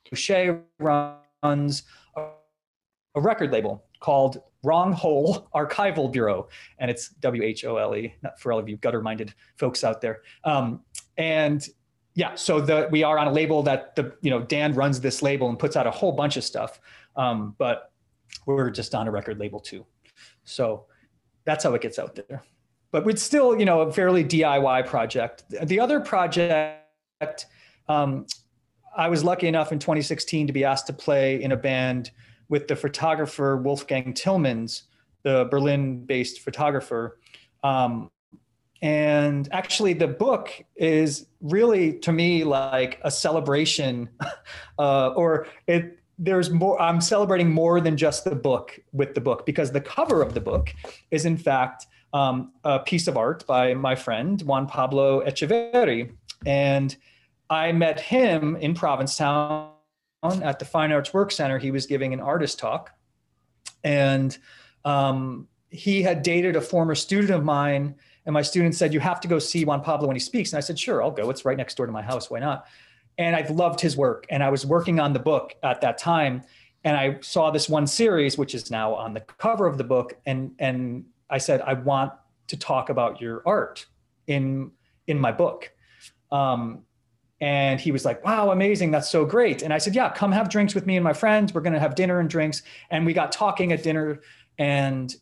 Boucher 0.09 0.61
runs 0.79 1.83
a, 2.15 2.29
a 3.15 3.21
record 3.21 3.51
label 3.51 3.86
called 3.99 4.41
Wrong 4.63 4.91
Whole 4.91 5.47
Archival 5.55 6.11
Bureau, 6.11 6.49
and 6.79 6.89
it's 6.89 7.09
W 7.09 7.43
H 7.43 7.63
O 7.65 7.77
L 7.77 7.95
E. 7.95 8.15
Not 8.23 8.39
for 8.39 8.51
all 8.51 8.59
of 8.59 8.67
you 8.67 8.77
gutter-minded 8.77 9.33
folks 9.57 9.83
out 9.83 10.01
there. 10.01 10.21
Um, 10.43 10.81
and 11.17 11.67
yeah, 12.15 12.33
so 12.36 12.59
the 12.59 12.89
we 12.91 13.03
are 13.03 13.19
on 13.19 13.27
a 13.27 13.31
label 13.31 13.61
that 13.63 13.95
the 13.95 14.15
you 14.21 14.31
know 14.31 14.41
Dan 14.41 14.73
runs 14.73 14.99
this 14.99 15.21
label 15.21 15.49
and 15.49 15.59
puts 15.59 15.75
out 15.75 15.86
a 15.86 15.91
whole 15.91 16.11
bunch 16.11 16.38
of 16.38 16.43
stuff, 16.43 16.79
um, 17.15 17.55
but 17.59 17.91
we're 18.47 18.71
just 18.71 18.95
on 18.95 19.07
a 19.07 19.11
record 19.11 19.39
label 19.39 19.59
too. 19.59 19.86
So 20.43 20.86
that's 21.45 21.63
how 21.63 21.75
it 21.75 21.81
gets 21.81 21.99
out 21.99 22.15
there 22.15 22.43
but 23.04 23.08
it's 23.08 23.24
still 23.24 23.60
you 23.60 23.66
know 23.66 23.82
a 23.82 23.91
fairly 23.91 24.24
DIY 24.24 24.86
project. 24.88 25.43
The 25.64 25.80
other 25.80 26.00
project, 26.00 27.46
um, 27.89 28.26
I 28.96 29.10
was 29.10 29.24
lucky 29.24 29.48
enough 29.48 29.72
in 29.72 29.80
2016 29.80 30.48
to 30.48 30.54
be 30.54 30.64
asked 30.64 30.88
to 30.88 30.93
play 30.93 31.41
in 31.41 31.52
a 31.52 31.58
band 31.58 32.12
with 32.48 32.68
the 32.68 32.76
photographer 32.76 33.58
Wolfgang 33.58 34.14
Tillmans, 34.14 34.84
the 35.24 35.48
Berlin-based 35.52 36.39
photographer. 36.39 37.20
Um, 37.64 38.12
and 38.82 39.50
actually, 39.52 39.93
the 39.93 40.08
book 40.08 40.52
is 40.76 41.26
really 41.41 41.93
to 42.00 42.14
me 42.14 42.43
like 42.43 43.00
a 43.04 43.12
celebration, 43.12 44.10
uh, 44.80 45.10
or 45.10 45.48
it 45.68 46.00
there's 46.18 46.50
more 46.50 46.82
i'm 46.82 47.02
celebrating 47.02 47.52
more 47.52 47.82
than 47.82 47.98
just 47.98 48.24
the 48.24 48.34
book 48.34 48.80
with 48.93 49.14
the 49.16 49.20
book 49.20 49.46
because 49.46 49.74
the 49.74 49.82
cover 49.82 50.22
of 50.22 50.34
the 50.34 50.39
book 50.39 50.74
is 51.12 51.26
in 51.26 51.36
fact 51.36 51.88
um, 52.16 52.53
a 52.63 52.80
piece 52.80 53.07
of 53.07 53.18
art 53.18 53.45
by 53.45 53.74
my 53.74 53.93
friend 53.93 54.41
Juan 54.41 54.68
Pablo 54.68 55.22
Echeverri. 55.26 56.16
And 56.45 56.95
I 57.49 57.74
met 57.74 57.99
him 57.99 58.55
in 58.55 58.74
Provincetown 58.74 59.72
at 60.24 60.57
the 60.57 60.63
Fine 60.63 60.93
Arts 60.93 61.13
Work 61.13 61.32
Center. 61.32 61.59
He 61.59 61.72
was 61.72 61.86
giving 61.86 62.13
an 62.13 62.22
artist 62.22 62.57
talk. 62.57 62.91
And 63.84 64.36
um, 64.86 65.49
he 65.70 66.01
had 66.01 66.24
dated 66.24 66.55
a 66.55 66.61
former 66.61 66.95
student 66.95 67.32
of 67.32 67.43
mine. 67.43 67.95
And 68.26 68.34
my 68.34 68.41
student 68.41 68.76
said, 68.76 68.93
You 68.93 69.01
have 69.01 69.20
to 69.20 69.28
go 69.28 69.38
see 69.38 69.66
Juan 69.66 69.82
Pablo 69.82 70.07
when 70.07 70.16
he 70.16 70.22
speaks. 70.22 70.53
And 70.53 70.57
I 70.57 70.61
said, 70.61 70.80
Sure, 70.80 71.03
I'll 71.03 71.11
go. 71.11 71.30
It's 71.30 71.43
right 71.43 71.57
next 71.57 71.76
door 71.76 71.86
to 71.86 71.91
my 71.91 72.01
house. 72.01 72.32
Why 72.32 72.39
not? 72.39 72.66
And 73.18 73.36
I've 73.36 73.49
loved 73.49 73.82
his 73.82 73.97
work. 73.97 74.26
And 74.30 74.41
I 74.41 74.49
was 74.49 74.66
working 74.66 75.01
on 75.01 75.11
the 75.11 75.20
book 75.20 75.53
at 75.63 75.82
that 75.82 75.97
time. 75.97 76.43
And 76.86 76.95
I 76.95 77.18
saw 77.20 77.51
this 77.51 77.68
one 77.68 77.88
series, 77.88 78.38
which 78.38 78.55
is 78.55 78.72
now 78.72 78.93
on 78.93 79.13
the 79.13 79.20
cover 79.20 79.68
of 79.68 79.78
the 79.78 79.84
book. 79.84 80.13
And, 80.26 80.55
and 80.59 81.03
I 81.30 81.38
said, 81.38 81.61
I 81.61 81.73
want 81.73 82.13
to 82.47 82.57
talk 82.57 82.89
about 82.89 83.21
your 83.21 83.41
art 83.45 83.86
in 84.28 84.71
in 85.07 85.19
my 85.19 85.32
book. 85.32 85.71
Um, 86.32 86.84
and 87.41 87.80
he 87.80 87.91
was 87.91 88.05
like, 88.05 88.23
wow, 88.26 88.51
amazing. 88.51 88.91
That's 88.91 89.09
so 89.09 89.26
great. 89.26 89.61
And 89.61 89.73
I 89.73 89.78
said, 89.78 89.93
yeah, 89.93 90.09
come 90.09 90.32
have 90.32 90.49
drinks 90.49 90.73
with 90.73 90.86
me 90.86 90.95
and 90.95 91.03
my 91.03 91.13
friends. 91.13 91.53
We're 91.53 91.61
going 91.61 91.73
to 91.73 91.80
have 91.80 91.95
dinner 91.95 92.19
and 92.19 92.30
drinks. 92.30 92.63
And 92.89 93.05
we 93.05 93.13
got 93.13 93.32
talking 93.32 93.71
at 93.71 93.84
dinner 93.84 94.21
and 94.57 95.13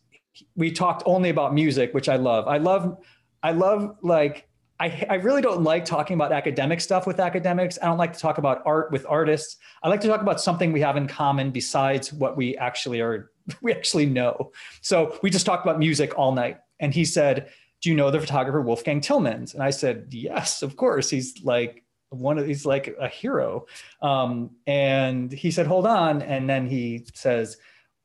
we 0.56 0.70
talked 0.70 1.02
only 1.06 1.30
about 1.30 1.54
music, 1.54 1.92
which 1.92 2.08
I 2.08 2.16
love. 2.16 2.46
I 2.46 2.58
love, 2.58 2.98
I 3.42 3.50
love 3.50 3.96
like, 4.02 4.48
I, 4.80 5.06
I 5.08 5.14
really 5.16 5.42
don't 5.42 5.62
like 5.62 5.84
talking 5.84 6.14
about 6.14 6.32
academic 6.32 6.80
stuff 6.80 7.06
with 7.06 7.20
academics. 7.20 7.78
I 7.80 7.86
don't 7.86 7.98
like 7.98 8.12
to 8.12 8.18
talk 8.18 8.38
about 8.38 8.62
art 8.64 8.90
with 8.90 9.06
artists. 9.08 9.56
I 9.82 9.88
like 9.88 10.00
to 10.00 10.08
talk 10.08 10.20
about 10.20 10.40
something 10.40 10.72
we 10.72 10.80
have 10.80 10.96
in 10.96 11.06
common 11.06 11.50
besides 11.50 12.12
what 12.12 12.36
we 12.36 12.56
actually 12.56 13.00
are 13.00 13.32
we 13.62 13.72
actually 13.72 14.06
know. 14.06 14.52
So 14.80 15.18
we 15.22 15.30
just 15.30 15.46
talked 15.46 15.64
about 15.64 15.78
music 15.78 16.16
all 16.18 16.32
night. 16.32 16.58
And 16.80 16.92
he 16.92 17.04
said, 17.04 17.50
Do 17.82 17.90
you 17.90 17.96
know 17.96 18.10
the 18.10 18.20
photographer 18.20 18.60
Wolfgang 18.60 19.00
Tillmans? 19.00 19.54
And 19.54 19.62
I 19.62 19.70
said, 19.70 20.08
Yes, 20.10 20.62
of 20.62 20.76
course. 20.76 21.10
He's 21.10 21.42
like 21.42 21.84
one 22.10 22.38
of 22.38 22.46
he's 22.46 22.66
like 22.66 22.94
a 23.00 23.08
hero. 23.08 23.66
Um, 24.02 24.50
and 24.66 25.32
he 25.32 25.50
said, 25.50 25.66
Hold 25.66 25.86
on. 25.86 26.22
And 26.22 26.48
then 26.48 26.66
he 26.66 27.06
says, 27.14 27.56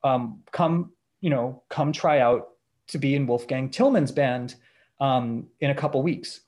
um, 0.04 0.42
Come, 0.52 0.92
you 1.20 1.30
know, 1.30 1.62
come 1.68 1.92
try 1.92 2.20
out 2.20 2.48
to 2.88 2.98
be 2.98 3.14
in 3.14 3.26
Wolfgang 3.26 3.70
Tillmans' 3.70 4.14
band 4.14 4.56
um, 5.00 5.46
in 5.60 5.70
a 5.70 5.74
couple 5.74 6.02
weeks. 6.02 6.40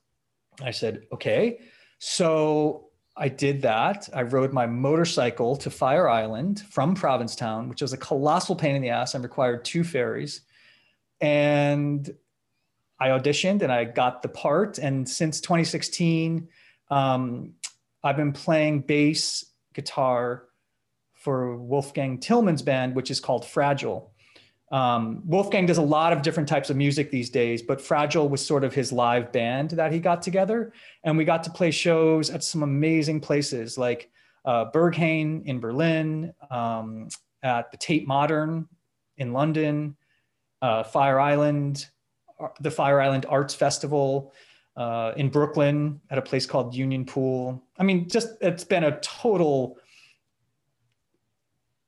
I 0.63 0.71
said, 0.71 1.03
Okay. 1.13 1.61
So 1.99 2.89
I 3.17 3.29
did 3.29 3.63
that. 3.63 4.09
I 4.15 4.23
rode 4.23 4.53
my 4.53 4.67
motorcycle 4.67 5.57
to 5.57 5.71
Fire 5.71 6.09
Island 6.09 6.65
from 6.71 6.95
Provincetown, 6.95 7.69
which 7.69 7.83
was 7.83 7.93
a 7.93 7.99
colossal 7.99 8.57
pain 8.57 8.75
in 8.75 8.83
the 8.83 8.89
ass 8.89 9.15
and 9.15 9.23
required 9.23 9.65
two 9.65 9.85
ferries. 9.85 10.41
And 11.21 12.11
I 12.99 13.09
auditioned 13.09 13.63
and 13.63 13.71
I 13.71 13.85
got 13.85 14.23
the 14.23 14.29
part. 14.29 14.79
And 14.79 15.07
since 15.09 15.41
2016, 15.41 16.49
um, 16.91 17.55
I've 18.03 18.17
been 18.17 18.33
playing 18.33 18.83
bass 18.83 19.45
guitar 19.75 20.45
for 21.13 21.57
Wolfgang 21.57 22.19
Tillmans' 22.19 22.65
band, 22.65 22.95
which 22.95 23.11
is 23.11 23.21
called 23.21 23.45
Fragile. 23.45 24.12
Um, 24.73 25.23
Wolfgang 25.27 25.67
does 25.67 25.77
a 25.77 25.83
lot 25.83 26.15
of 26.15 26.23
different 26.23 26.49
types 26.49 26.71
of 26.71 26.77
music 26.77 27.11
these 27.11 27.29
days, 27.29 27.61
but 27.61 27.79
Fragile 27.81 28.29
was 28.29 28.45
sort 28.45 28.65
of 28.65 28.75
his 28.75 28.91
live 28.91 29.31
band 29.31 29.71
that 29.73 29.93
he 29.93 30.01
got 30.01 30.23
together. 30.23 30.73
And 31.05 31.19
we 31.19 31.27
got 31.27 31.45
to 31.45 31.51
play 31.51 31.71
shows 31.71 32.31
at 32.31 32.43
some 32.43 32.63
amazing 32.63 33.21
places 33.21 33.77
like 33.77 34.11
uh, 34.47 34.71
Berghain 34.73 35.45
in 35.45 35.61
Berlin, 35.61 36.33
um, 36.51 37.09
at 37.43 37.71
the 37.71 37.77
Tate 37.77 38.07
Modern 38.07 38.67
in 39.19 39.33
London, 39.33 39.97
uh, 40.63 40.83
Fire 40.83 41.21
Island, 41.21 41.87
uh, 42.41 42.49
the 42.61 42.71
Fire 42.71 43.01
Island 43.01 43.27
Arts 43.29 43.55
Festival 43.55 44.33
uh, 44.77 45.13
in 45.17 45.29
Brooklyn 45.29 46.01
at 46.11 46.19
a 46.19 46.23
place 46.23 46.47
called 46.47 46.75
Union 46.75 47.05
Pool. 47.05 47.63
I 47.79 47.83
mean, 47.83 48.09
just 48.09 48.31
it's 48.41 48.65
been 48.65 48.85
a 48.85 48.99
total 49.01 49.77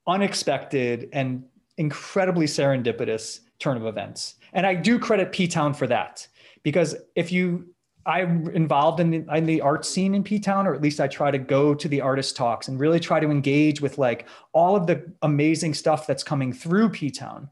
unexpected 0.07 1.09
and 1.13 1.45
incredibly 1.77 2.45
serendipitous 2.45 3.41
turn 3.59 3.77
of 3.77 3.85
events. 3.85 4.35
And 4.53 4.65
I 4.65 4.75
do 4.75 4.99
credit 4.99 5.31
P 5.31 5.47
Town 5.47 5.73
for 5.73 5.87
that 5.87 6.27
because 6.63 6.95
if 7.15 7.31
you, 7.31 7.67
I'm 8.05 8.47
involved 8.49 8.99
in 8.99 9.09
the, 9.09 9.35
in 9.35 9.45
the 9.45 9.61
art 9.61 9.85
scene 9.85 10.13
in 10.15 10.23
P 10.23 10.39
Town, 10.39 10.67
or 10.67 10.73
at 10.73 10.81
least 10.81 10.99
I 10.99 11.07
try 11.07 11.31
to 11.31 11.37
go 11.37 11.73
to 11.73 11.87
the 11.87 12.01
artist 12.01 12.35
talks 12.35 12.67
and 12.67 12.79
really 12.79 12.99
try 12.99 13.19
to 13.19 13.29
engage 13.29 13.81
with 13.81 13.97
like 13.97 14.27
all 14.53 14.75
of 14.75 14.87
the 14.87 15.11
amazing 15.21 15.73
stuff 15.73 16.07
that's 16.07 16.23
coming 16.23 16.53
through 16.53 16.89
P 16.89 17.09
Town. 17.09 17.49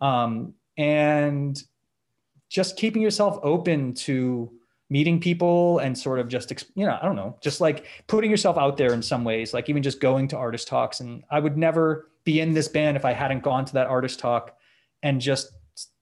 Um, 0.00 0.54
and 0.76 1.62
just 2.50 2.76
keeping 2.76 3.02
yourself 3.02 3.38
open 3.42 3.94
to 3.94 4.52
meeting 4.90 5.18
people 5.18 5.78
and 5.78 5.96
sort 5.96 6.18
of 6.18 6.28
just 6.28 6.52
you 6.74 6.84
know 6.84 6.98
i 7.00 7.04
don't 7.04 7.16
know 7.16 7.36
just 7.40 7.60
like 7.60 7.86
putting 8.06 8.30
yourself 8.30 8.58
out 8.58 8.76
there 8.76 8.92
in 8.92 9.02
some 9.02 9.24
ways 9.24 9.54
like 9.54 9.68
even 9.68 9.82
just 9.82 9.98
going 9.98 10.28
to 10.28 10.36
artist 10.36 10.68
talks 10.68 11.00
and 11.00 11.24
i 11.30 11.40
would 11.40 11.56
never 11.56 12.10
be 12.24 12.40
in 12.40 12.54
this 12.54 12.68
band 12.68 12.96
if 12.96 13.04
I 13.04 13.12
hadn't 13.12 13.42
gone 13.42 13.64
to 13.66 13.74
that 13.74 13.86
artist 13.86 14.18
talk 14.18 14.56
and 15.02 15.20
just 15.20 15.52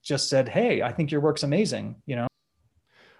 just 0.03 0.29
said, 0.29 0.49
"Hey, 0.49 0.81
I 0.81 0.91
think 0.91 1.11
your 1.11 1.21
work's 1.21 1.43
amazing," 1.43 2.01
you 2.05 2.15
know. 2.15 2.27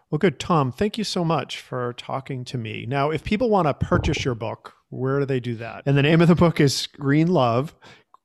Well, 0.09 0.19
good, 0.19 0.39
Tom. 0.39 0.71
Thank 0.71 0.97
you 0.97 1.03
so 1.03 1.25
much 1.25 1.59
for 1.59 1.93
talking 1.93 2.45
to 2.45 2.57
me. 2.57 2.85
Now, 2.87 3.09
if 3.09 3.23
people 3.23 3.49
want 3.49 3.67
to 3.67 3.73
purchase 3.73 4.23
your 4.23 4.35
book, 4.35 4.73
where 4.89 5.19
do 5.19 5.25
they 5.25 5.39
do 5.39 5.55
that? 5.55 5.83
And 5.85 5.97
the 5.97 6.03
name 6.03 6.21
of 6.21 6.27
the 6.27 6.35
book 6.35 6.59
is 6.59 6.75
Screen 6.75 7.27
Love: 7.27 7.75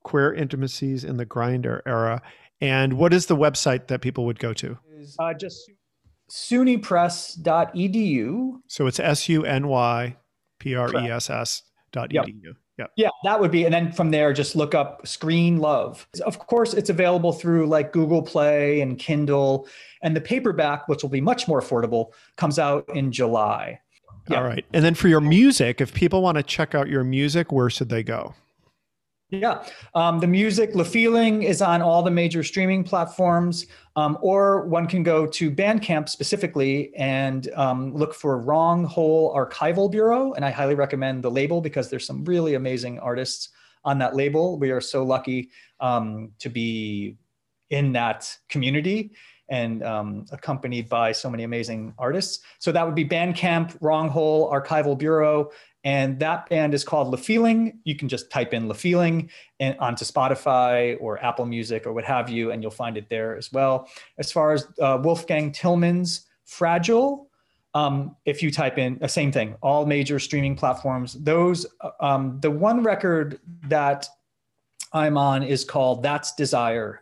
Queer 0.03 0.35
Intimacies 0.35 1.05
in 1.05 1.17
the 1.17 1.27
Grindr 1.27 1.81
Era. 1.87 2.23
And 2.61 2.95
what 2.95 3.13
is 3.13 3.27
the 3.27 3.37
website 3.37 3.87
that 3.87 4.01
people 4.01 4.27
would 4.27 4.41
go 4.41 4.53
to? 4.55 4.79
Uh, 5.19 5.33
just 5.33 5.71
sunypress.edu. 6.31 8.61
So 8.67 8.87
it's 8.87 9.01
S 9.01 9.29
U 9.29 9.45
N 9.45 9.69
Y 9.69 10.17
P 10.59 10.75
R 10.75 11.05
E 11.05 11.11
S 11.11 11.31
S 11.31 11.63
dot 11.93 12.11
edu. 12.11 12.57
Yeah. 12.79 12.87
Yeah, 12.97 13.09
that 13.25 13.41
would 13.41 13.51
be. 13.51 13.65
And 13.65 13.75
then 13.75 13.91
from 13.93 14.11
there, 14.11 14.33
just 14.33 14.55
look 14.55 14.75
up 14.75 15.07
Screen 15.07 15.59
Love. 15.59 16.07
Of 16.25 16.39
course, 16.39 16.75
it's 16.75 16.91
available 16.91 17.33
through 17.33 17.67
like 17.67 17.93
Google 17.93 18.23
Play 18.23 18.81
and 18.81 18.99
Kindle. 18.99 19.67
And 20.03 20.15
the 20.15 20.21
paperback, 20.21 20.87
which 20.87 21.03
will 21.03 21.11
be 21.11 21.21
much 21.21 21.49
more 21.49 21.61
affordable, 21.61 22.13
comes 22.37 22.59
out 22.59 22.89
in 22.95 23.11
July. 23.11 23.81
Yeah. 24.31 24.39
All 24.39 24.45
right. 24.45 24.65
And 24.73 24.85
then 24.85 24.95
for 24.95 25.09
your 25.09 25.21
music, 25.21 25.81
if 25.81 25.93
people 25.93 26.23
want 26.23 26.37
to 26.37 26.43
check 26.43 26.75
out 26.75 26.89
your 26.89 27.03
music, 27.03 27.51
where 27.51 27.69
should 27.69 27.89
they 27.89 28.03
go? 28.03 28.35
Yeah, 29.31 29.63
um, 29.95 30.21
the 30.21 30.27
music, 30.27 30.71
La 30.75 30.85
Feeling 30.85 31.43
is 31.43 31.61
on 31.61 31.83
all 31.83 32.03
the 32.03 32.11
major 32.11 32.43
streaming 32.43 32.83
platforms, 32.83 33.67
um, 33.95 34.17
or 34.23 34.67
one 34.67 34.87
can 34.87 35.03
go 35.03 35.27
to 35.27 35.51
Bandcamp 35.51 36.09
specifically 36.09 36.95
and 36.97 37.51
um, 37.55 37.93
look 37.95 38.15
for 38.15 38.39
Wrong 38.39 38.85
Whole 38.85 39.35
Archival 39.35 39.91
Bureau. 39.91 40.33
And 40.33 40.47
I 40.47 40.51
highly 40.51 40.75
recommend 40.75 41.23
the 41.23 41.31
label 41.31 41.61
because 41.61 41.91
there's 41.91 42.07
some 42.07 42.25
really 42.25 42.55
amazing 42.55 43.01
artists 43.01 43.51
on 43.85 43.99
that 43.99 44.17
label. 44.17 44.59
We 44.59 44.71
are 44.71 44.81
so 44.81 45.05
lucky 45.05 45.51
um, 45.79 46.31
to 46.39 46.49
be 46.49 47.19
in 47.69 47.93
that 47.93 48.35
community. 48.49 49.13
and 49.51 49.83
um, 49.83 50.27
accompanied 50.31 50.89
by 50.89 51.13
so 51.13 51.31
many 51.31 51.43
amazing 51.45 51.95
artists. 51.99 52.41
So 52.59 52.71
that 52.73 52.85
would 52.85 52.95
be 52.95 53.05
Bandcamp, 53.05 53.77
Wrong 53.81 54.09
Whole, 54.09 54.51
Archival 54.53 54.97
Bureau, 54.97 55.51
and 55.89 56.19
that 56.19 56.51
band 56.51 56.75
is 56.75 56.85
called 56.85 57.09
La 57.09 57.17
Feeling. 57.17 57.79
You 57.85 57.97
can 57.97 58.11
just 58.11 58.31
type 58.31 58.53
in 58.53 58.69
La 58.69 58.75
Feeling 58.75 59.31
and 59.59 59.75
onto 59.79 60.05
Spotify 60.05 60.99
or 61.01 61.19
Apple 61.25 61.47
Music 61.47 61.87
or 61.87 61.95
what 61.95 62.05
have 62.05 62.29
you, 62.29 62.51
and 62.51 62.63
you'll 62.63 62.71
find 62.71 62.99
it 62.99 63.09
there 63.09 63.35
as 63.39 63.51
well. 63.55 63.89
As 64.19 64.31
far 64.31 64.53
as 64.53 64.69
uh, 64.83 64.99
Wolfgang 65.03 65.51
Tillmans' 65.51 66.27
Fragile, 66.45 67.31
um, 67.73 68.15
if 68.27 68.43
you 68.43 68.51
type 68.51 68.77
in 68.77 68.99
the 68.99 69.07
uh, 69.07 69.09
same 69.09 69.33
thing, 69.33 69.57
all 69.63 69.87
major 69.87 70.19
streaming 70.19 70.57
platforms, 70.57 71.15
those 71.15 71.65
uh, 71.81 71.93
um, 72.01 72.39
the 72.43 72.51
one 72.51 72.83
record 72.83 73.41
that 73.69 74.07
I'm 74.93 75.17
on 75.17 75.43
is 75.43 75.65
called 75.65 76.03
That's 76.03 76.35
Desire. 76.35 77.01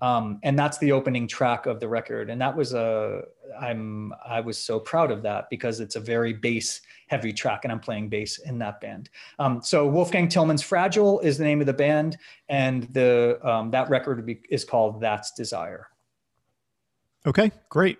Um, 0.00 0.38
and 0.44 0.56
that's 0.56 0.78
the 0.78 0.92
opening 0.92 1.26
track 1.26 1.66
of 1.66 1.80
the 1.80 1.88
record. 1.88 2.30
And 2.30 2.40
that 2.40 2.56
was 2.56 2.72
a 2.72 3.22
I'm 3.58 4.12
I 4.24 4.40
was 4.40 4.58
so 4.58 4.80
proud 4.80 5.10
of 5.10 5.22
that 5.22 5.50
because 5.50 5.80
it's 5.80 5.96
a 5.96 6.00
very 6.00 6.32
bass 6.32 6.80
heavy 7.06 7.32
track, 7.32 7.64
and 7.64 7.72
I'm 7.72 7.80
playing 7.80 8.08
bass 8.08 8.38
in 8.38 8.58
that 8.58 8.80
band. 8.80 9.10
Um, 9.38 9.60
so 9.62 9.86
Wolfgang 9.86 10.28
Tillmans' 10.28 10.62
"Fragile" 10.62 11.20
is 11.20 11.38
the 11.38 11.44
name 11.44 11.60
of 11.60 11.66
the 11.66 11.72
band, 11.72 12.16
and 12.48 12.84
the 12.92 13.38
um, 13.42 13.70
that 13.70 13.88
record 13.90 14.24
be, 14.24 14.40
is 14.50 14.64
called 14.64 15.00
"That's 15.00 15.32
Desire." 15.32 15.88
Okay, 17.26 17.50
great. 17.68 17.98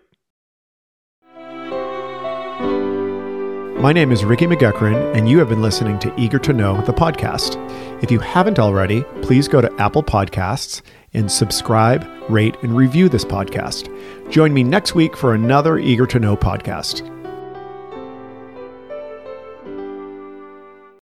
My 3.81 3.93
name 3.93 4.11
is 4.11 4.25
Ricky 4.25 4.45
McGuckran, 4.45 5.17
and 5.17 5.29
you 5.29 5.39
have 5.39 5.49
been 5.49 5.63
listening 5.63 6.01
to 6.01 6.13
Eager 6.19 6.41
to 6.41 6.53
Know, 6.53 6.81
the 6.83 6.93
podcast. 6.93 7.55
If 8.03 8.11
you 8.11 8.19
haven't 8.19 8.59
already, 8.59 9.05
please 9.23 9.47
go 9.47 9.61
to 9.61 9.73
Apple 9.81 10.03
Podcasts 10.03 10.83
and 11.15 11.31
subscribe, 11.31 12.07
rate, 12.29 12.57
and 12.63 12.77
review 12.77 13.09
this 13.09 13.25
podcast. 13.25 13.89
Join 14.31 14.53
me 14.53 14.63
next 14.63 14.95
week 14.95 15.17
for 15.17 15.35
another 15.35 15.79
Eager 15.79 16.07
to 16.07 16.19
Know 16.19 16.37
podcast. 16.37 17.18